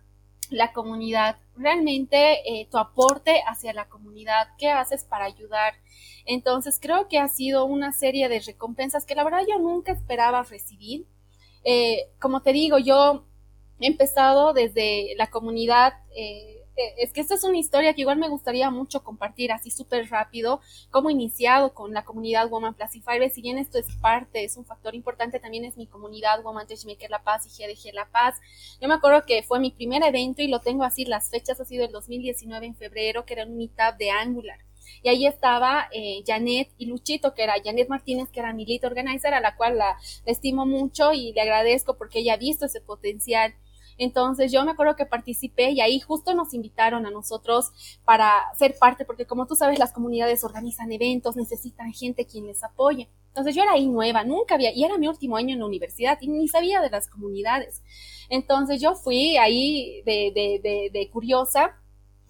la 0.48 0.72
comunidad. 0.72 1.36
Realmente 1.54 2.38
eh, 2.50 2.66
tu 2.70 2.78
aporte 2.78 3.42
hacia 3.46 3.74
la 3.74 3.90
comunidad, 3.90 4.48
¿qué 4.56 4.70
haces 4.70 5.04
para 5.04 5.26
ayudar? 5.26 5.74
Entonces 6.24 6.78
creo 6.80 7.08
que 7.08 7.18
ha 7.18 7.28
sido 7.28 7.66
una 7.66 7.92
serie 7.92 8.30
de 8.30 8.40
recompensas 8.40 9.04
que 9.04 9.14
la 9.14 9.24
verdad 9.24 9.42
yo 9.46 9.58
nunca 9.58 9.92
esperaba 9.92 10.42
recibir. 10.44 11.06
Eh, 11.62 12.10
como 12.18 12.40
te 12.40 12.54
digo, 12.54 12.78
yo 12.78 13.27
empezado 13.86 14.52
desde 14.52 15.14
la 15.16 15.28
comunidad. 15.28 15.94
Eh, 16.16 16.58
eh, 16.76 16.94
es 16.98 17.12
que 17.12 17.20
esta 17.20 17.34
es 17.34 17.44
una 17.44 17.58
historia 17.58 17.92
que 17.92 18.02
igual 18.02 18.18
me 18.18 18.28
gustaría 18.28 18.70
mucho 18.70 19.02
compartir 19.02 19.50
así 19.50 19.70
súper 19.70 20.08
rápido, 20.08 20.60
cómo 20.90 21.10
iniciado 21.10 21.74
con 21.74 21.92
la 21.92 22.04
comunidad 22.04 22.48
Woman 22.48 22.76
Fire. 22.76 23.30
Si 23.30 23.42
bien 23.42 23.58
esto 23.58 23.78
es 23.78 23.86
parte, 24.00 24.44
es 24.44 24.56
un 24.56 24.64
factor 24.64 24.94
importante, 24.94 25.40
también 25.40 25.64
es 25.64 25.76
mi 25.76 25.86
comunidad 25.86 26.42
Woman 26.42 26.66
Touchmaker 26.66 27.10
La 27.10 27.22
Paz 27.24 27.46
y 27.46 27.50
GDG 27.50 27.94
La 27.94 28.06
Paz. 28.06 28.40
Yo 28.80 28.88
me 28.88 28.94
acuerdo 28.94 29.26
que 29.26 29.42
fue 29.42 29.58
mi 29.58 29.72
primer 29.72 30.02
evento 30.04 30.42
y 30.42 30.48
lo 30.48 30.60
tengo 30.60 30.84
así, 30.84 31.04
las 31.04 31.30
fechas 31.30 31.60
ha 31.60 31.64
sido 31.64 31.84
el 31.84 31.92
2019 31.92 32.66
en 32.66 32.76
febrero, 32.76 33.24
que 33.24 33.34
era 33.34 33.44
un 33.44 33.56
meetup 33.56 33.96
de 33.98 34.10
Angular. 34.10 34.58
Y 35.02 35.08
ahí 35.08 35.26
estaba 35.26 35.88
eh, 35.92 36.22
Janet 36.26 36.70
y 36.78 36.86
Luchito, 36.86 37.34
que 37.34 37.42
era 37.42 37.54
Janet 37.62 37.88
Martínez, 37.88 38.30
que 38.30 38.40
era 38.40 38.52
mi 38.52 38.64
lead 38.66 38.84
organizer, 38.84 39.34
a 39.34 39.40
la 39.40 39.56
cual 39.56 39.78
la, 39.78 39.96
estimo 40.26 40.66
mucho 40.66 41.12
y 41.12 41.32
le 41.32 41.40
agradezco 41.40 41.96
porque 41.96 42.20
ella 42.20 42.34
ha 42.34 42.38
visto 42.38 42.66
ese 42.66 42.80
potencial. 42.80 43.54
Entonces 43.98 44.52
yo 44.52 44.64
me 44.64 44.70
acuerdo 44.70 44.96
que 44.96 45.06
participé 45.06 45.72
y 45.72 45.80
ahí 45.80 46.00
justo 46.00 46.34
nos 46.34 46.54
invitaron 46.54 47.04
a 47.04 47.10
nosotros 47.10 47.72
para 48.04 48.32
ser 48.56 48.76
parte, 48.78 49.04
porque 49.04 49.26
como 49.26 49.46
tú 49.46 49.56
sabes, 49.56 49.78
las 49.78 49.92
comunidades 49.92 50.44
organizan 50.44 50.90
eventos, 50.92 51.36
necesitan 51.36 51.92
gente 51.92 52.26
quien 52.26 52.46
les 52.46 52.62
apoye. 52.64 53.08
Entonces 53.28 53.54
yo 53.54 53.62
era 53.62 53.72
ahí 53.72 53.86
nueva, 53.86 54.24
nunca 54.24 54.54
había, 54.54 54.72
y 54.72 54.84
era 54.84 54.98
mi 54.98 55.08
último 55.08 55.36
año 55.36 55.52
en 55.52 55.60
la 55.60 55.66
universidad 55.66 56.18
y 56.20 56.28
ni 56.28 56.48
sabía 56.48 56.80
de 56.80 56.90
las 56.90 57.08
comunidades. 57.08 57.82
Entonces 58.30 58.80
yo 58.80 58.94
fui 58.94 59.36
ahí 59.36 60.02
de, 60.06 60.32
de, 60.34 60.60
de, 60.62 60.90
de 60.92 61.10
curiosa 61.10 61.76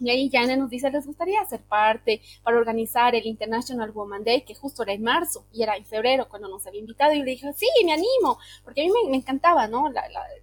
y 0.00 0.10
ahí 0.10 0.30
Jana 0.32 0.56
nos 0.56 0.70
dice, 0.70 0.90
¿les 0.90 1.06
gustaría 1.06 1.44
ser 1.46 1.60
parte 1.60 2.20
para 2.42 2.58
organizar 2.58 3.14
el 3.14 3.26
International 3.26 3.90
Woman 3.90 4.24
Day, 4.24 4.42
que 4.42 4.54
justo 4.54 4.82
era 4.82 4.92
en 4.92 5.02
marzo 5.02 5.44
y 5.52 5.62
era 5.62 5.76
en 5.76 5.84
febrero 5.84 6.28
cuando 6.28 6.48
nos 6.48 6.66
había 6.66 6.80
invitado? 6.80 7.12
Y 7.12 7.18
le 7.18 7.32
dije, 7.32 7.52
sí, 7.54 7.66
me 7.84 7.92
animo, 7.92 8.38
porque 8.64 8.82
a 8.82 8.84
mí 8.84 8.92
me, 9.08 9.16
encantaba, 9.16 9.66
¿no? 9.66 9.92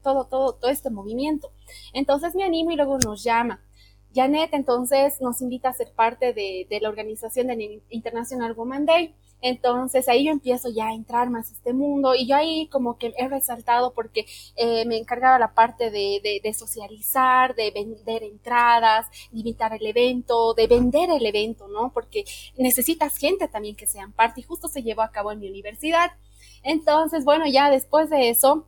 todo, 0.04 0.26
todo, 0.26 0.54
todo 0.56 0.72
este 0.72 0.90
movimiento. 0.90 1.52
Entonces 1.94 2.36
me 2.36 2.44
animo 2.44 2.72
y 2.72 2.76
luego 2.76 2.98
nos 3.00 3.24
llama. 3.24 3.62
Janet 4.14 4.54
entonces 4.54 5.20
nos 5.20 5.42
invita 5.42 5.70
a 5.70 5.74
ser 5.74 5.92
parte 5.94 6.34
de, 6.34 6.68
de 6.70 6.80
la 6.80 6.90
organización 6.90 7.48
del 7.48 7.84
International 7.90 8.54
Woman 8.54 8.86
Day. 8.86 9.14
Entonces 9.42 10.08
ahí 10.10 10.26
yo 10.26 10.32
empiezo 10.32 10.70
ya 10.70 10.88
a 10.88 10.94
entrar 10.94 11.30
más 11.30 11.50
a 11.50 11.54
este 11.54 11.74
mundo 11.74 12.16
y 12.16 12.28
yo 12.28 12.36
ahí 12.36 12.68
como 12.70 12.98
que 12.98 13.14
he 13.18 13.28
resaltado 13.28 13.94
porque 13.94 14.26
eh, 14.56 14.86
me 14.86 14.98
encargaba 14.98 15.38
la 15.38 15.54
parte 15.54 15.92
de, 15.92 16.42
de, 16.44 16.54
socializar, 16.54 17.56
de 17.56 17.72
vender 17.72 18.24
entradas, 18.24 19.08
de 19.32 19.40
invitar 19.40 19.74
el 19.74 19.86
evento, 19.86 20.54
de 20.54 20.68
vender 20.68 21.10
el 21.12 21.26
evento, 21.26 21.68
¿no? 21.68 21.92
Porque 21.94 22.26
necesitas 22.58 23.18
gente 23.18 23.48
también 23.48 23.76
que 23.76 23.88
sean 23.88 24.12
parte 24.14 24.42
y 24.42 24.44
justo 24.44 24.68
se 24.68 24.84
llevó 24.84 25.02
a 25.02 25.12
cabo 25.12 25.32
en 25.32 25.40
mi 25.40 25.50
universidad. 25.50 26.12
Entonces, 26.64 27.26
bueno, 27.26 27.46
ya 27.48 27.70
después 27.70 28.10
de 28.10 28.30
eso, 28.30 28.68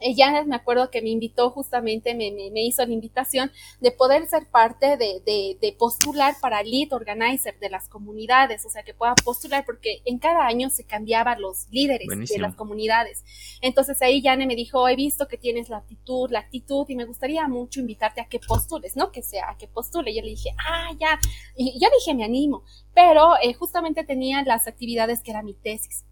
ella 0.00 0.44
me 0.44 0.56
acuerdo 0.56 0.90
que 0.90 1.02
me 1.02 1.10
invitó 1.10 1.50
justamente, 1.50 2.14
me, 2.14 2.30
me, 2.32 2.62
hizo 2.62 2.84
la 2.84 2.92
invitación 2.92 3.50
de 3.80 3.92
poder 3.92 4.26
ser 4.26 4.46
parte 4.50 4.96
de, 4.96 5.22
de, 5.24 5.56
de, 5.60 5.72
postular 5.72 6.34
para 6.40 6.62
lead 6.62 6.92
organizer 6.92 7.58
de 7.58 7.70
las 7.70 7.88
comunidades, 7.88 8.66
o 8.66 8.70
sea, 8.70 8.82
que 8.82 8.92
pueda 8.92 9.14
postular 9.14 9.64
porque 9.64 10.02
en 10.04 10.18
cada 10.18 10.46
año 10.46 10.68
se 10.68 10.84
cambiaban 10.84 11.40
los 11.40 11.68
líderes 11.70 12.08
de 12.08 12.38
las 12.38 12.54
comunidades. 12.54 13.24
Entonces 13.60 14.00
ahí 14.02 14.20
Yane 14.20 14.46
me 14.46 14.56
dijo, 14.56 14.88
he 14.88 14.96
visto 14.96 15.28
que 15.28 15.38
tienes 15.38 15.68
la 15.68 15.78
actitud, 15.78 16.30
la 16.30 16.40
actitud 16.40 16.86
y 16.88 16.96
me 16.96 17.04
gustaría 17.04 17.46
mucho 17.48 17.80
invitarte 17.80 18.20
a 18.20 18.28
que 18.28 18.40
postules, 18.40 18.96
no 18.96 19.12
que 19.12 19.22
sea, 19.22 19.50
a 19.50 19.56
que 19.56 19.68
postule. 19.68 20.10
Y 20.10 20.16
yo 20.16 20.22
le 20.22 20.30
dije, 20.30 20.50
ah, 20.58 20.90
ya. 20.98 21.18
Y 21.56 21.78
yo 21.80 21.88
dije, 21.98 22.14
me 22.14 22.24
animo, 22.24 22.64
pero 22.94 23.34
eh, 23.42 23.54
justamente 23.54 24.04
tenía 24.04 24.42
las 24.42 24.66
actividades 24.66 25.22
que 25.22 25.30
era 25.30 25.42
mi 25.42 25.54
tesis. 25.54 26.04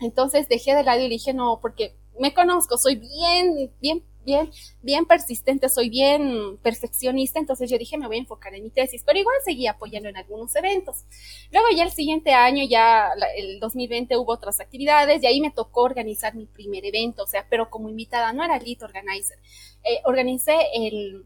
Entonces 0.00 0.48
dejé 0.48 0.74
de 0.74 0.82
lado 0.82 1.02
y 1.02 1.08
dije, 1.08 1.32
no, 1.32 1.58
porque 1.60 1.96
me 2.20 2.34
conozco, 2.34 2.78
soy 2.78 2.96
bien, 2.96 3.70
bien, 3.80 4.02
bien, 4.24 4.50
bien 4.82 5.06
persistente, 5.06 5.68
soy 5.68 5.88
bien 5.88 6.58
perfeccionista, 6.62 7.38
entonces 7.38 7.70
yo 7.70 7.78
dije, 7.78 7.96
me 7.96 8.06
voy 8.06 8.16
a 8.16 8.20
enfocar 8.20 8.54
en 8.54 8.64
mi 8.64 8.70
tesis, 8.70 9.02
pero 9.06 9.18
igual 9.18 9.36
seguí 9.44 9.66
apoyando 9.66 10.08
en 10.08 10.16
algunos 10.16 10.54
eventos. 10.56 11.04
Luego 11.52 11.68
ya 11.74 11.84
el 11.84 11.92
siguiente 11.92 12.32
año, 12.32 12.64
ya 12.68 13.10
el 13.36 13.60
2020 13.60 14.16
hubo 14.16 14.32
otras 14.32 14.60
actividades 14.60 15.22
y 15.22 15.26
ahí 15.26 15.40
me 15.40 15.50
tocó 15.50 15.82
organizar 15.82 16.34
mi 16.34 16.46
primer 16.46 16.84
evento, 16.84 17.22
o 17.22 17.26
sea, 17.26 17.46
pero 17.48 17.70
como 17.70 17.88
invitada, 17.88 18.32
no 18.32 18.44
era 18.44 18.58
lead 18.58 18.82
organizer. 18.82 19.38
Eh, 19.84 20.00
organicé 20.04 20.56
el 20.74 21.24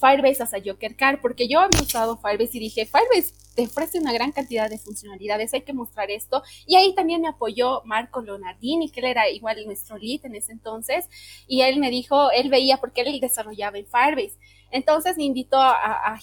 Firebase 0.00 0.44
a 0.44 0.62
Joker 0.64 0.96
Car, 0.96 1.20
porque 1.20 1.48
yo 1.48 1.58
había 1.58 1.80
usado 1.80 2.16
Firebase 2.18 2.58
y 2.58 2.60
dije, 2.60 2.86
Firebase 2.86 3.34
te 3.58 3.64
ofrece 3.64 3.98
una 3.98 4.12
gran 4.12 4.30
cantidad 4.30 4.70
de 4.70 4.78
funcionalidades, 4.78 5.52
hay 5.52 5.62
que 5.62 5.72
mostrar 5.72 6.12
esto. 6.12 6.44
Y 6.64 6.76
ahí 6.76 6.94
también 6.94 7.22
me 7.22 7.26
apoyó 7.26 7.82
Marco 7.84 8.20
Leonardini, 8.20 8.88
que 8.88 9.00
él 9.00 9.06
era 9.06 9.28
igual 9.28 9.56
nuestro 9.66 9.98
lead 9.98 10.24
en 10.26 10.36
ese 10.36 10.52
entonces, 10.52 11.08
y 11.48 11.62
él 11.62 11.80
me 11.80 11.90
dijo, 11.90 12.30
él 12.30 12.50
veía 12.50 12.76
porque 12.76 13.00
él 13.00 13.18
desarrollaba 13.18 13.76
en 13.76 13.86
Firebase. 13.86 14.38
Entonces 14.70 15.16
me 15.16 15.24
invitó 15.24 15.60
a, 15.60 16.16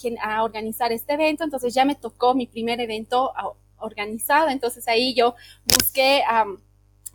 organizar 0.44 0.94
este 0.94 1.16
evento, 1.16 1.44
entonces 1.44 1.74
ya 1.74 1.84
me 1.84 1.96
tocó 1.96 2.36
mi 2.36 2.48
primer 2.48 2.80
evento 2.80 3.34
organizado, 3.80 4.48
entonces 4.48 4.88
ahí 4.88 5.14
yo 5.14 5.36
busqué 5.66 6.24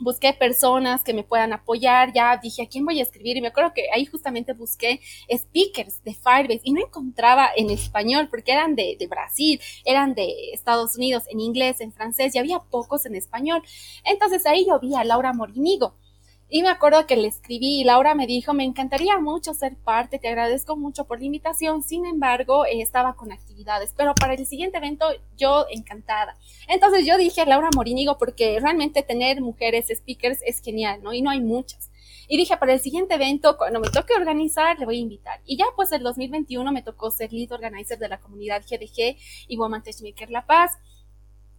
busqué 0.01 0.33
personas 0.33 1.05
que 1.05 1.15
me 1.15 1.23
puedan 1.23 1.53
apoyar, 1.53 2.13
ya 2.13 2.37
dije 2.37 2.63
a 2.63 2.69
quién 2.69 2.85
voy 2.85 3.01
a 3.01 3.03
escribir 3.03 3.37
y 3.37 3.41
me 3.41 3.49
acuerdo 3.49 3.73
que 3.75 3.87
ahí 3.95 4.07
justamente 4.07 4.53
busqué 4.53 5.01
speakers 5.31 6.03
de 6.03 6.15
Firebase 6.15 6.61
y 6.65 6.73
no 6.73 6.81
encontraba 6.81 7.49
en 7.57 7.71
español 7.71 8.29
porque 8.31 8.53
eran 8.53 8.75
de, 8.75 8.97
Brasil, 9.09 9.61
eran 9.85 10.15
de 10.15 10.53
Estados 10.53 10.97
Unidos, 10.97 11.25
en 11.29 11.41
inglés, 11.41 11.81
en 11.81 11.93
francés 11.93 12.35
y 12.35 12.39
había 12.39 12.59
pocos 12.59 13.07
en 13.07 13.15
español. 13.15 13.63
Entonces 14.05 14.47
ahí 14.47 14.67
yo 14.67 14.79
vi 14.81 14.95
a 14.95 15.05
Laura 15.05 15.33
Morinigo 15.33 15.95
y 16.51 16.63
me 16.63 16.69
acuerdo 16.69 17.07
que 17.07 17.17
le 17.17 17.29
escribí 17.29 17.81
y 17.81 17.85
Laura 17.85 18.15
me 18.15 18.27
dijo, 18.27 18.53
me 18.53 18.65
encantaría 18.65 19.19
mucho 19.19 19.55
ser 19.55 19.77
parte, 19.77 20.19
te 20.19 20.29
agradezco 20.29 20.77
mucho 20.77 21.05
por 21.05 21.21
la 21.21 21.27
invitación, 21.27 21.83
sin 21.83 22.07
embargo, 22.07 22.67
eh, 22.67 22.83
estaba 22.83 23.15
con 23.15 23.31
actividades, 23.31 23.95
pero 23.97 24.15
para 24.15 24.35
el 24.35 24.45
siguiente 24.45 24.79
evento 24.79 25.07
yo 25.37 25.67
encantada. 25.71 26.37
Entonces 26.67 27.07
yo 27.07 27.17
dije, 27.17 27.47
Laura 27.47 27.71
Morinigo, 27.75 28.19
porque 28.19 28.59
realmente 28.61 29.03
tener 29.03 29.41
mujeres 29.41 29.87
speakers 29.95 30.41
es 30.45 30.61
genial, 30.61 31.01
¿no? 31.03 31.13
Y 31.13 31.23
no 31.23 31.31
hay 31.31 31.41
muchas. 31.41 31.91
Y 32.33 32.37
dije, 32.37 32.57
para 32.57 32.73
el 32.75 32.81
siguiente 32.81 33.15
evento, 33.15 33.57
cuando 33.57 33.81
me 33.81 33.89
toque 33.89 34.15
organizar, 34.15 34.79
le 34.79 34.87
voy 34.87 34.99
a 34.99 35.01
invitar. 35.01 35.41
Y 35.47 35.57
ya 35.57 35.65
pues 35.75 35.91
el 35.91 36.05
2021 36.05 36.71
me 36.71 36.83
tocó 36.83 37.11
ser 37.11 37.33
lead 37.33 37.51
organizer 37.51 37.99
de 37.99 38.09
la 38.09 38.21
comunidad 38.21 38.63
GDG 38.63 39.17
y 39.49 39.57
Woman 39.57 39.83
Maker 40.03 40.31
La 40.31 40.47
Paz. 40.47 40.79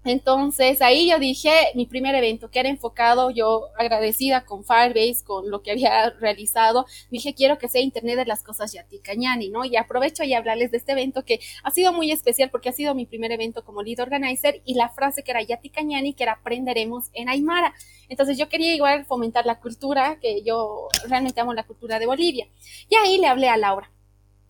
Entonces 0.04 0.82
ahí 0.82 1.10
yo 1.10 1.20
dije, 1.20 1.52
mi 1.76 1.86
primer 1.86 2.16
evento 2.16 2.50
que 2.50 2.60
era 2.60 2.70
enfocado, 2.70 3.30
yo 3.30 3.70
agradecida 3.78 4.46
con 4.46 4.64
Firebase, 4.64 5.24
con 5.24 5.52
lo 5.52 5.62
que 5.62 5.72
había 5.72 6.10
realizado, 6.20 6.86
dije, 7.12 7.36
quiero 7.36 7.58
que 7.58 7.70
sea 7.70 7.82
Internet 7.82 8.18
de 8.18 8.26
las 8.26 8.44
Cosas 8.44 8.74
Yati 8.74 9.00
Cañani, 9.00 9.50
¿no? 9.50 9.64
Y 9.64 9.78
aprovecho 9.78 10.24
y 10.24 10.34
hablarles 10.34 10.72
de 10.72 10.78
este 10.78 10.94
evento 10.94 11.24
que 11.24 11.40
ha 11.64 11.72
sido 11.72 11.94
muy 11.94 12.12
especial 12.12 12.50
porque 12.50 12.70
ha 12.70 12.74
sido 12.74 12.96
mi 12.96 13.06
primer 13.06 13.32
evento 13.32 13.64
como 13.64 13.84
lead 13.84 14.00
organizer 14.00 14.62
y 14.66 14.74
la 14.74 14.90
frase 14.90 15.24
que 15.24 15.32
era 15.32 15.42
Yati 15.42 15.70
Cañani, 15.70 16.14
que 16.14 16.24
era 16.24 16.34
aprenderemos 16.34 17.10
en 17.14 17.30
Aymara. 17.30 17.74
Entonces 18.10 18.38
yo 18.38 18.50
quería 18.50 18.74
igual 18.74 19.06
fomentar 19.06 19.46
la 19.46 19.60
cultura, 19.60 20.20
que 20.20 20.42
yo 20.44 20.88
realmente 21.08 21.40
amo 21.40 21.54
la 21.54 21.64
cultura 21.64 22.00
de 22.00 22.08
Bolivia. 22.08 22.48
Y 22.90 22.96
ahí 22.96 23.18
le 23.20 23.28
hablé 23.28 23.50
a 23.50 23.58
Laura. 23.58 23.92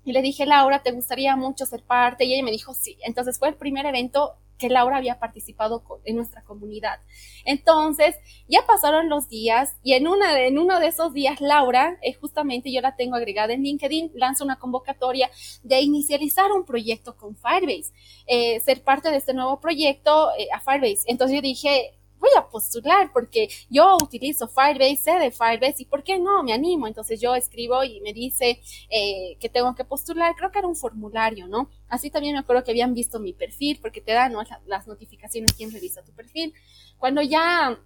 Y 0.03 0.13
le 0.13 0.21
dije, 0.21 0.45
Laura, 0.45 0.81
¿te 0.81 0.91
gustaría 0.91 1.35
mucho 1.35 1.65
ser 1.65 1.83
parte? 1.83 2.25
Y 2.25 2.33
ella 2.33 2.43
me 2.43 2.51
dijo, 2.51 2.73
sí. 2.73 2.97
Entonces 3.03 3.37
fue 3.37 3.49
el 3.49 3.55
primer 3.55 3.85
evento 3.85 4.35
que 4.61 4.69
Laura 4.69 4.97
había 4.97 5.19
participado 5.19 5.83
en 6.05 6.15
nuestra 6.15 6.43
comunidad. 6.43 6.99
Entonces, 7.45 8.15
ya 8.47 8.59
pasaron 8.67 9.09
los 9.09 9.27
días 9.27 9.75
y 9.81 9.93
en, 9.93 10.07
una, 10.07 10.39
en 10.39 10.59
uno 10.59 10.79
de 10.79 10.87
esos 10.87 11.13
días, 11.13 11.41
Laura, 11.41 11.97
eh, 12.03 12.13
justamente 12.13 12.71
yo 12.71 12.79
la 12.81 12.95
tengo 12.95 13.15
agregada 13.15 13.53
en 13.53 13.63
LinkedIn, 13.63 14.11
lanza 14.13 14.43
una 14.43 14.59
convocatoria 14.59 15.31
de 15.63 15.81
inicializar 15.81 16.51
un 16.51 16.63
proyecto 16.63 17.17
con 17.17 17.35
Firebase, 17.35 17.91
eh, 18.27 18.59
ser 18.59 18.83
parte 18.83 19.09
de 19.09 19.17
este 19.17 19.33
nuevo 19.33 19.59
proyecto 19.59 20.29
eh, 20.37 20.47
a 20.53 20.59
Firebase. 20.59 21.05
Entonces 21.07 21.35
yo 21.35 21.41
dije, 21.41 21.97
voy 22.21 22.29
a 22.37 22.47
postular 22.47 23.11
porque 23.11 23.49
yo 23.69 23.97
utilizo 24.01 24.47
Firebase, 24.47 24.97
sé 24.97 25.11
de 25.19 25.31
Firebase 25.31 25.83
y 25.83 25.85
¿por 25.85 26.03
qué 26.03 26.19
no? 26.19 26.43
Me 26.43 26.53
animo. 26.53 26.87
Entonces 26.87 27.19
yo 27.19 27.35
escribo 27.35 27.83
y 27.83 27.99
me 28.01 28.13
dice 28.13 28.61
eh, 28.89 29.35
que 29.39 29.49
tengo 29.49 29.75
que 29.75 29.83
postular. 29.83 30.35
Creo 30.35 30.51
que 30.51 30.59
era 30.59 30.67
un 30.67 30.75
formulario, 30.75 31.47
¿no? 31.47 31.69
Así 31.89 32.09
también 32.09 32.33
me 32.33 32.39
acuerdo 32.39 32.63
que 32.63 32.71
habían 32.71 32.93
visto 32.93 33.19
mi 33.19 33.33
perfil 33.33 33.79
porque 33.81 33.99
te 33.99 34.13
dan 34.13 34.33
las 34.67 34.87
notificaciones 34.87 35.53
quién 35.53 35.71
revisa 35.71 36.03
tu 36.03 36.13
perfil. 36.13 36.53
Cuando 36.97 37.21
ya 37.21 37.77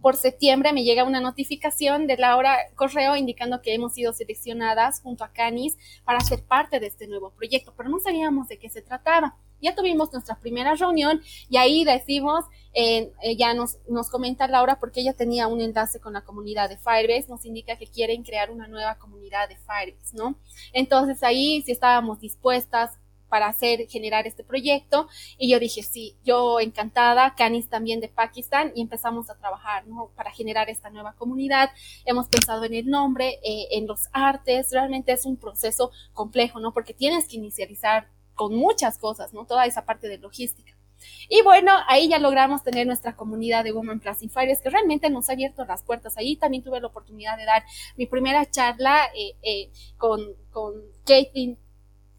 por 0.00 0.16
septiembre 0.16 0.72
me 0.72 0.84
llega 0.84 1.04
una 1.04 1.20
notificación 1.20 2.06
de 2.06 2.16
Laura 2.16 2.56
Correo 2.74 3.14
indicando 3.14 3.60
que 3.60 3.74
hemos 3.74 3.92
sido 3.92 4.12
seleccionadas 4.12 5.00
junto 5.02 5.22
a 5.22 5.32
Canis 5.32 5.76
para 6.04 6.20
ser 6.20 6.44
parte 6.44 6.80
de 6.80 6.86
este 6.86 7.06
nuevo 7.06 7.32
proyecto, 7.32 7.74
pero 7.76 7.88
no 7.90 7.98
sabíamos 7.98 8.48
de 8.48 8.58
qué 8.58 8.70
se 8.70 8.80
trataba. 8.80 9.36
Ya 9.60 9.74
tuvimos 9.74 10.12
nuestra 10.12 10.38
primera 10.38 10.74
reunión 10.74 11.20
y 11.48 11.56
ahí 11.56 11.84
decimos, 11.84 12.44
eh, 12.72 13.12
ya 13.36 13.54
nos, 13.54 13.78
nos 13.88 14.10
comenta 14.10 14.48
Laura 14.48 14.78
porque 14.78 15.00
ella 15.00 15.14
tenía 15.14 15.46
un 15.46 15.60
enlace 15.60 16.00
con 16.00 16.12
la 16.12 16.22
comunidad 16.24 16.68
de 16.68 16.76
Firebase, 16.76 17.28
nos 17.28 17.44
indica 17.44 17.76
que 17.76 17.86
quieren 17.86 18.22
crear 18.22 18.50
una 18.50 18.66
nueva 18.68 18.96
comunidad 18.98 19.48
de 19.48 19.56
Firebase, 19.56 20.16
¿no? 20.16 20.36
Entonces 20.72 21.22
ahí 21.22 21.62
si 21.62 21.72
estábamos 21.72 22.20
dispuestas 22.20 22.98
para 23.28 23.48
hacer, 23.48 23.86
generar 23.88 24.26
este 24.26 24.44
proyecto. 24.44 25.08
Y 25.38 25.50
yo 25.50 25.58
dije, 25.58 25.82
sí, 25.82 26.16
yo 26.24 26.60
encantada, 26.60 27.34
Canis 27.34 27.68
también 27.68 28.00
de 28.00 28.08
Pakistán, 28.08 28.72
y 28.74 28.82
empezamos 28.82 29.30
a 29.30 29.36
trabajar, 29.36 29.86
¿no? 29.86 30.10
Para 30.16 30.30
generar 30.30 30.70
esta 30.70 30.90
nueva 30.90 31.14
comunidad. 31.14 31.70
Hemos 32.04 32.28
pensado 32.28 32.64
en 32.64 32.74
el 32.74 32.86
nombre, 32.86 33.38
eh, 33.44 33.68
en 33.72 33.86
los 33.86 34.08
artes, 34.12 34.70
realmente 34.72 35.12
es 35.12 35.26
un 35.26 35.36
proceso 35.36 35.90
complejo, 36.12 36.60
¿no? 36.60 36.72
Porque 36.72 36.94
tienes 36.94 37.28
que 37.28 37.36
inicializar 37.36 38.08
con 38.36 38.54
muchas 38.54 38.98
cosas, 38.98 39.34
¿no? 39.34 39.46
Toda 39.46 39.66
esa 39.66 39.84
parte 39.84 40.08
de 40.08 40.18
logística. 40.18 40.76
Y 41.28 41.42
bueno, 41.42 41.72
ahí 41.88 42.08
ya 42.08 42.18
logramos 42.18 42.62
tener 42.62 42.86
nuestra 42.86 43.16
comunidad 43.16 43.64
de 43.64 43.72
Women 43.72 44.00
Plus 44.00 44.18
Fires, 44.32 44.60
que 44.62 44.70
realmente 44.70 45.10
nos 45.10 45.28
ha 45.28 45.32
abierto 45.32 45.64
las 45.64 45.82
puertas. 45.82 46.16
Ahí 46.16 46.36
también 46.36 46.62
tuve 46.62 46.80
la 46.80 46.86
oportunidad 46.86 47.36
de 47.36 47.44
dar 47.44 47.64
mi 47.96 48.06
primera 48.06 48.48
charla 48.48 49.06
eh, 49.14 49.36
eh, 49.42 49.70
con, 49.98 50.20
con 50.50 50.74
Caitlin 51.04 51.58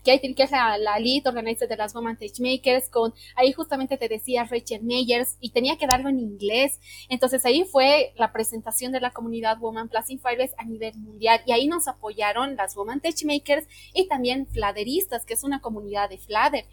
Caitlin, 0.08 0.36
que 0.36 0.43
es 0.43 0.51
la, 0.51 0.99
lead 0.99 1.28
organizer 1.28 1.68
de 1.68 1.76
las 1.76 1.93
Women 1.93 2.18
Makers, 2.39 2.89
con 2.89 3.14
ahí 3.36 3.51
justamente 3.51 3.97
te 3.97 4.08
decía 4.08 4.45
Rachel 4.45 4.82
Meyers, 4.84 5.38
y 5.41 5.51
tenía 5.51 5.78
que 5.78 5.86
darlo 5.86 6.08
en 6.08 6.20
inglés. 6.20 6.80
Entonces 7.10 7.45
ahí 7.45 7.66
fue 7.66 8.14
la 8.16 8.32
presentación 8.32 8.93
de 8.93 9.01
la 9.01 9.12
comunidad 9.12 9.60
Woman 9.60 9.89
Plus 9.89 10.05
Fires 10.22 10.53
a 10.58 10.64
nivel 10.64 10.95
mundial, 10.95 11.41
y 11.45 11.51
ahí 11.51 11.68
nos 11.68 11.89
apoyaron 11.89 12.55
las 12.55 12.76
Woman 12.76 13.01
Makers 13.26 13.68
y 13.93 14.08
también 14.08 14.47
Fladeristas, 14.47 15.26
que 15.26 15.34
es 15.34 15.43
una 15.43 15.60
comunidad 15.60 16.10
de 16.10 16.18
Flader 16.18 16.66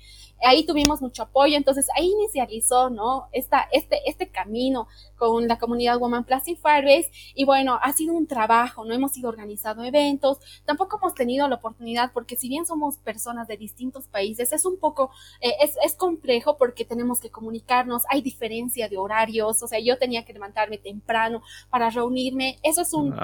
ahí 0.44 0.64
tuvimos 0.64 1.00
mucho 1.00 1.22
apoyo, 1.22 1.56
entonces 1.56 1.86
ahí 1.96 2.10
inicializó, 2.10 2.90
¿no? 2.90 3.28
Esta, 3.32 3.68
este, 3.72 4.00
este 4.06 4.28
camino 4.28 4.88
con 5.16 5.48
la 5.48 5.58
comunidad 5.58 5.98
Woman 5.98 6.24
Plastic 6.24 6.58
Firebase. 6.60 7.10
Y 7.34 7.44
bueno, 7.44 7.78
ha 7.82 7.92
sido 7.92 8.14
un 8.14 8.26
trabajo, 8.26 8.84
no 8.84 8.94
hemos 8.94 9.16
ido 9.16 9.28
organizando 9.28 9.84
eventos, 9.84 10.38
tampoco 10.64 10.98
hemos 10.98 11.14
tenido 11.14 11.48
la 11.48 11.56
oportunidad 11.56 12.12
porque 12.12 12.36
si 12.36 12.48
bien 12.48 12.66
somos 12.66 12.98
personas 12.98 13.48
de 13.48 13.56
distintos 13.56 14.06
países, 14.06 14.52
es 14.52 14.64
un 14.64 14.78
poco, 14.78 15.10
eh, 15.40 15.54
es, 15.60 15.76
es 15.84 15.94
complejo 15.94 16.56
porque 16.56 16.84
tenemos 16.84 17.20
que 17.20 17.30
comunicarnos, 17.30 18.04
hay 18.08 18.22
diferencia 18.22 18.88
de 18.88 18.96
horarios, 18.96 19.62
o 19.62 19.66
sea, 19.66 19.78
yo 19.80 19.98
tenía 19.98 20.24
que 20.24 20.32
levantarme 20.32 20.78
temprano 20.78 21.42
para 21.70 21.90
reunirme, 21.90 22.58
eso 22.62 22.82
es 22.82 22.92
un... 22.92 23.14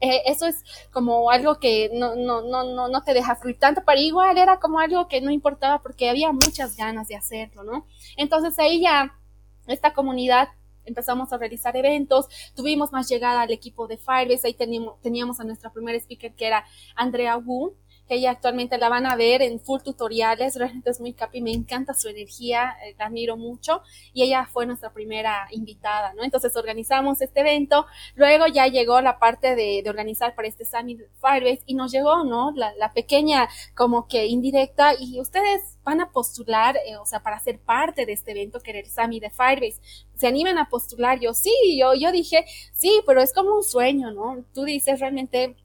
Eh, 0.00 0.22
eso 0.26 0.46
es 0.46 0.62
como 0.92 1.28
algo 1.28 1.58
que 1.58 1.90
no, 1.92 2.14
no, 2.14 2.40
no, 2.42 2.62
no, 2.62 2.86
no 2.86 3.02
te 3.02 3.14
deja 3.14 3.34
fluir 3.34 3.58
tanto, 3.58 3.82
pero 3.84 4.00
igual 4.00 4.38
era 4.38 4.60
como 4.60 4.78
algo 4.78 5.08
que 5.08 5.20
no 5.20 5.32
importaba 5.32 5.82
porque 5.82 6.08
había 6.08 6.30
muchas 6.30 6.76
ganas 6.76 7.08
de 7.08 7.16
hacerlo, 7.16 7.64
¿no? 7.64 7.84
Entonces 8.16 8.56
ahí 8.60 8.80
ya 8.80 9.18
esta 9.66 9.94
comunidad 9.94 10.50
empezamos 10.88 11.32
a 11.32 11.38
realizar 11.38 11.76
eventos, 11.76 12.26
tuvimos 12.54 12.92
más 12.92 13.08
llegada 13.08 13.42
al 13.42 13.50
equipo 13.50 13.86
de 13.86 13.98
Firebase, 13.98 14.48
ahí 14.48 14.54
teníamos, 14.54 15.00
teníamos 15.00 15.40
a 15.40 15.44
nuestra 15.44 15.72
primera 15.72 15.98
speaker 15.98 16.34
que 16.34 16.46
era 16.46 16.64
Andrea 16.96 17.36
Wu, 17.36 17.76
que 18.08 18.14
ella 18.14 18.30
actualmente 18.30 18.78
la 18.78 18.88
van 18.88 19.06
a 19.06 19.14
ver 19.16 19.42
en 19.42 19.60
full 19.60 19.82
tutoriales, 19.82 20.56
realmente 20.56 20.90
es 20.90 21.00
muy 21.00 21.12
capi, 21.12 21.42
me 21.42 21.52
encanta 21.52 21.94
su 21.94 22.08
energía, 22.08 22.74
eh, 22.84 22.94
la 22.98 23.06
admiro 23.06 23.36
mucho 23.36 23.82
y 24.12 24.22
ella 24.22 24.46
fue 24.46 24.66
nuestra 24.66 24.92
primera 24.92 25.46
invitada, 25.50 26.14
¿no? 26.14 26.24
Entonces 26.24 26.56
organizamos 26.56 27.20
este 27.20 27.40
evento, 27.40 27.86
luego 28.14 28.46
ya 28.46 28.66
llegó 28.66 29.00
la 29.00 29.18
parte 29.18 29.54
de, 29.54 29.84
organizar 29.88 30.34
para 30.34 30.48
este 30.48 30.64
Summit 30.64 31.00
Firebase 31.20 31.62
y 31.66 31.74
nos 31.74 31.92
llegó, 31.92 32.24
¿no? 32.24 32.52
La, 32.52 32.92
pequeña 32.92 33.48
como 33.74 34.08
que 34.08 34.26
indirecta 34.26 34.94
y 34.98 35.20
ustedes 35.20 35.77
van 35.88 36.00
a 36.00 36.10
postular, 36.10 36.76
eh, 36.86 36.96
o 36.96 37.06
sea, 37.06 37.20
para 37.22 37.40
ser 37.40 37.58
parte 37.58 38.04
de 38.06 38.12
este 38.12 38.32
evento 38.32 38.60
que 38.60 38.70
era 38.70 38.80
el 38.80 38.86
Summit 38.86 39.22
de 39.22 39.30
Firebase. 39.30 39.80
Se 40.14 40.26
animan 40.26 40.58
a 40.58 40.68
postular, 40.68 41.18
yo 41.18 41.32
sí, 41.34 41.52
yo, 41.78 41.94
yo 41.94 42.12
dije, 42.12 42.44
sí, 42.72 43.02
pero 43.06 43.22
es 43.22 43.32
como 43.32 43.56
un 43.56 43.62
sueño, 43.62 44.10
¿no? 44.12 44.44
Tú 44.52 44.64
dices 44.64 45.00
realmente 45.00 45.56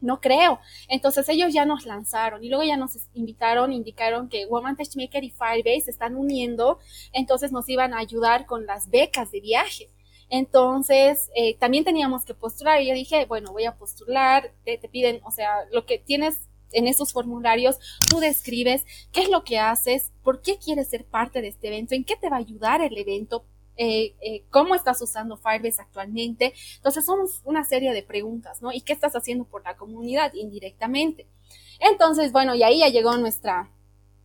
no 0.00 0.20
creo. 0.20 0.60
Entonces 0.88 1.28
ellos 1.28 1.52
ya 1.52 1.64
nos 1.64 1.86
lanzaron 1.86 2.42
y 2.42 2.48
luego 2.48 2.64
ya 2.64 2.76
nos 2.76 2.98
invitaron, 3.14 3.72
indicaron 3.72 4.28
que 4.28 4.46
Woman 4.46 4.76
Maker 4.96 5.24
y 5.24 5.30
Firebase 5.30 5.82
se 5.82 5.90
están 5.90 6.16
uniendo, 6.16 6.78
entonces 7.12 7.52
nos 7.52 7.68
iban 7.68 7.94
a 7.94 7.98
ayudar 7.98 8.46
con 8.46 8.66
las 8.66 8.90
becas 8.90 9.30
de 9.30 9.40
viaje. 9.40 9.90
Entonces, 10.30 11.30
eh, 11.34 11.56
también 11.58 11.84
teníamos 11.84 12.24
que 12.24 12.34
postular 12.34 12.82
y 12.82 12.88
yo 12.88 12.94
dije, 12.94 13.24
bueno, 13.26 13.52
voy 13.52 13.64
a 13.64 13.76
postular, 13.76 14.52
te, 14.64 14.76
te 14.76 14.88
piden, 14.88 15.20
o 15.24 15.30
sea, 15.30 15.64
lo 15.72 15.86
que 15.86 15.98
tienes 15.98 16.47
en 16.72 16.86
esos 16.86 17.12
formularios, 17.12 17.78
tú 18.08 18.20
describes 18.20 18.84
qué 19.12 19.22
es 19.22 19.30
lo 19.30 19.44
que 19.44 19.58
haces, 19.58 20.12
por 20.22 20.42
qué 20.42 20.58
quieres 20.58 20.88
ser 20.88 21.04
parte 21.04 21.40
de 21.40 21.48
este 21.48 21.68
evento, 21.68 21.94
en 21.94 22.04
qué 22.04 22.16
te 22.16 22.28
va 22.28 22.36
a 22.36 22.40
ayudar 22.40 22.82
el 22.82 22.96
evento, 22.96 23.44
eh, 23.76 24.16
eh, 24.20 24.44
cómo 24.50 24.74
estás 24.74 25.00
usando 25.00 25.36
Firebase 25.36 25.80
actualmente. 25.80 26.52
Entonces 26.76 27.04
son 27.04 27.20
una 27.44 27.64
serie 27.64 27.92
de 27.92 28.02
preguntas, 28.02 28.60
¿no? 28.60 28.72
¿Y 28.72 28.80
qué 28.80 28.92
estás 28.92 29.14
haciendo 29.14 29.44
por 29.44 29.64
la 29.64 29.76
comunidad 29.76 30.32
indirectamente? 30.34 31.26
Entonces, 31.80 32.32
bueno, 32.32 32.54
y 32.54 32.62
ahí 32.64 32.80
ya 32.80 32.88
llegó 32.88 33.16
nuestra, 33.16 33.70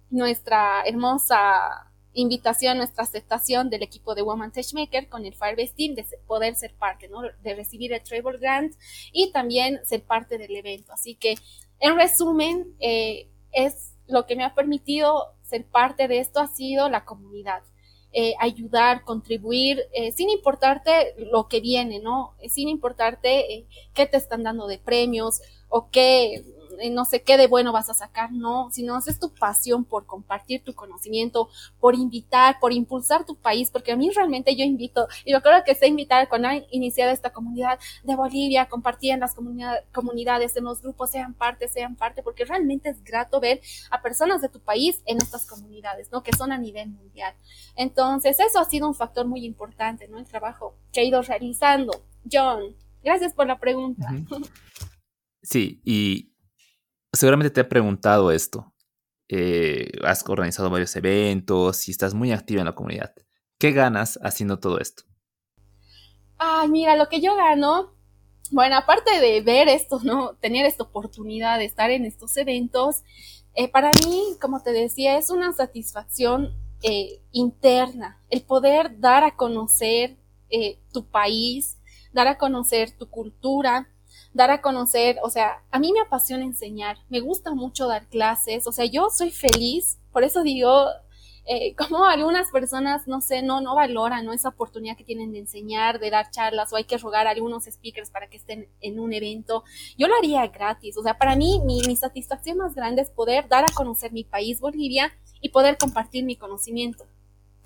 nuestra 0.10 0.82
hermosa 0.86 1.92
invitación, 2.14 2.78
nuestra 2.78 3.04
aceptación 3.04 3.70
del 3.70 3.84
equipo 3.84 4.16
de 4.16 4.22
Woman 4.22 4.52
Maker 4.74 5.10
con 5.10 5.26
el 5.26 5.34
Firebase 5.34 5.74
Team 5.76 5.96
de 5.96 6.06
poder 6.28 6.56
ser 6.56 6.74
parte, 6.76 7.08
¿no? 7.08 7.22
De 7.44 7.56
recibir 7.56 7.94
el 7.94 8.02
Trevor 8.02 8.40
Grant 8.40 8.76
y 9.12 9.32
también 9.32 9.80
ser 9.86 10.04
parte 10.04 10.38
del 10.38 10.56
evento. 10.56 10.94
Así 10.94 11.16
que, 11.16 11.36
en 11.84 11.98
resumen, 11.98 12.76
eh, 12.80 13.28
es 13.52 13.92
lo 14.08 14.26
que 14.26 14.38
me 14.38 14.46
ha 14.46 14.56
permitido 14.56 15.36
ser 15.42 15.66
parte 15.66 16.08
de 16.08 16.20
esto 16.20 16.40
ha 16.40 16.48
sido 16.48 16.90
la 16.90 17.04
comunidad. 17.04 17.62
Eh, 18.14 18.36
ayudar, 18.40 19.04
contribuir, 19.04 19.82
eh, 19.92 20.14
sin 20.14 20.30
importarte 20.30 21.14
lo 21.18 21.50
que 21.50 21.60
viene, 21.60 22.00
¿no? 22.00 22.36
Sin 22.48 22.70
importarte 22.70 23.68
qué 23.94 24.06
te 24.06 24.16
están 24.16 24.44
dando 24.44 24.68
de 24.68 24.78
premios 24.78 25.42
o 25.68 25.90
qué 25.90 26.46
no 26.92 27.06
sé 27.06 27.22
qué 27.24 27.38
de 27.38 27.48
bueno 27.48 27.72
vas 27.72 27.90
a 27.90 27.94
sacar, 27.94 28.32
no, 28.32 28.70
sino 28.72 28.98
es 28.98 29.20
tu 29.20 29.34
pasión 29.34 29.84
por 29.86 30.06
compartir 30.06 30.64
tu 30.64 30.74
conocimiento, 30.74 31.50
por 31.80 31.96
invitar, 31.96 32.60
por 32.60 32.74
impulsar 32.74 33.26
tu 33.26 33.36
país, 33.36 33.70
porque 33.70 33.92
a 33.92 33.96
mí 33.96 34.10
realmente 34.10 34.56
yo 34.56 34.64
invito, 34.64 35.08
y 35.26 35.32
yo 35.32 35.42
creo 35.42 35.64
que 35.64 35.76
sé 35.76 35.88
invitar 35.88 36.30
cuando 36.30 36.48
ha 36.48 36.56
iniciado 36.72 37.12
esta 37.12 37.32
comunidad 37.32 37.80
de 38.04 38.16
Bolivia, 38.16 38.68
compartir 38.68 39.12
en 39.12 39.20
las 39.20 39.34
comunidades, 39.34 40.56
en 40.56 40.64
los 40.64 40.82
grupos, 40.82 41.12
sean 41.12 41.34
parte, 41.34 41.68
sean 41.68 41.96
parte, 41.96 42.24
porque 42.24 42.46
realmente 42.46 42.90
es 42.90 43.04
grato 43.04 43.40
ver 43.40 43.62
a 43.92 44.02
personas 44.02 44.42
de 44.42 44.50
tu 44.50 44.60
país 44.60 45.02
en 45.06 45.18
estas 45.18 45.46
comunidades, 45.46 46.12
¿no? 46.12 46.24
Que 46.24 46.36
son 46.36 46.52
a 46.52 46.58
nivel 46.58 46.90
mundial. 46.90 47.34
Entonces, 47.76 48.40
eso 48.40 48.60
ha 48.60 48.66
sido 48.66 48.88
un 48.88 48.96
factor 48.96 49.26
muy 49.26 49.46
importante, 49.46 50.08
¿no? 50.08 50.18
El 50.18 50.26
trabajo 50.26 50.76
que 50.92 51.02
he 51.02 51.06
ido 51.06 51.22
realizando. 51.22 52.04
John, 52.32 52.76
gracias 53.04 53.34
por 53.34 53.48
la 53.48 53.60
pregunta. 53.60 54.10
Sí, 55.42 55.82
y 55.84 56.33
seguramente 57.14 57.52
te 57.52 57.62
he 57.62 57.66
preguntado 57.66 58.32
esto. 58.32 58.74
Eh, 59.30 59.92
has 60.04 60.28
organizado 60.28 60.70
varios 60.70 60.96
eventos 60.96 61.88
y 61.88 61.92
estás 61.92 62.14
muy 62.14 62.32
activa 62.32 62.62
en 62.62 62.66
la 62.66 62.76
comunidad. 62.76 63.14
¿Qué 63.58 63.72
ganas 63.72 64.20
haciendo 64.22 64.60
todo 64.60 64.80
esto? 64.80 65.04
Ay, 66.38 66.70
mira, 66.70 66.96
lo 66.96 67.08
que 67.08 67.22
yo 67.22 67.36
gano, 67.36 67.94
bueno, 68.52 68.76
aparte 68.76 69.22
de 69.22 69.42
ver 69.42 69.70
esto, 69.70 70.00
¿no? 70.04 70.36
Tener 70.36 70.66
esta 70.66 70.84
oportunidad 70.84 71.58
de 71.58 71.66
estar 71.66 71.90
en 71.92 72.06
estos 72.06 72.36
eventos, 72.36 73.04
eh, 73.56 73.70
para 73.70 73.92
mí, 74.06 74.36
como 74.42 74.62
te 74.62 74.72
decía, 74.72 75.18
es 75.18 75.30
una 75.30 75.54
satisfacción 75.54 76.58
eh, 76.82 77.22
interna, 77.32 78.22
el 78.30 78.44
poder 78.44 79.00
dar 79.00 79.24
a 79.24 79.36
conocer 79.36 80.18
tu 80.92 81.08
país, 81.08 81.80
dar 82.12 82.28
a 82.28 82.38
conocer 82.38 82.96
tu 82.96 83.10
cultura, 83.10 83.93
dar 84.34 84.52
a 84.52 84.62
conocer, 84.62 85.18
o 85.24 85.30
sea, 85.30 85.64
a 85.72 85.80
mí 85.80 85.92
me 85.94 86.02
apasiona 86.02 86.44
enseñar, 86.44 86.98
me 87.10 87.20
gusta 87.20 87.54
mucho 87.54 87.88
dar 87.88 88.08
clases, 88.08 88.68
o 88.68 88.72
sea, 88.72 88.86
yo 88.86 89.10
soy 89.10 89.32
feliz, 89.32 90.00
por 90.12 90.24
eso 90.24 90.44
digo, 90.44 90.88
eh, 91.46 91.76
como 91.78 92.06
algunas 92.06 92.50
personas, 92.50 93.08
no 93.08 93.22
sé, 93.22 93.42
no, 93.42 93.62
no 93.62 93.76
valoran 93.76 94.26
¿no? 94.26 94.34
esa 94.34 94.50
oportunidad 94.50 94.98
que 94.98 95.04
tienen 95.04 95.34
de 95.34 95.40
enseñar, 95.40 96.00
de 96.00 96.10
dar 96.10 96.30
charlas, 96.32 96.74
o 96.74 96.78
hay 96.78 96.86
que 96.86 96.98
rogar 96.98 97.28
a 97.28 97.32
algunos 97.32 97.66
speakers 97.66 98.10
para 98.10 98.28
que 98.28 98.38
estén 98.38 98.68
en 98.82 99.00
un 99.00 99.14
evento. 99.14 99.64
Yo 99.98 100.08
lo 100.08 100.16
haría 100.16 100.48
gratis, 100.48 100.98
o 100.98 101.04
sea, 101.04 101.18
para 101.18 101.36
mí 101.36 101.62
mi, 101.66 101.82
mi 101.88 101.96
satisfacción 101.96 102.58
más 102.58 102.74
grande 102.76 103.02
es 103.02 103.10
poder 103.10 103.48
dar 103.48 103.66
a 103.66 103.74
conocer 103.74 104.12
mi 104.12 104.24
país, 104.24 104.60
Bolivia, 104.60 105.12
y 105.42 105.50
poder 105.50 105.78
compartir 105.78 106.24
mi 106.24 106.38
conocimiento. 106.38 107.06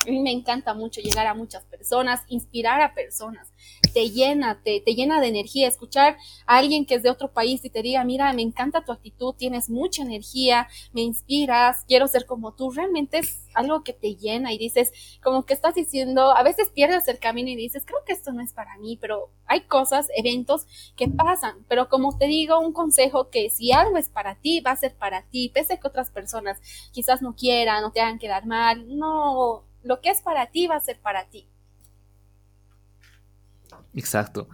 A 0.06 0.10
mí 0.10 0.20
me 0.20 0.32
encanta 0.32 0.74
mucho 0.74 1.02
llegar 1.02 1.28
a 1.28 1.34
muchas 1.34 1.64
personas, 1.66 2.22
inspirar 2.28 2.82
a 2.82 2.94
personas. 2.94 3.52
Te 3.94 4.10
llena, 4.10 4.62
te, 4.64 4.80
te, 4.80 4.96
llena 4.96 5.20
de 5.20 5.28
energía. 5.28 5.68
Escuchar 5.68 6.18
a 6.46 6.58
alguien 6.58 6.86
que 6.86 6.96
es 6.96 7.04
de 7.04 7.10
otro 7.10 7.34
país 7.34 7.66
y 7.66 7.70
te 7.70 7.82
diga, 7.82 8.04
mira, 8.04 8.32
me 8.32 8.42
encanta 8.42 8.86
tu 8.86 8.92
actitud, 8.92 9.34
tienes 9.34 9.70
mucha 9.70 10.04
energía, 10.04 10.68
me 10.94 11.02
inspiras, 11.02 11.84
quiero 11.88 12.08
ser 12.08 12.26
como 12.26 12.54
tú. 12.54 12.72
Realmente 12.72 13.18
es 13.18 13.48
algo 13.54 13.84
que 13.84 13.92
te 13.92 14.16
llena 14.16 14.54
y 14.54 14.58
dices, 14.58 14.94
como 15.22 15.46
que 15.46 15.54
estás 15.54 15.76
diciendo, 15.76 16.32
a 16.32 16.44
veces 16.44 16.70
pierdes 16.70 17.08
el 17.08 17.20
camino 17.20 17.50
y 17.50 17.56
dices, 17.56 17.84
creo 17.86 18.00
que 18.06 18.14
esto 18.14 18.32
no 18.32 18.42
es 18.42 18.54
para 18.54 18.78
mí, 18.78 18.98
pero 19.02 19.32
hay 19.46 19.62
cosas, 19.62 20.08
eventos 20.16 20.68
que 20.96 21.08
pasan. 21.08 21.66
Pero 21.68 21.90
como 21.90 22.18
te 22.18 22.28
digo, 22.28 22.60
un 22.60 22.72
consejo 22.72 23.30
que 23.30 23.50
si 23.50 23.72
algo 23.72 23.98
es 23.98 24.10
para 24.10 24.36
ti, 24.36 24.62
va 24.62 24.72
a 24.72 24.78
ser 24.78 24.96
para 24.96 25.24
ti, 25.24 25.50
pese 25.50 25.74
a 25.74 25.80
que 25.80 25.88
otras 25.88 26.12
personas 26.12 26.62
quizás 26.92 27.22
no 27.22 27.36
quieran 27.36 27.84
o 27.84 27.92
te 27.92 28.00
hagan 28.00 28.20
quedar 28.20 28.46
mal. 28.46 28.86
No, 28.88 29.64
lo 29.88 30.02
que 30.02 30.10
es 30.10 30.22
para 30.22 30.48
ti 30.52 30.68
va 30.68 30.76
a 30.76 30.80
ser 30.80 31.00
para 31.00 31.30
ti. 31.30 31.50
Exacto. 33.94 34.48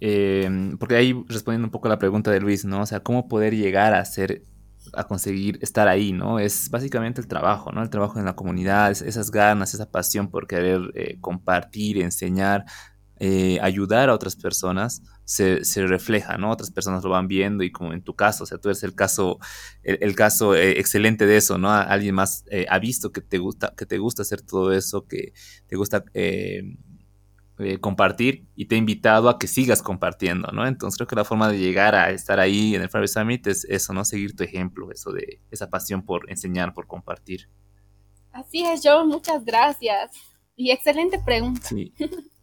Eh, 0.00 0.74
porque 0.78 0.96
ahí 0.96 1.24
respondiendo 1.28 1.66
un 1.66 1.70
poco 1.70 1.88
a 1.88 1.90
la 1.90 1.98
pregunta 1.98 2.30
de 2.30 2.40
Luis, 2.40 2.64
¿no? 2.64 2.82
O 2.82 2.86
sea, 2.86 3.00
¿cómo 3.00 3.28
poder 3.28 3.54
llegar 3.54 3.94
a 3.94 4.04
ser, 4.04 4.42
a 4.92 5.04
conseguir 5.04 5.58
estar 5.62 5.88
ahí, 5.88 6.12
¿no? 6.12 6.38
Es 6.38 6.70
básicamente 6.70 7.20
el 7.20 7.28
trabajo, 7.28 7.72
¿no? 7.72 7.82
El 7.82 7.90
trabajo 7.90 8.18
en 8.18 8.24
la 8.26 8.36
comunidad, 8.36 8.90
esas 8.90 9.30
ganas, 9.30 9.74
esa 9.74 9.90
pasión 9.90 10.30
por 10.30 10.46
querer 10.46 10.80
eh, 10.94 11.18
compartir, 11.20 12.00
enseñar, 12.02 12.64
eh, 13.18 13.58
ayudar 13.62 14.10
a 14.10 14.14
otras 14.14 14.36
personas, 14.36 15.02
se, 15.26 15.86
refleja, 15.86 16.38
¿no? 16.38 16.52
Otras 16.52 16.70
personas 16.70 17.02
lo 17.02 17.10
van 17.10 17.26
viendo 17.26 17.64
y 17.64 17.72
como 17.72 17.92
en 17.92 18.00
tu 18.00 18.14
caso, 18.14 18.44
o 18.44 18.46
sea, 18.46 18.58
tú 18.58 18.68
eres 18.68 18.84
el 18.84 18.94
caso, 18.94 19.40
el, 19.82 20.14
caso 20.14 20.54
eh, 20.54 20.78
excelente 20.78 21.26
de 21.26 21.36
eso, 21.36 21.58
¿no? 21.58 21.72
Alguien 21.72 22.14
más 22.14 22.44
eh, 22.48 22.64
ha 22.70 22.78
visto 22.78 23.10
que 23.10 23.20
te 23.20 23.38
gusta, 23.38 23.74
que 23.76 23.86
te 23.86 23.98
gusta 23.98 24.22
hacer 24.22 24.40
todo 24.42 24.72
eso, 24.72 25.06
que 25.06 25.32
te 25.66 25.76
gusta 25.76 26.04
compartir 27.80 28.46
y 28.54 28.66
te 28.66 28.76
ha 28.76 28.78
invitado 28.78 29.28
a 29.28 29.38
que 29.38 29.48
sigas 29.48 29.82
compartiendo, 29.82 30.52
¿no? 30.52 30.66
Entonces 30.66 30.96
creo 30.96 31.08
que 31.08 31.16
la 31.16 31.24
forma 31.24 31.50
de 31.50 31.58
llegar 31.58 31.96
a 31.96 32.10
estar 32.10 32.38
ahí 32.38 32.76
en 32.76 32.82
el 32.82 32.88
Fire 32.88 33.08
Summit 33.08 33.48
es 33.48 33.64
eso, 33.64 33.92
¿no? 33.92 34.04
Seguir 34.04 34.36
tu 34.36 34.44
ejemplo, 34.44 34.92
eso 34.92 35.10
de 35.10 35.40
esa 35.50 35.68
pasión 35.68 36.04
por 36.04 36.30
enseñar, 36.30 36.72
por 36.72 36.86
compartir. 36.86 37.48
Así 38.30 38.62
es, 38.64 38.82
Joe, 38.84 39.04
muchas 39.06 39.44
gracias. 39.44 40.12
Y 40.54 40.70
excelente 40.70 41.18
pregunta. 41.18 41.66
Sí. 41.68 41.92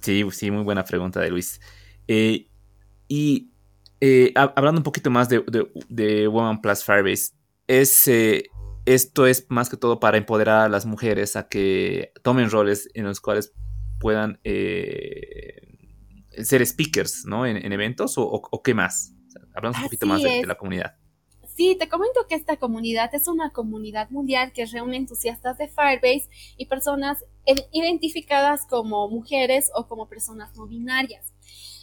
Sí, 0.00 0.24
sí, 0.32 0.50
muy 0.50 0.62
buena 0.62 0.84
pregunta 0.84 1.20
de 1.20 1.30
Luis. 1.30 1.60
Eh, 2.06 2.48
y 3.08 3.50
eh, 4.00 4.32
hablando 4.34 4.80
un 4.80 4.84
poquito 4.84 5.10
más 5.10 5.28
de, 5.28 5.44
de, 5.88 6.28
Woman 6.28 6.60
Plus 6.60 6.84
Firebase, 6.84 7.32
es, 7.66 8.06
eh, 8.08 8.44
esto 8.86 9.26
es 9.26 9.46
más 9.48 9.68
que 9.68 9.76
todo 9.76 10.00
para 10.00 10.16
empoderar 10.16 10.66
a 10.66 10.68
las 10.68 10.86
mujeres 10.86 11.36
a 11.36 11.48
que 11.48 12.12
tomen 12.22 12.50
roles 12.50 12.88
en 12.94 13.04
los 13.04 13.20
cuales 13.20 13.52
puedan 13.98 14.40
ser 16.42 16.64
speakers, 16.64 17.24
¿no? 17.26 17.46
En, 17.46 17.72
eventos 17.72 18.14
o, 18.16 18.62
qué 18.62 18.74
más. 18.74 19.14
hablamos 19.54 19.78
un 19.78 19.84
poquito 19.84 20.06
más 20.06 20.22
de, 20.22 20.46
la 20.46 20.54
comunidad. 20.54 20.96
Sí, 21.58 21.74
te 21.76 21.88
comento 21.88 22.20
que 22.28 22.36
esta 22.36 22.56
comunidad 22.56 23.12
es 23.16 23.26
una 23.26 23.50
comunidad 23.50 24.10
mundial 24.10 24.52
que 24.52 24.64
reúne 24.64 24.96
entusiastas 24.96 25.58
de 25.58 25.66
Firebase 25.66 26.28
y 26.56 26.66
personas 26.66 27.24
identificadas 27.72 28.64
como 28.64 29.08
mujeres 29.08 29.68
o 29.74 29.88
como 29.88 30.06
personas 30.08 30.54
no 30.54 30.68
binarias. 30.68 31.32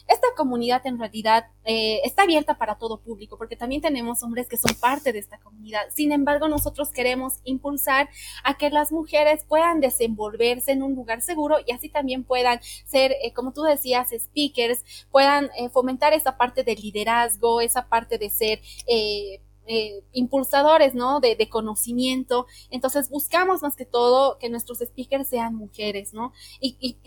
Esta 0.08 0.28
comunidad 0.38 0.86
en 0.86 0.98
realidad 0.98 1.48
eh, 1.66 2.00
está 2.06 2.24
abierta 2.24 2.58
para 2.58 2.78
todo 2.78 3.02
público 3.02 3.38
porque 3.38 3.58
también 3.58 3.82
tenemos 3.82 4.24
hombres 4.24 4.48
que 4.48 4.56
son 4.56 4.74
parte 4.80 5.12
de 5.12 5.20
esta 5.20 5.40
comunidad. 5.40 5.82
Sin 5.94 6.14
embargo, 6.14 6.48
nosotros 6.48 6.92
queremos 6.92 7.40
impulsar 7.44 8.08
a 8.46 8.56
que 8.58 8.70
las 8.70 8.94
mujeres 8.94 9.44
puedan 9.44 9.82
desenvolverse 9.82 10.72
en 10.72 10.84
un 10.84 10.96
lugar 10.96 11.22
seguro 11.22 11.58
y 11.66 11.74
así 11.74 11.90
también 11.90 12.24
puedan 12.24 12.62
ser, 12.86 13.12
eh, 13.12 13.34
como 13.34 13.52
tú 13.52 13.64
decías, 13.64 14.10
speakers, 14.18 14.86
puedan 15.12 15.50
eh, 15.58 15.68
fomentar 15.70 16.14
esa 16.14 16.38
parte 16.38 16.64
de 16.64 16.76
liderazgo, 16.76 17.60
esa 17.60 17.90
parte 17.90 18.18
de 18.18 18.30
ser 18.30 18.62
eh, 19.68 20.04
impulsadores, 20.14 20.94
¿no? 20.96 21.20
De, 21.20 21.36
conocimiento. 21.50 22.48
Entonces 22.72 23.10
buscamos 23.10 23.62
más 23.62 23.76
que 23.76 23.86
todo 23.86 24.38
que 24.40 24.50
nuestros 24.50 24.80
speakers 24.80 25.28
sean 25.28 25.56
mujeres, 25.56 26.14
¿no? 26.14 26.34
Y, 26.60 26.98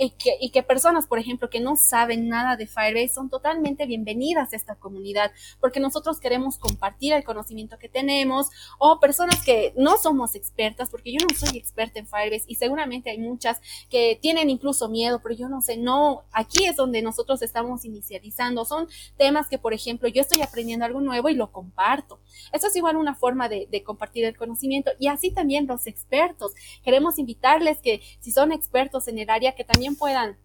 que, 0.53 0.63
personas, 0.63 1.07
por 1.07 1.19
ejemplo, 1.19 1.51
que 1.51 1.61
no 1.61 1.77
saben 1.77 2.29
nada 2.29 2.57
de 2.57 2.67
Firebase 2.67 3.15
son 3.15 3.29
totalmente 3.29 3.85
bienvenidas 3.87 4.53
a 4.53 4.57
esta 4.57 4.77
comunidad, 4.77 5.33
porque 5.61 5.81
nosotros 5.81 6.21
queremos 6.21 6.59
compartir 6.59 7.13
el 7.13 7.25
conocimiento 7.25 7.79
que 7.79 7.89
tenemos 7.89 8.49
o 8.79 9.01
personas 9.01 9.45
que 9.45 9.73
no 9.77 9.97
somos 9.99 10.35
expertas, 10.35 10.89
porque 10.91 11.13
yo 11.13 11.19
no 11.29 11.37
soy 11.37 11.59
experta 11.59 11.99
en 11.99 12.07
Firebase 12.07 12.45
y 12.47 12.55
seguramente 12.55 13.11
hay 13.11 13.19
muchas 13.19 13.61
que 13.91 14.19
tienen 14.21 14.51
incluso 14.51 14.89
miedo, 14.89 15.21
pero 15.23 15.35
yo 15.35 15.49
no 15.49 15.61
sé, 15.61 15.77
no, 15.77 16.23
aquí 16.33 16.65
es 16.65 16.77
donde 16.77 17.03
nosotros 17.03 17.43
estamos 17.43 17.85
inicializando. 17.85 18.65
Son 18.65 18.89
temas 19.17 19.49
que, 19.49 19.59
por 19.59 19.75
ejemplo, 19.75 20.09
yo 20.09 20.23
estoy 20.23 20.43
aprendiendo 20.43 20.85
algo 20.85 21.01
nuevo 21.01 21.29
y 21.29 21.35
lo 21.35 21.51
comparto. 21.53 22.21
Eso 22.53 22.69
es 22.69 22.77
igual 22.77 22.97
una 22.97 23.15
forma 23.15 23.49
de, 23.49 23.69
compartir 23.85 24.25
el 24.25 24.37
conocimiento 24.37 24.91
y 24.99 25.09
así 25.09 25.31
también 25.31 25.67
los 25.67 25.87
expertos. 25.87 26.53
Queremos 26.83 27.19
invitarles 27.19 27.81
que 27.81 28.01
si 28.21 28.33
son 28.33 28.53
expertos 28.53 29.09
en 29.09 29.19
el 29.19 29.31
área, 29.31 29.55
que 29.55 29.65
también 29.65 29.97
puedan 29.97 30.37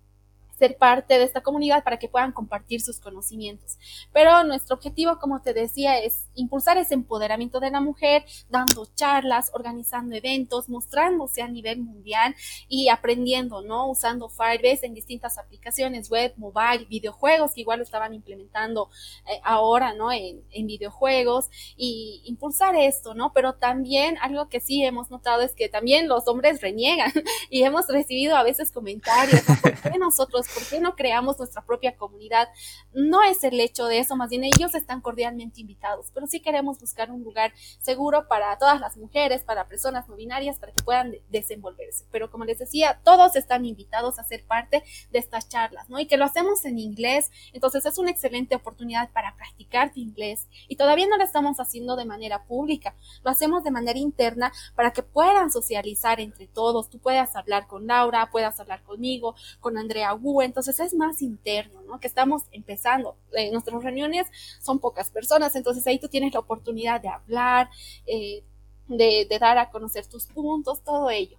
ser 0.57 0.77
parte 0.77 1.17
de 1.17 1.23
esta 1.23 1.41
comunidad 1.41 1.83
para 1.83 1.97
que 1.97 2.09
puedan 2.09 2.31
compartir 2.31 2.81
sus 2.81 2.99
conocimientos. 2.99 3.77
Pero 4.11 4.43
nuestro 4.43 4.75
objetivo, 4.75 5.19
como 5.19 5.41
te 5.41 5.53
decía, 5.53 5.99
es 5.99 6.27
impulsar 6.35 6.77
ese 6.77 6.93
empoderamiento 6.93 7.59
de 7.59 7.71
la 7.71 7.81
mujer, 7.81 8.25
dando 8.49 8.87
charlas, 8.95 9.51
organizando 9.53 10.15
eventos, 10.15 10.69
mostrándose 10.69 11.41
a 11.41 11.47
nivel 11.47 11.81
mundial 11.81 12.35
y 12.67 12.89
aprendiendo, 12.89 13.61
¿no? 13.61 13.89
Usando 13.89 14.29
Firebase 14.29 14.85
en 14.85 14.93
distintas 14.93 15.37
aplicaciones 15.37 16.09
web, 16.09 16.33
mobile, 16.37 16.85
videojuegos, 16.85 17.53
que 17.53 17.61
igual 17.61 17.79
lo 17.79 17.83
estaban 17.83 18.13
implementando 18.13 18.89
eh, 19.27 19.39
ahora, 19.43 19.93
¿no? 19.93 20.11
En, 20.11 20.43
videojuegos 20.63 21.49
y 21.75 22.21
impulsar 22.23 22.75
esto, 22.77 23.13
¿no? 23.13 23.33
Pero 23.33 23.55
también 23.55 24.17
algo 24.21 24.47
que 24.47 24.61
sí 24.61 24.81
hemos 24.83 25.11
notado 25.11 25.41
es 25.41 25.53
que 25.53 25.67
también 25.67 26.07
los 26.07 26.25
hombres 26.29 26.61
reniegan 26.61 27.11
y 27.49 27.63
hemos 27.63 27.87
recibido 27.89 28.37
a 28.37 28.43
veces 28.43 28.71
comentarios, 28.71 29.41
¿Por 29.61 29.73
qué 29.73 29.99
nosotros 29.99 30.42
¿por 30.53 30.65
qué 30.67 30.79
no 30.79 30.95
creamos 30.95 31.37
nuestra 31.37 31.65
propia 31.65 31.95
comunidad? 31.97 32.49
No 32.93 33.21
es 33.23 33.43
el 33.43 33.59
hecho 33.59 33.85
de 33.85 33.99
eso, 33.99 34.15
más 34.15 34.29
bien 34.29 34.43
ellos 34.43 34.75
están 34.75 35.01
cordialmente 35.01 35.61
invitados, 35.61 36.11
pero 36.13 36.27
sí 36.27 36.39
queremos 36.39 36.79
buscar 36.79 37.11
un 37.11 37.23
lugar 37.23 37.53
seguro 37.79 38.27
para 38.27 38.57
todas 38.57 38.79
las 38.79 38.97
mujeres, 38.97 39.43
para 39.43 39.67
personas 39.67 40.07
no 40.07 40.15
binarias, 40.15 40.59
para 40.59 40.71
que 40.71 40.83
puedan 40.83 41.15
desenvolverse. 41.29 42.05
Pero 42.11 42.29
como 42.29 42.45
les 42.45 42.59
decía, 42.59 42.99
todos 43.03 43.35
están 43.35 43.65
invitados 43.65 44.19
a 44.19 44.23
ser 44.23 44.45
parte 44.45 44.83
de 45.11 45.19
estas 45.19 45.49
charlas, 45.49 45.89
¿no? 45.89 45.99
Y 45.99 46.07
que 46.07 46.17
lo 46.17 46.25
hacemos 46.25 46.65
en 46.65 46.79
inglés, 46.79 47.31
entonces 47.53 47.85
es 47.85 47.97
una 47.97 48.11
excelente 48.11 48.55
oportunidad 48.55 49.09
para 49.11 49.35
practicar 49.35 49.93
tu 49.93 49.99
inglés. 49.99 50.47
Y 50.67 50.75
todavía 50.75 51.07
no 51.07 51.17
lo 51.17 51.23
estamos 51.23 51.59
haciendo 51.59 51.95
de 51.95 52.05
manera 52.05 52.45
pública, 52.45 52.95
lo 53.23 53.31
hacemos 53.31 53.63
de 53.63 53.71
manera 53.71 53.99
interna 53.99 54.51
para 54.75 54.91
que 54.91 55.03
puedan 55.03 55.51
socializar 55.51 56.19
entre 56.19 56.47
todos. 56.47 56.89
Tú 56.89 56.99
puedas 56.99 57.35
hablar 57.35 57.67
con 57.67 57.87
Laura, 57.87 58.29
puedas 58.31 58.59
hablar 58.59 58.83
conmigo, 58.83 59.35
con 59.59 59.77
Andrea 59.77 60.13
Wu, 60.13 60.32
entonces 60.41 60.79
es 60.79 60.93
más 60.93 61.21
interno, 61.21 61.81
¿no? 61.83 61.99
Que 61.99 62.07
estamos 62.07 62.43
empezando. 62.51 63.17
En 63.33 63.51
nuestras 63.51 63.83
reuniones 63.83 64.27
son 64.61 64.79
pocas 64.79 65.09
personas, 65.09 65.55
entonces 65.55 65.85
ahí 65.87 65.99
tú 65.99 66.07
tienes 66.07 66.33
la 66.33 66.39
oportunidad 66.39 67.01
de 67.01 67.09
hablar, 67.09 67.69
eh, 68.05 68.43
de, 68.87 69.27
dar 69.39 69.57
a 69.57 69.69
conocer 69.69 70.05
tus 70.07 70.25
puntos, 70.25 70.83
todo 70.83 71.09
ello. 71.09 71.37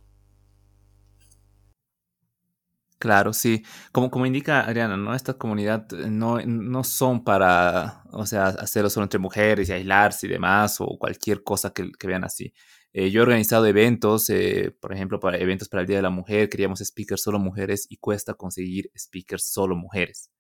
Claro, 2.99 3.35
sí. 3.35 3.63
Como, 3.93 4.11
como 4.11 4.25
indica 4.25 4.61
Ariana, 4.61 4.97
¿no? 4.97 5.15
Esta 5.15 5.35
comunidad 5.35 5.87
no, 5.91 6.39
no 6.41 6.85
son 6.85 7.23
para, 7.23 8.03
o 8.13 8.25
sea, 8.25 8.47
hacerlo 8.47 8.89
solo 8.89 9.05
entre 9.05 9.19
mujeres 9.19 9.69
y 9.69 9.73
aislarse 9.73 10.27
y 10.27 10.31
demás, 10.31 10.81
o 10.81 10.97
cualquier 10.99 11.43
cosa 11.45 11.71
que, 11.73 11.93
que 11.93 12.07
vean 12.07 12.25
así. 12.25 12.55
Eh, 12.97 13.11
yo 13.11 13.21
he 13.21 13.23
organizado 13.23 13.67
eventos, 13.67 14.31
eh, 14.31 14.71
por 14.81 14.93
ejemplo, 14.93 15.19
para 15.19 15.37
eventos 15.39 15.69
para 15.69 15.81
el 15.81 15.89
Día 15.89 15.97
de 15.97 16.03
la 16.03 16.11
Mujer, 16.11 16.49
queríamos 16.49 16.79
speakers 16.79 17.23
solo 17.23 17.41
mujeres 17.41 17.87
y 17.91 17.97
cuesta 17.97 18.35
conseguir 18.35 18.91
speakers 18.97 19.51
solo 19.51 19.75
mujeres. 19.75 20.31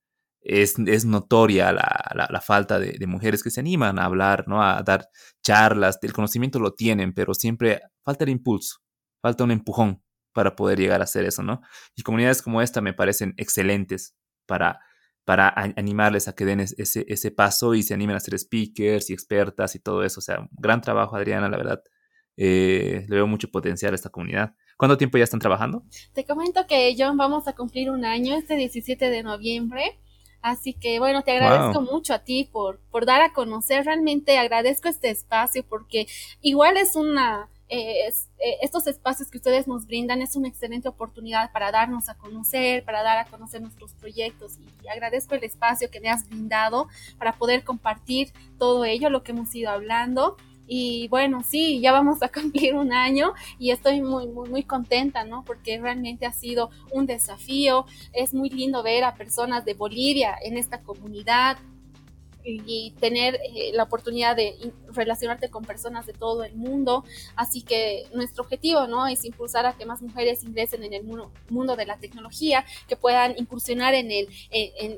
Es, 0.40 0.78
es 0.78 1.04
notoria 1.04 1.72
la, 1.72 2.28
la, 2.30 2.40
falta 2.40 2.78
de, 2.78 2.92
de, 2.92 3.06
mujeres 3.08 3.42
que 3.42 3.50
se 3.50 3.60
animan 3.60 3.98
a 3.98 4.04
hablar, 4.04 4.44
¿no? 4.46 4.62
a 4.62 4.82
dar 4.82 5.08
charlas, 5.42 5.98
el 6.02 6.12
conocimiento 6.12 6.60
lo 6.60 6.74
tienen, 6.74 7.12
pero 7.12 7.34
siempre 7.34 7.80
falta 8.04 8.24
el 8.24 8.30
impulso, 8.30 8.76
falta 9.22 9.42
un 9.42 9.50
empujón 9.50 10.02
para 10.32 10.54
poder 10.54 10.78
llegar 10.78 11.00
a 11.00 11.04
hacer 11.04 11.24
eso, 11.24 11.42
¿no? 11.42 11.62
Y 11.96 12.02
comunidades 12.02 12.42
como 12.42 12.60
esta 12.62 12.80
me 12.82 12.92
parecen 12.92 13.34
excelentes 13.38 14.14
para, 14.46 14.80
para 15.24 15.48
animarles 15.76 16.28
a 16.28 16.34
que 16.34 16.44
den 16.44 16.60
ese, 16.60 17.06
ese 17.08 17.30
paso 17.30 17.74
y 17.74 17.82
se 17.82 17.94
animen 17.94 18.16
a 18.16 18.20
ser 18.20 18.38
speakers 18.38 19.10
y 19.10 19.14
expertas 19.14 19.74
y 19.74 19.80
todo 19.80 20.04
eso. 20.04 20.20
O 20.20 20.22
sea, 20.22 20.46
gran 20.52 20.82
trabajo, 20.82 21.16
Adriana, 21.16 21.48
la 21.48 21.56
verdad. 21.56 21.82
Eh, 22.36 23.06
le 23.08 23.16
veo 23.16 23.26
mucho 23.26 23.50
potencial 23.50 23.92
a 23.92 23.96
esta 23.96 24.10
comunidad. 24.10 24.54
¿Cuánto 24.76 24.98
tiempo 24.98 25.18
ya 25.18 25.24
están 25.24 25.40
trabajando? 25.40 25.84
Te 26.12 26.24
comento 26.24 26.66
que 26.66 26.94
John 26.98 27.16
vamos 27.16 27.46
a 27.46 27.54
cumplir 27.54 27.90
un 27.90 28.04
año 28.04 28.34
este 28.34 28.56
17 28.56 29.08
de 29.08 29.22
noviembre. 29.22 29.98
Así 30.42 30.74
que 30.74 30.98
bueno, 30.98 31.22
te 31.22 31.32
agradezco 31.32 31.80
mucho 31.80 32.12
a 32.12 32.18
ti 32.18 32.48
por, 32.52 32.78
por 32.90 33.06
dar 33.06 33.22
a 33.22 33.32
conocer. 33.32 33.84
Realmente 33.86 34.36
agradezco 34.36 34.88
este 34.88 35.08
espacio 35.08 35.64
porque 35.66 36.06
igual 36.42 36.76
es 36.76 36.96
una, 36.96 37.48
eh, 37.70 38.08
eh, 38.08 38.58
estos 38.60 38.86
espacios 38.86 39.30
que 39.30 39.38
ustedes 39.38 39.66
nos 39.66 39.86
brindan 39.86 40.20
es 40.20 40.36
una 40.36 40.48
excelente 40.48 40.86
oportunidad 40.86 41.50
para 41.50 41.72
darnos 41.72 42.10
a 42.10 42.18
conocer, 42.18 42.84
para 42.84 43.02
dar 43.02 43.16
a 43.16 43.24
conocer 43.24 43.62
nuestros 43.62 43.94
proyectos 43.94 44.58
y 44.82 44.88
agradezco 44.88 45.34
el 45.34 45.44
espacio 45.44 45.90
que 45.90 46.00
me 46.00 46.10
has 46.10 46.28
brindado 46.28 46.88
para 47.16 47.32
poder 47.32 47.64
compartir 47.64 48.32
todo 48.58 48.84
ello, 48.84 49.08
lo 49.08 49.22
que 49.22 49.32
hemos 49.32 49.54
ido 49.54 49.70
hablando. 49.70 50.36
Y 50.66 51.08
bueno, 51.08 51.42
sí, 51.44 51.80
ya 51.80 51.92
vamos 51.92 52.22
a 52.22 52.28
cumplir 52.32 52.74
un 52.74 52.92
año 52.92 53.32
y 53.58 53.70
estoy 53.70 54.00
muy, 54.00 54.26
muy, 54.26 54.48
muy 54.48 54.62
contenta, 54.62 55.24
¿no? 55.24 55.44
Porque 55.44 55.78
realmente 55.78 56.26
ha 56.26 56.32
sido 56.32 56.70
un 56.92 57.06
desafío. 57.06 57.86
Es 58.12 58.34
muy 58.34 58.50
lindo 58.50 58.82
ver 58.82 59.04
a 59.04 59.14
personas 59.14 59.64
de 59.64 59.74
Bolivia 59.74 60.36
en 60.42 60.56
esta 60.56 60.80
comunidad, 60.80 61.58
y 62.44 62.92
tener 63.00 63.36
eh, 63.36 63.70
la 63.72 63.84
oportunidad 63.84 64.36
de 64.36 64.72
relacionarte 64.92 65.48
con 65.48 65.64
personas 65.64 66.06
de 66.06 66.12
todo 66.12 66.44
el 66.44 66.54
mundo. 66.54 67.04
Así 67.36 67.62
que 67.62 68.06
nuestro 68.12 68.44
objetivo 68.44 68.86
¿no? 68.86 69.06
es 69.06 69.24
impulsar 69.24 69.66
a 69.66 69.72
que 69.72 69.86
más 69.86 70.02
mujeres 70.02 70.44
ingresen 70.44 70.84
en 70.84 70.92
el 70.92 71.04
mundo, 71.04 71.32
mundo 71.48 71.76
de 71.76 71.86
la 71.86 71.96
tecnología, 71.96 72.64
que 72.88 72.96
puedan 72.96 73.34
incursionar 73.38 73.94
en 73.94 74.10
el, 74.10 74.28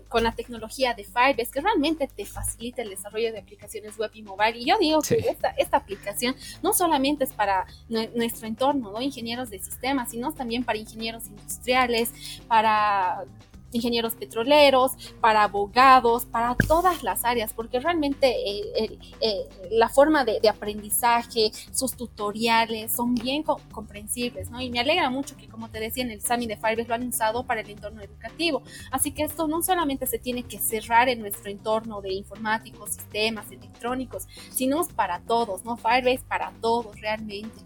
con 0.09 0.25
la 0.25 0.33
tecnología 0.33 0.95
de 0.95 1.05
Firebase, 1.05 1.53
que 1.53 1.61
realmente 1.61 2.09
te 2.09 2.25
facilita 2.25 2.83
el 2.83 2.91
desarrollo 2.91 3.33
de 3.33 3.39
aplicaciones 3.39 3.97
web 3.97 4.11
y 4.15 4.23
mobile. 4.23 4.59
Y 4.59 4.67
yo 4.67 4.77
digo 4.79 5.01
que 5.01 5.17
esta, 5.17 5.51
esta 5.51 5.77
aplicación 5.77 6.35
no 6.63 6.73
solamente 6.73 7.25
es 7.25 7.33
para 7.33 7.67
nuestro 7.89 8.47
entorno, 8.47 8.91
¿no? 8.93 9.01
ingenieros 9.01 9.51
de 9.51 9.59
sistemas, 9.59 10.11
sino 10.11 10.33
también 10.33 10.65
para 10.65 10.79
ingenieros 10.79 11.27
industriales, 11.27 12.13
para 12.49 13.25
ingenieros 13.73 14.15
petroleros, 14.15 14.93
para 15.21 15.45
abogados, 15.45 16.25
para 16.25 16.55
todas 16.55 17.03
las 17.03 17.25
áreas, 17.25 17.53
porque 17.53 17.81
realmente 17.81 18.29
eh, 18.29 18.99
eh, 19.21 19.49
la 19.71 19.89
forma 19.89 20.25
de, 20.25 20.41
aprendizaje, 20.49 21.51
sus 21.73 21.97
tutoriales 21.97 22.93
son 22.93 23.15
bien 23.15 23.43
comprensibles, 23.43 24.51
¿no? 24.51 24.61
Y 24.61 24.71
me 24.71 24.79
alegra 24.79 25.11
mucho 25.11 25.37
que, 25.37 25.49
como 25.49 25.69
te 25.69 25.81
decía, 25.81 26.05
en 26.05 26.11
el 26.11 26.21
SAMI 26.21 26.47
de 26.47 26.57
Firebase 26.57 26.89
lo 26.89 26.95
han 26.95 27.09
usado 27.09 27.45
para 27.45 27.61
el 27.63 27.71
entorno 27.71 28.01
educativo. 28.01 28.63
Así 28.91 29.11
que 29.11 29.25
esto 29.25 29.49
no 29.49 29.63
solamente 29.63 30.07
se 30.07 30.19
tiene 30.19 30.45
que 30.45 30.59
cerrar 30.59 31.09
en 31.09 31.21
nuestro 31.21 31.51
entorno 31.51 32.01
de 32.01 32.13
informáticos, 32.13 32.91
sistemas, 32.91 33.51
electrónicos, 33.51 34.29
sino 34.51 34.77
para 34.95 35.21
todos, 35.21 35.65
¿no? 35.65 35.77
Firebase 35.77 36.25
para 36.29 36.53
todos, 36.61 37.01
realmente. 37.01 37.57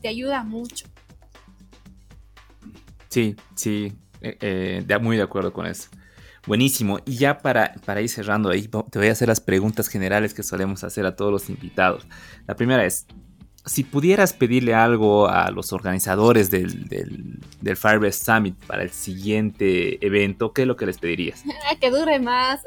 Te 0.00 0.08
ayuda 0.08 0.42
mucho. 0.42 0.86
Sí, 3.08 3.36
sí, 3.54 3.92
eh, 4.24 4.84
eh 4.88 4.98
muy 4.98 5.16
de 5.16 5.22
acuerdo 5.22 5.52
con 5.52 5.66
eso. 5.66 5.88
Buenísimo. 6.46 6.98
Y 7.06 7.16
ya 7.16 7.38
para, 7.38 7.74
para 7.86 8.02
ir 8.02 8.08
cerrando 8.08 8.50
te 8.50 8.98
voy 8.98 9.08
a 9.08 9.12
hacer 9.12 9.28
las 9.28 9.40
preguntas 9.40 9.88
generales 9.88 10.34
que 10.34 10.42
solemos 10.42 10.84
hacer 10.84 11.06
a 11.06 11.16
todos 11.16 11.32
los 11.32 11.48
invitados. 11.48 12.06
La 12.46 12.54
primera 12.54 12.84
es, 12.84 13.06
si 13.64 13.82
pudieras 13.82 14.34
pedirle 14.34 14.74
algo 14.74 15.26
a 15.26 15.50
los 15.50 15.72
organizadores 15.72 16.50
del, 16.50 16.86
del, 16.86 17.40
del 17.62 17.76
Firebase 17.76 18.24
Summit 18.24 18.62
para 18.66 18.82
el 18.82 18.90
siguiente 18.90 20.04
evento, 20.04 20.52
¿qué 20.52 20.62
es 20.62 20.68
lo 20.68 20.76
que 20.76 20.84
les 20.84 20.98
pedirías? 20.98 21.42
que 21.80 21.90
dure 21.90 22.18
más. 22.18 22.60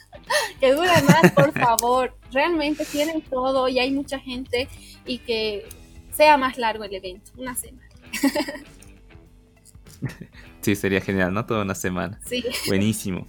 que 0.60 0.72
dure 0.72 1.02
más, 1.02 1.32
por 1.32 1.52
favor. 1.52 2.16
Realmente 2.32 2.86
tienen 2.86 3.20
todo 3.20 3.68
y 3.68 3.78
hay 3.78 3.90
mucha 3.90 4.18
gente 4.18 4.68
y 5.04 5.18
que 5.18 5.68
sea 6.10 6.38
más 6.38 6.56
largo 6.56 6.84
el 6.84 6.94
evento, 6.94 7.30
una 7.36 7.54
semana. 7.54 7.86
Sí, 10.68 10.76
sería 10.76 11.00
genial, 11.00 11.32
¿no? 11.32 11.46
Toda 11.46 11.62
una 11.62 11.74
semana. 11.74 12.20
Sí. 12.26 12.44
Buenísimo. 12.66 13.26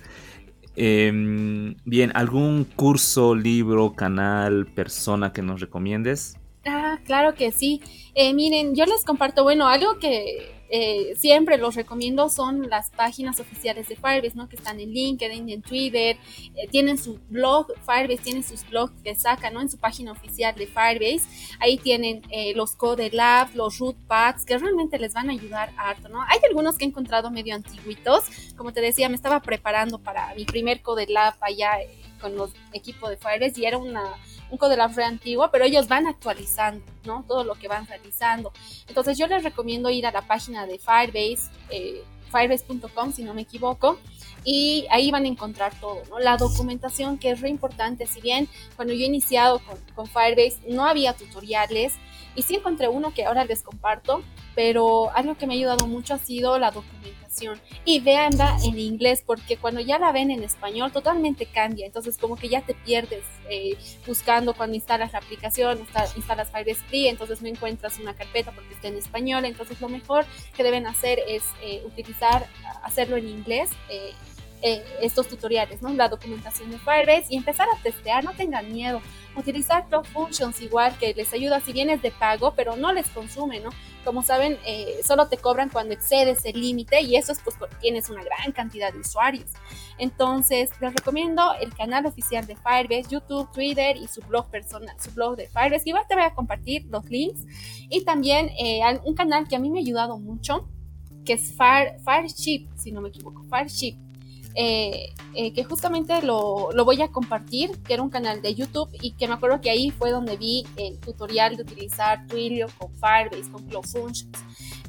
Em, 0.76 1.74
bien, 1.86 2.12
¿algún 2.14 2.66
curso, 2.66 3.34
libro, 3.34 3.94
canal, 3.94 4.66
persona 4.66 5.32
que 5.32 5.42
nos 5.42 5.62
recomiendes? 5.62 6.38
Ah, 6.66 7.00
claro 7.06 7.36
que 7.36 7.54
sí. 7.54 7.82
Eh, 8.14 8.34
miren, 8.34 8.76
yo 8.76 8.84
les 8.84 9.06
comparto, 9.06 9.44
bueno, 9.44 9.70
algo 9.70 10.00
que 10.00 10.52
eh, 10.70 11.16
siempre 11.18 11.58
los 11.58 11.76
recomiendo 11.76 12.30
son 12.30 12.70
las 12.70 12.92
páginas 12.92 13.40
oficiales 13.40 13.88
de 13.88 13.96
Firebase, 13.96 14.36
¿no? 14.36 14.48
Que 14.48 14.56
están 14.56 14.80
en 14.80 14.92
LinkedIn, 14.92 15.50
en 15.50 15.62
Twitter, 15.62 16.18
eh, 16.56 16.68
tienen 16.70 16.98
su 16.98 17.20
blog, 17.30 17.68
Firebase 17.86 18.24
tiene 18.24 18.44
sus 18.44 18.68
blogs 18.70 18.94
que 19.02 19.16
sacan, 19.16 19.54
¿no? 19.54 19.62
En 19.62 19.70
su 19.70 19.78
página 19.78 20.12
oficial 20.12 20.54
de 20.56 20.68
Firebase, 20.68 21.28
ahí 21.60 21.78
tienen 21.78 22.22
eh, 22.30 22.54
los 22.56 22.76
Code 22.76 23.10
Labs, 23.12 23.56
los 23.56 23.80
Root 23.80 23.98
Paths, 24.08 24.46
que 24.46 24.58
realmente 24.58 25.00
les 25.00 25.14
van 25.14 25.30
a 25.30 25.34
ayudar 25.34 25.74
harto, 25.78 26.08
¿no? 26.08 26.22
Hay 26.22 26.40
algunos 26.48 26.78
que 26.78 26.86
he 26.86 26.88
encontrado 26.88 27.32
medio 27.32 27.56
antiguitos, 27.56 28.26
como 28.56 28.72
te 28.72 28.82
decía, 28.82 29.10
me 29.10 29.16
estaba 29.16 29.42
preparando 29.42 30.00
para 30.00 30.34
mi 30.36 30.46
primer 30.46 30.82
Code 30.82 31.08
Lab 31.08 31.36
allá 31.42 31.72
con 32.22 32.36
los 32.36 32.52
equipos 32.74 33.10
de 33.10 33.18
Firebase 33.18 33.62
y 33.62 33.66
era 33.66 33.78
una 33.78 34.04
un 34.52 34.58
Codelab 34.58 34.96
re 34.96 35.04
antiguo, 35.04 35.50
pero 35.52 35.66
ellos 35.66 35.88
van 35.88 36.08
actualizando, 36.08 36.84
¿no? 37.06 37.24
Todo 37.28 37.44
lo 37.44 37.56
que 37.56 37.68
van 37.68 37.86
realizando. 37.88 38.52
Entonces 38.88 39.18
yo 39.18 39.28
les 39.28 39.44
recomiendo 39.44 39.90
ir 39.90 40.06
a 40.06 40.12
la 40.12 40.22
página 40.22 40.66
de 40.66 40.80
Firebase, 40.80 41.52
eh, 41.70 42.04
firebase.com 42.32 43.12
si 43.12 43.24
no 43.24 43.34
me 43.34 43.42
equivoco, 43.42 44.00
y 44.44 44.86
ahí 44.90 45.12
van 45.12 45.26
a 45.26 45.28
encontrar 45.28 45.74
todo, 45.80 46.02
¿no? 46.10 46.20
La 46.20 46.38
documentación 46.38 47.18
que 47.18 47.32
es 47.32 47.42
re 47.42 47.50
importante, 47.50 48.08
si 48.08 48.22
bien 48.22 48.48
cuando 48.76 48.94
yo 48.94 49.04
he 49.04 49.08
iniciado 49.08 49.60
con, 49.60 49.78
con 49.96 50.08
Firebase 50.08 50.60
no 50.68 50.86
había 50.86 51.14
tutoriales, 51.14 51.94
y 52.36 52.44
sí 52.44 52.56
encontré 52.56 52.88
uno 52.88 53.14
que 53.14 53.26
ahora 53.26 53.44
les 53.46 53.64
comparto, 53.64 54.24
pero 54.56 55.12
algo 55.16 55.36
que 55.36 55.46
me 55.46 55.54
ha 55.54 55.58
ayudado 55.58 55.88
mucho 55.88 56.14
ha 56.14 56.20
sido 56.20 56.58
la 56.58 56.72
documentación. 56.72 57.19
Y 57.86 58.00
véanla 58.00 58.58
en 58.64 58.80
inglés, 58.80 59.24
porque 59.26 59.58
cuando 59.58 59.82
ya 59.82 60.00
la 60.00 60.12
ven 60.12 60.32
en 60.32 60.44
español, 60.44 60.92
totalmente 60.92 61.46
cambia. 61.46 61.86
Entonces, 61.86 62.18
como 62.18 62.36
que 62.36 62.50
ya 62.50 62.62
te 62.62 62.74
pierdes 62.74 63.24
eh, 63.50 63.78
buscando 64.06 64.54
cuando 64.54 64.76
instalas 64.76 65.14
la 65.14 65.20
aplicación, 65.20 65.80
instalas 66.16 66.52
Firebase 66.52 66.84
Free, 66.88 67.08
entonces 67.08 67.42
no 67.42 67.48
encuentras 67.48 68.00
una 68.00 68.16
carpeta 68.16 68.52
porque 68.52 68.74
está 68.74 68.88
en 68.88 68.98
español. 68.98 69.46
Entonces, 69.46 69.80
lo 69.82 69.90
mejor 69.90 70.26
que 70.56 70.64
deben 70.64 70.88
hacer 70.88 71.20
es 71.28 71.44
eh, 71.64 71.82
utilizar, 71.86 72.48
hacerlo 72.84 73.18
en 73.18 73.28
inglés. 73.28 73.70
Eh, 73.90 74.14
estos 74.62 75.28
tutoriales, 75.28 75.82
¿no? 75.82 75.90
La 75.94 76.10
documentación 76.10 76.72
de 76.72 76.78
Firebase 76.80 77.28
y 77.30 77.38
empezar 77.38 77.68
a 77.70 77.82
testear, 77.82 78.24
no 78.24 78.34
tengan 78.34 78.72
miedo. 78.72 79.02
Utilizar 79.36 79.88
Cloud 79.88 80.06
Functions 80.06 80.62
igual 80.62 80.98
que 80.98 81.14
les 81.14 81.32
ayuda 81.34 81.62
si 81.62 81.72
bien 81.72 81.90
es 81.90 82.02
de 82.02 82.12
pago, 82.12 82.54
pero 82.56 82.76
no 82.76 82.92
les 82.92 83.08
consume, 83.10 83.60
¿no? 83.60 83.70
Como 84.04 84.22
saben, 84.24 84.58
eh, 84.66 85.00
solo 85.04 85.28
te 85.28 85.38
cobran 85.38 85.70
cuando 85.70 85.94
excedes 85.94 86.44
el 86.46 86.60
límite 86.60 87.02
y 87.02 87.16
eso 87.16 87.32
es 87.32 87.40
pues 87.42 87.56
porque 87.58 87.76
tienes 87.80 88.10
una 88.10 88.24
gran 88.24 88.52
cantidad 88.52 88.92
de 88.92 89.00
usuarios. 89.00 89.52
Entonces, 89.98 90.72
les 90.82 90.94
recomiendo 90.94 91.54
el 91.62 91.74
canal 91.74 92.06
oficial 92.06 92.46
de 92.46 92.56
Firebase, 92.56 93.10
YouTube, 93.10 93.50
Twitter 93.52 93.96
y 93.98 94.08
su 94.08 94.22
blog 94.22 94.50
personal, 94.50 94.96
su 95.00 95.12
blog 95.12 95.38
de 95.38 95.48
Firebase. 95.48 95.90
Igual 95.90 96.06
te 96.08 96.16
voy 96.16 96.24
a 96.24 96.34
compartir 96.34 96.86
los 96.90 97.06
links 97.06 97.46
y 97.90 98.04
también 98.04 98.50
eh, 98.60 98.82
un 99.06 99.14
canal 99.16 99.48
que 99.48 99.56
a 99.56 99.60
mí 99.60 99.70
me 99.70 99.80
ha 99.80 99.82
ayudado 99.82 100.18
mucho, 100.18 100.68
que 101.24 101.34
es 101.34 101.56
Fire, 101.56 101.98
Fireship, 102.04 102.68
si 102.76 102.92
no 102.92 103.02
me 103.02 103.10
equivoco, 103.10 103.44
Fireship 103.44 104.09
eh, 104.62 105.14
eh, 105.36 105.54
que 105.54 105.64
justamente 105.64 106.22
lo, 106.22 106.74
lo, 106.74 106.84
voy 106.84 107.02
a 107.02 107.08
compartir, 107.08 107.72
que 107.84 107.94
era 107.94 108.04
un 108.04 108.10
canal 108.10 108.42
de 108.42 108.54
YouTube 108.54 108.90
y 109.02 109.12
que 109.12 109.26
me 109.26 109.36
acuerdo 109.36 109.62
que 109.62 109.70
ahí 109.70 109.90
fue 109.90 110.12
donde 110.12 110.36
vi 110.36 110.68
el 110.76 111.00
tutorial 111.00 111.56
de 111.56 111.64
utilizar 111.64 112.28
Twilio 112.28 112.68
con 112.78 112.92
Firebase, 112.96 113.50
con 113.50 113.64
Cloud 113.70 113.86
Functions. 113.86 114.28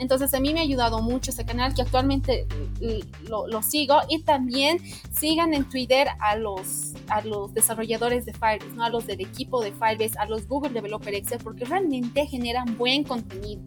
Entonces 0.00 0.34
a 0.34 0.40
mí 0.40 0.52
me 0.52 0.58
ha 0.58 0.64
ayudado 0.64 1.00
mucho 1.02 1.30
ese 1.30 1.44
canal 1.44 1.72
que 1.72 1.82
actualmente 1.82 2.48
lo, 3.28 3.46
lo, 3.46 3.62
sigo 3.62 3.98
y 4.08 4.22
también 4.22 4.78
sigan 5.12 5.54
en 5.54 5.68
Twitter 5.68 6.08
a 6.18 6.34
los, 6.34 6.94
a 7.06 7.20
los 7.20 7.54
desarrolladores 7.54 8.24
de 8.24 8.32
Firebase, 8.32 8.74
¿no? 8.74 8.82
a 8.82 8.90
los 8.90 9.06
del 9.06 9.20
equipo 9.20 9.62
de 9.62 9.70
Firebase, 9.70 10.18
a 10.18 10.26
los 10.26 10.48
Google 10.48 10.70
Developer 10.70 11.14
Excel, 11.14 11.38
porque 11.44 11.64
realmente 11.64 12.26
generan 12.26 12.76
buen 12.76 13.04
contenido. 13.04 13.62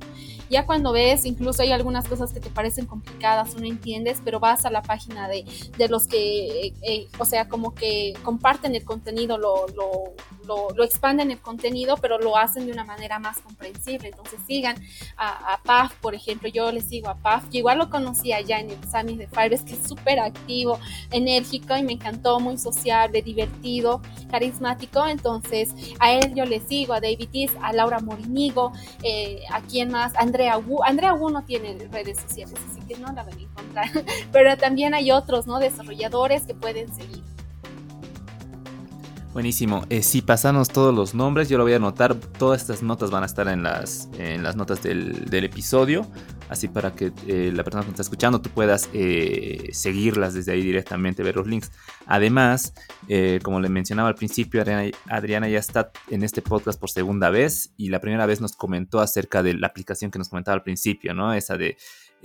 Ya 0.53 0.67
cuando 0.67 0.91
ves, 0.91 1.25
incluso 1.25 1.63
hay 1.63 1.71
algunas 1.71 2.07
cosas 2.07 2.31
que 2.31 2.39
te 2.39 2.51
parecen 2.51 2.85
complicadas 2.85 3.55
o 3.55 3.59
no 3.59 3.65
entiendes, 3.65 4.21
pero 4.23 4.39
vas 4.39 4.65
a 4.65 4.69
la 4.69 4.83
página 4.83 5.27
de, 5.27 5.45
de 5.75 5.89
los 5.89 6.05
que, 6.05 6.75
eh, 6.83 7.07
o 7.17 7.25
sea, 7.25 7.49
como 7.49 7.73
que 7.73 8.13
comparten 8.21 8.75
el 8.75 8.85
contenido, 8.85 9.39
lo, 9.39 9.65
lo, 9.69 10.13
lo, 10.45 10.83
expanden 10.83 11.31
el 11.31 11.39
contenido, 11.39 11.97
pero 11.97 12.19
lo 12.19 12.37
hacen 12.37 12.67
de 12.67 12.71
una 12.71 12.85
manera 12.85 13.17
más 13.17 13.39
comprensible. 13.39 14.09
Entonces 14.09 14.41
sigan 14.45 14.75
a, 15.17 15.55
a 15.55 15.63
PAF, 15.63 15.95
por 15.95 16.13
ejemplo, 16.13 16.47
yo 16.49 16.71
les 16.71 16.87
sigo 16.87 17.09
a 17.09 17.15
PAF, 17.15 17.49
que 17.49 17.57
igual 17.57 17.79
lo 17.79 17.89
conocí 17.89 18.31
allá 18.31 18.59
en 18.59 18.69
el 18.69 18.77
Summit 18.83 19.17
de 19.17 19.27
Firebase, 19.27 19.65
que 19.65 19.73
es 19.73 19.87
súper 19.87 20.19
activo, 20.19 20.77
enérgico 21.09 21.75
y 21.75 21.81
me 21.81 21.93
encantó, 21.93 22.39
muy 22.39 22.59
sociable, 22.59 23.23
divertido, 23.23 24.03
carismático. 24.29 25.07
Entonces 25.07 25.73
a 25.99 26.13
él 26.13 26.35
yo 26.35 26.45
le 26.45 26.59
sigo, 26.59 26.93
a 26.93 27.01
David 27.01 27.29
Is, 27.31 27.51
a 27.63 27.73
Laura 27.73 28.01
Morinigo, 28.01 28.71
eh, 29.01 29.39
a 29.51 29.61
quién 29.61 29.89
más, 29.89 30.13
Andrea 30.85 31.13
Wu. 31.13 31.29
No 31.29 31.43
tiene 31.43 31.77
redes 31.91 32.19
sociales, 32.19 32.55
así 32.69 32.81
que 32.87 32.97
no 32.97 33.07
la 33.07 33.23
van 33.23 33.37
a 33.37 33.41
encontrar, 33.41 33.89
pero 34.31 34.57
también 34.57 34.93
hay 34.93 35.11
otros, 35.11 35.47
¿no? 35.47 35.59
Desarrolladores 35.59 36.43
que 36.43 36.53
pueden 36.53 36.93
seguir. 36.93 37.23
Buenísimo. 39.33 39.83
Eh, 39.89 40.03
si 40.03 40.21
pasamos 40.21 40.69
todos 40.69 40.93
los 40.93 41.15
nombres, 41.15 41.49
yo 41.49 41.57
lo 41.57 41.63
voy 41.63 41.73
a 41.73 41.77
anotar. 41.77 42.13
Todas 42.13 42.61
estas 42.61 42.83
notas 42.83 43.09
van 43.09 43.23
a 43.23 43.25
estar 43.25 43.47
en 43.47 43.63
las, 43.63 44.07
en 44.19 44.43
las 44.43 44.55
notas 44.55 44.83
del, 44.83 45.27
episodio. 45.31 46.05
Así 46.49 46.67
para 46.67 46.93
que 46.93 47.11
eh, 47.25 47.51
la 47.51 47.63
persona 47.63 47.83
que 47.83 47.89
está 47.89 48.03
escuchando 48.03 48.41
tú 48.41 48.51
puedas 48.51 48.91
eh, 48.93 49.69
seguirlas 49.73 50.35
desde 50.35 50.51
ahí 50.51 50.61
directamente, 50.61 51.23
ver 51.23 51.35
los 51.35 51.47
links. 51.47 51.71
Además, 52.05 52.75
como 53.41 53.59
le 53.59 53.69
mencionaba 53.69 54.07
al 54.07 54.15
principio, 54.15 54.61
Adriana, 54.61 54.91
Adriana, 55.09 55.49
ya 55.49 55.57
está 55.57 55.91
en 56.11 56.21
este 56.21 56.43
podcast 56.43 56.79
por 56.79 56.91
segunda 56.91 57.31
vez. 57.31 57.73
Y 57.75 57.89
la 57.89 57.99
primera 57.99 58.27
vez 58.27 58.39
nos 58.39 58.55
comentó 58.55 58.99
acerca 58.99 59.41
de 59.41 59.55
la 59.55 59.65
aplicación 59.65 60.11
que 60.11 60.19
nos 60.19 60.29
comentaba 60.29 60.53
al 60.53 60.63
principio, 60.63 61.15
¿no? 61.15 61.33
Esa 61.33 61.57
de 61.57 61.75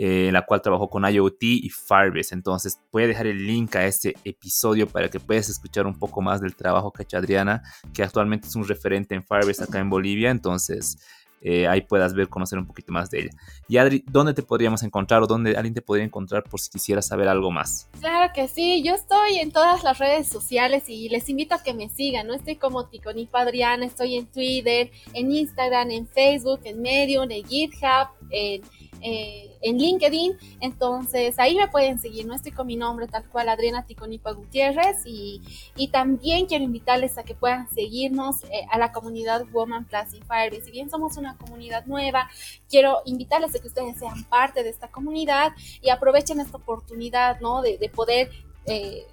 eh, 0.01 0.29
en 0.29 0.33
la 0.33 0.47
cual 0.47 0.63
trabajó 0.63 0.89
con 0.89 1.05
IoT 1.05 1.43
y 1.43 1.71
Firebase. 1.71 2.33
Entonces, 2.33 2.79
voy 2.93 3.03
a 3.03 3.09
dejar 3.09 3.27
el 3.27 3.45
link 3.45 3.75
a 3.75 3.85
este 3.85 4.15
episodio 4.23 4.87
para 4.87 5.09
que 5.11 5.19
puedas 5.19 5.49
escuchar 5.49 5.89
un 5.89 5.99
poco 5.99 6.23
más 6.23 6.41
del 6.41 6.55
trabajo 6.55 6.93
que 6.93 7.03
ha 7.03 7.05
hecho 7.05 7.19
Adriana, 7.19 7.65
que 7.93 8.05
actualmente 8.05 8.47
es 8.47 8.55
un 8.55 8.69
referente 8.69 9.17
en 9.17 9.25
Firebase 9.25 9.65
acá 9.65 9.81
en 9.81 9.91
Bolivia. 9.91 10.31
Entonces, 10.31 10.99
eh, 11.41 11.67
ahí 11.67 11.81
puedas 11.81 12.15
ver, 12.15 12.29
conocer 12.29 12.61
un 12.61 12.67
poquito 12.67 12.93
más 12.93 13.11
de 13.11 13.23
ella. 13.23 13.31
Y 13.69 13.77
Adri, 13.77 14.05
¿dónde 14.09 14.35
te 14.35 14.43
podríamos 14.45 14.85
encontrar 14.85 15.21
o 15.23 15.27
dónde 15.27 15.57
alguien 15.57 15.75
te 15.75 15.83
podría 15.83 16.05
encontrar 16.05 16.45
por 16.45 16.61
si 16.61 16.71
quisieras 16.71 17.07
saber 17.09 17.27
algo 17.27 17.51
más? 17.51 17.89
Claro 18.01 18.33
que 18.33 18.47
sí, 18.47 18.83
yo 18.85 18.95
estoy 18.95 19.39
en 19.39 19.51
todas 19.51 19.83
las 19.83 19.99
redes 19.99 20.29
sociales 20.29 20.85
y 20.89 21.09
les 21.09 21.29
invito 21.29 21.55
a 21.55 21.63
que 21.63 21.75
me 21.75 21.89
sigan, 21.89 22.27
¿no? 22.27 22.35
Estoy 22.35 22.57
como 22.57 22.87
Ticonipa 22.87 23.41
Adriana, 23.41 23.87
estoy 23.87 24.17
en 24.17 24.27
Twitter, 24.27 24.91
en 25.13 25.33
Instagram, 25.33 25.91
en 25.91 26.07
Facebook, 26.07 26.61
en 26.65 26.83
Medium, 26.83 27.31
en 27.31 27.45
GitHub, 27.45 28.09
en 28.31 28.63
eh, 29.03 29.57
en 29.61 29.79
LinkedIn. 29.79 30.37
Entonces 30.61 31.39
ahí 31.39 31.57
me 31.57 31.69
pueden 31.69 31.99
seguir, 31.99 32.27
no 32.27 32.35
estoy 32.35 32.53
con 32.53 32.67
mi 32.67 32.77
nombre 32.77 33.07
tal 33.07 33.29
cual, 33.29 33.49
Adriana 33.49 33.87
Ticonipa 33.87 34.33
Gutiérrez. 34.33 35.05
Y, 35.05 35.43
y 35.77 35.89
también 35.89 36.47
quiero 36.47 36.65
invitarles 36.65 37.19
a 37.19 37.23
que 37.23 37.35
puedan 37.35 37.69
seguirnos 37.71 38.45
eh, 38.45 38.67
a 38.71 38.79
la 38.79 38.93
comunidad 38.93 39.45
Woman 39.53 39.85
Plus 39.85 40.21
Fire. 40.27 40.63
Si 40.63 40.71
bien 40.71 40.91
somos 40.91 41.17
una 41.17 41.37
comunidad 41.37 41.87
nueva, 41.87 42.29
quiero 42.69 42.99
invitarles 43.05 43.55
a 43.55 43.59
que 43.59 43.69
ustedes 43.69 43.99
sean 43.99 44.25
parte 44.25 44.63
de 44.63 44.71
esta 44.71 44.89
comunidad 44.89 45.53
y 45.81 45.91
aprovechen 45.91 46.41
esta 46.41 46.57
oportunidad, 46.57 47.41
¿no? 47.41 47.63
De 47.63 47.91
poder 47.95 48.31
eh, 48.69 49.07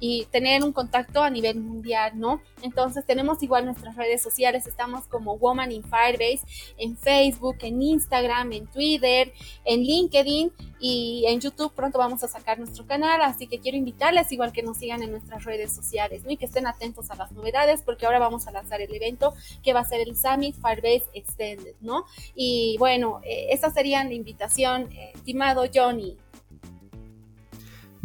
y 0.00 0.24
tener 0.26 0.64
un 0.64 0.72
contacto 0.72 1.22
a 1.22 1.30
nivel 1.30 1.60
mundial, 1.60 2.12
¿no? 2.14 2.40
Entonces 2.62 3.04
tenemos 3.04 3.42
igual 3.42 3.64
nuestras 3.64 3.96
redes 3.96 4.22
sociales, 4.22 4.66
estamos 4.66 5.06
como 5.06 5.36
Woman 5.38 5.72
in 5.72 5.82
Firebase 5.82 6.40
en 6.78 6.96
Facebook, 6.96 7.56
en 7.60 7.82
Instagram, 7.82 8.52
en 8.52 8.66
Twitter, 8.66 9.32
en 9.64 9.82
LinkedIn 9.82 10.52
y 10.78 11.24
en 11.26 11.40
YouTube 11.40 11.72
pronto 11.72 11.98
vamos 11.98 12.22
a 12.22 12.28
sacar 12.28 12.58
nuestro 12.58 12.86
canal, 12.86 13.22
así 13.22 13.46
que 13.46 13.58
quiero 13.58 13.76
invitarles 13.76 14.30
igual 14.32 14.52
que 14.52 14.62
nos 14.62 14.78
sigan 14.78 15.02
en 15.02 15.10
nuestras 15.10 15.44
redes 15.44 15.72
sociales, 15.72 16.24
¿no? 16.24 16.30
Y 16.30 16.36
que 16.36 16.46
estén 16.46 16.66
atentos 16.66 17.10
a 17.10 17.16
las 17.16 17.32
novedades 17.32 17.82
porque 17.82 18.06
ahora 18.06 18.18
vamos 18.18 18.46
a 18.46 18.52
lanzar 18.52 18.80
el 18.80 18.94
evento 18.94 19.34
que 19.62 19.72
va 19.72 19.80
a 19.80 19.84
ser 19.84 20.00
el 20.00 20.16
Summit 20.16 20.54
Firebase 20.54 21.06
Extended, 21.14 21.74
¿no? 21.80 22.04
Y 22.34 22.76
bueno, 22.78 23.20
eh, 23.24 23.48
esa 23.50 23.70
sería 23.70 24.04
la 24.04 24.14
invitación, 24.14 24.90
eh, 24.92 25.12
estimado 25.14 25.64
Johnny. 25.72 26.16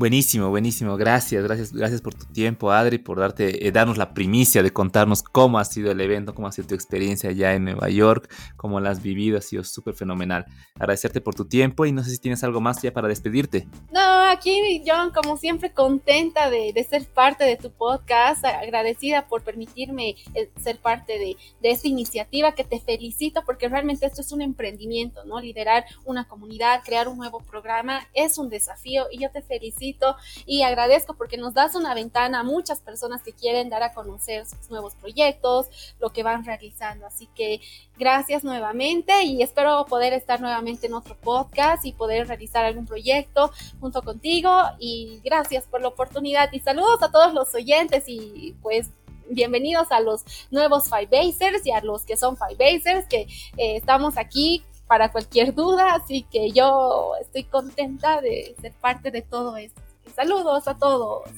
Buenísimo, 0.01 0.49
buenísimo. 0.49 0.97
Gracias, 0.97 1.43
gracias, 1.43 1.73
gracias 1.73 2.01
por 2.01 2.15
tu 2.15 2.25
tiempo, 2.25 2.71
Adri, 2.71 2.97
por 2.97 3.19
darte, 3.19 3.67
eh, 3.67 3.71
darnos 3.71 3.99
la 3.99 4.15
primicia 4.15 4.63
de 4.63 4.73
contarnos 4.73 5.21
cómo 5.21 5.59
ha 5.59 5.63
sido 5.63 5.91
el 5.91 6.01
evento, 6.01 6.33
cómo 6.33 6.47
ha 6.47 6.51
sido 6.51 6.69
tu 6.69 6.73
experiencia 6.73 7.29
allá 7.29 7.53
en 7.53 7.65
Nueva 7.65 7.87
York, 7.87 8.27
cómo 8.57 8.79
la 8.79 8.89
has 8.89 9.03
vivido, 9.03 9.37
ha 9.37 9.41
sido 9.41 9.63
súper 9.63 9.93
fenomenal. 9.93 10.47
Agradecerte 10.73 11.21
por 11.21 11.35
tu 11.35 11.45
tiempo 11.45 11.85
y 11.85 11.91
no 11.91 12.03
sé 12.03 12.09
si 12.09 12.17
tienes 12.17 12.43
algo 12.43 12.59
más 12.59 12.81
ya 12.81 12.91
para 12.91 13.07
despedirte. 13.07 13.67
No, 13.93 14.01
aquí, 14.31 14.81
John, 14.83 15.11
como 15.11 15.37
siempre, 15.37 15.71
contenta 15.71 16.49
de, 16.49 16.73
ser 16.89 17.05
parte 17.05 17.43
de 17.43 17.57
tu 17.57 17.69
podcast, 17.69 18.43
agradecida 18.43 19.27
por 19.27 19.43
permitirme 19.43 20.15
eh, 20.33 20.49
ser 20.59 20.79
parte 20.79 21.19
de, 21.19 21.37
de 21.61 21.69
esta 21.69 21.87
iniciativa, 21.87 22.55
que 22.55 22.63
te 22.63 22.79
felicito 22.79 23.43
porque 23.45 23.69
realmente 23.69 24.07
esto 24.07 24.21
es 24.21 24.31
un 24.31 24.41
emprendimiento, 24.41 25.25
¿no? 25.25 25.39
Liderar 25.39 25.85
una 26.05 26.27
comunidad, 26.27 26.81
crear 26.83 27.07
un 27.07 27.19
nuevo 27.19 27.39
programa 27.41 28.07
es 28.15 28.39
un 28.39 28.49
desafío 28.49 29.05
y 29.11 29.19
yo 29.19 29.29
te 29.29 29.43
felicito 29.43 29.90
y 30.45 30.63
agradezco 30.63 31.13
porque 31.13 31.37
nos 31.37 31.53
das 31.53 31.75
una 31.75 31.93
ventana 31.93 32.39
a 32.39 32.43
muchas 32.43 32.79
personas 32.79 33.21
que 33.23 33.33
quieren 33.33 33.69
dar 33.69 33.83
a 33.83 33.93
conocer 33.93 34.45
sus 34.45 34.69
nuevos 34.69 34.95
proyectos, 34.95 35.67
lo 35.99 36.11
que 36.11 36.23
van 36.23 36.45
realizando. 36.45 37.05
Así 37.05 37.27
que 37.35 37.61
gracias 37.97 38.43
nuevamente 38.43 39.23
y 39.23 39.41
espero 39.41 39.85
poder 39.85 40.13
estar 40.13 40.41
nuevamente 40.41 40.87
en 40.87 40.93
otro 40.93 41.15
podcast 41.15 41.85
y 41.85 41.93
poder 41.93 42.27
realizar 42.27 42.65
algún 42.65 42.85
proyecto 42.85 43.51
junto 43.79 44.01
contigo 44.01 44.51
y 44.79 45.21
gracias 45.23 45.65
por 45.65 45.81
la 45.81 45.89
oportunidad 45.89 46.51
y 46.51 46.59
saludos 46.59 47.01
a 47.03 47.11
todos 47.11 47.33
los 47.33 47.53
oyentes 47.53 48.05
y 48.07 48.55
pues 48.61 48.89
bienvenidos 49.29 49.91
a 49.91 49.99
los 49.99 50.23
nuevos 50.51 50.85
Five 50.89 51.07
Basers 51.07 51.65
y 51.65 51.71
a 51.71 51.81
los 51.81 52.05
que 52.05 52.17
son 52.17 52.37
Five 52.37 52.55
Basers 52.57 53.07
que 53.07 53.21
eh, 53.57 53.77
estamos 53.77 54.17
aquí 54.17 54.63
para 54.87 55.09
cualquier 55.09 55.53
duda, 55.55 55.93
así 55.93 56.23
que 56.29 56.51
yo 56.51 57.13
estoy 57.21 57.45
contenta 57.45 58.19
de 58.19 58.55
ser 58.59 58.73
parte 58.73 59.09
de 59.09 59.21
todo 59.21 59.55
esto. 59.55 59.80
Saludos 60.15 60.67
a 60.67 60.77
todos. 60.77 61.29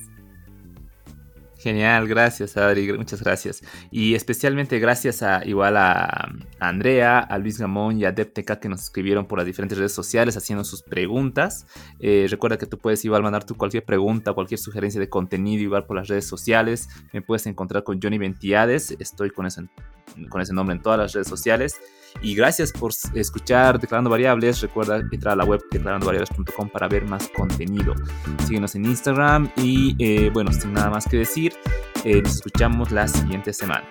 Genial, 1.63 2.09
gracias 2.09 2.57
Adri, 2.57 2.91
muchas 2.91 3.23
gracias. 3.23 3.63
Y 3.89 4.15
especialmente 4.15 4.79
gracias 4.79 5.23
a 5.23 5.45
igual 5.45 5.77
a, 5.77 6.29
Andrea, 6.59 7.19
a 7.19 7.37
Luis 7.37 7.57
Gamón 7.57 7.97
y 7.97 8.03
a 8.03 8.11
Depteca 8.11 8.59
que 8.59 8.67
nos 8.67 8.81
escribieron 8.81 9.27
por 9.27 9.37
las 9.37 9.45
diferentes 9.45 9.77
redes 9.77 9.93
sociales 9.93 10.35
haciendo 10.35 10.65
sus 10.65 10.83
preguntas. 10.83 11.65
Eh, 11.99 12.27
recuerda 12.29 12.57
que 12.57 12.65
tú 12.65 12.77
puedes 12.77 13.05
igual 13.05 13.23
mandar 13.23 13.45
tu 13.45 13.55
cualquier 13.55 13.85
pregunta, 13.85 14.33
cualquier 14.33 14.59
sugerencia 14.59 14.99
de 14.99 15.07
contenido 15.07 15.63
igual 15.63 15.85
por 15.85 15.95
las 15.95 16.09
redes 16.09 16.27
sociales. 16.27 16.89
Me 17.13 17.21
puedes 17.21 17.45
encontrar 17.47 17.85
con 17.85 18.01
Johnny 18.01 18.17
Ventiades, 18.17 18.97
estoy 18.99 19.29
con 19.29 19.45
ese, 19.45 19.61
con 20.27 20.41
ese 20.41 20.53
nombre 20.53 20.75
en 20.75 20.81
todas 20.81 20.99
las 20.99 21.13
redes 21.13 21.27
sociales. 21.29 21.79
Y 22.21 22.35
gracias 22.35 22.71
por 22.71 22.91
escuchar 23.13 23.79
Declarando 23.79 24.09
Variables. 24.09 24.61
Recuerda 24.61 24.97
entrar 24.97 25.33
a 25.33 25.35
la 25.35 25.45
web 25.45 25.63
declarandovariables.com 25.71 26.69
para 26.69 26.87
ver 26.87 27.05
más 27.05 27.29
contenido. 27.29 27.93
Síguenos 28.45 28.75
en 28.75 28.85
Instagram 28.85 29.49
y 29.57 29.95
eh, 29.99 30.29
bueno, 30.33 30.51
sin 30.51 30.73
nada 30.73 30.89
más 30.89 31.05
que 31.05 31.17
decir, 31.17 31.53
eh, 32.03 32.21
nos 32.21 32.35
escuchamos 32.35 32.91
la 32.91 33.07
siguiente 33.07 33.53
semana. 33.53 33.87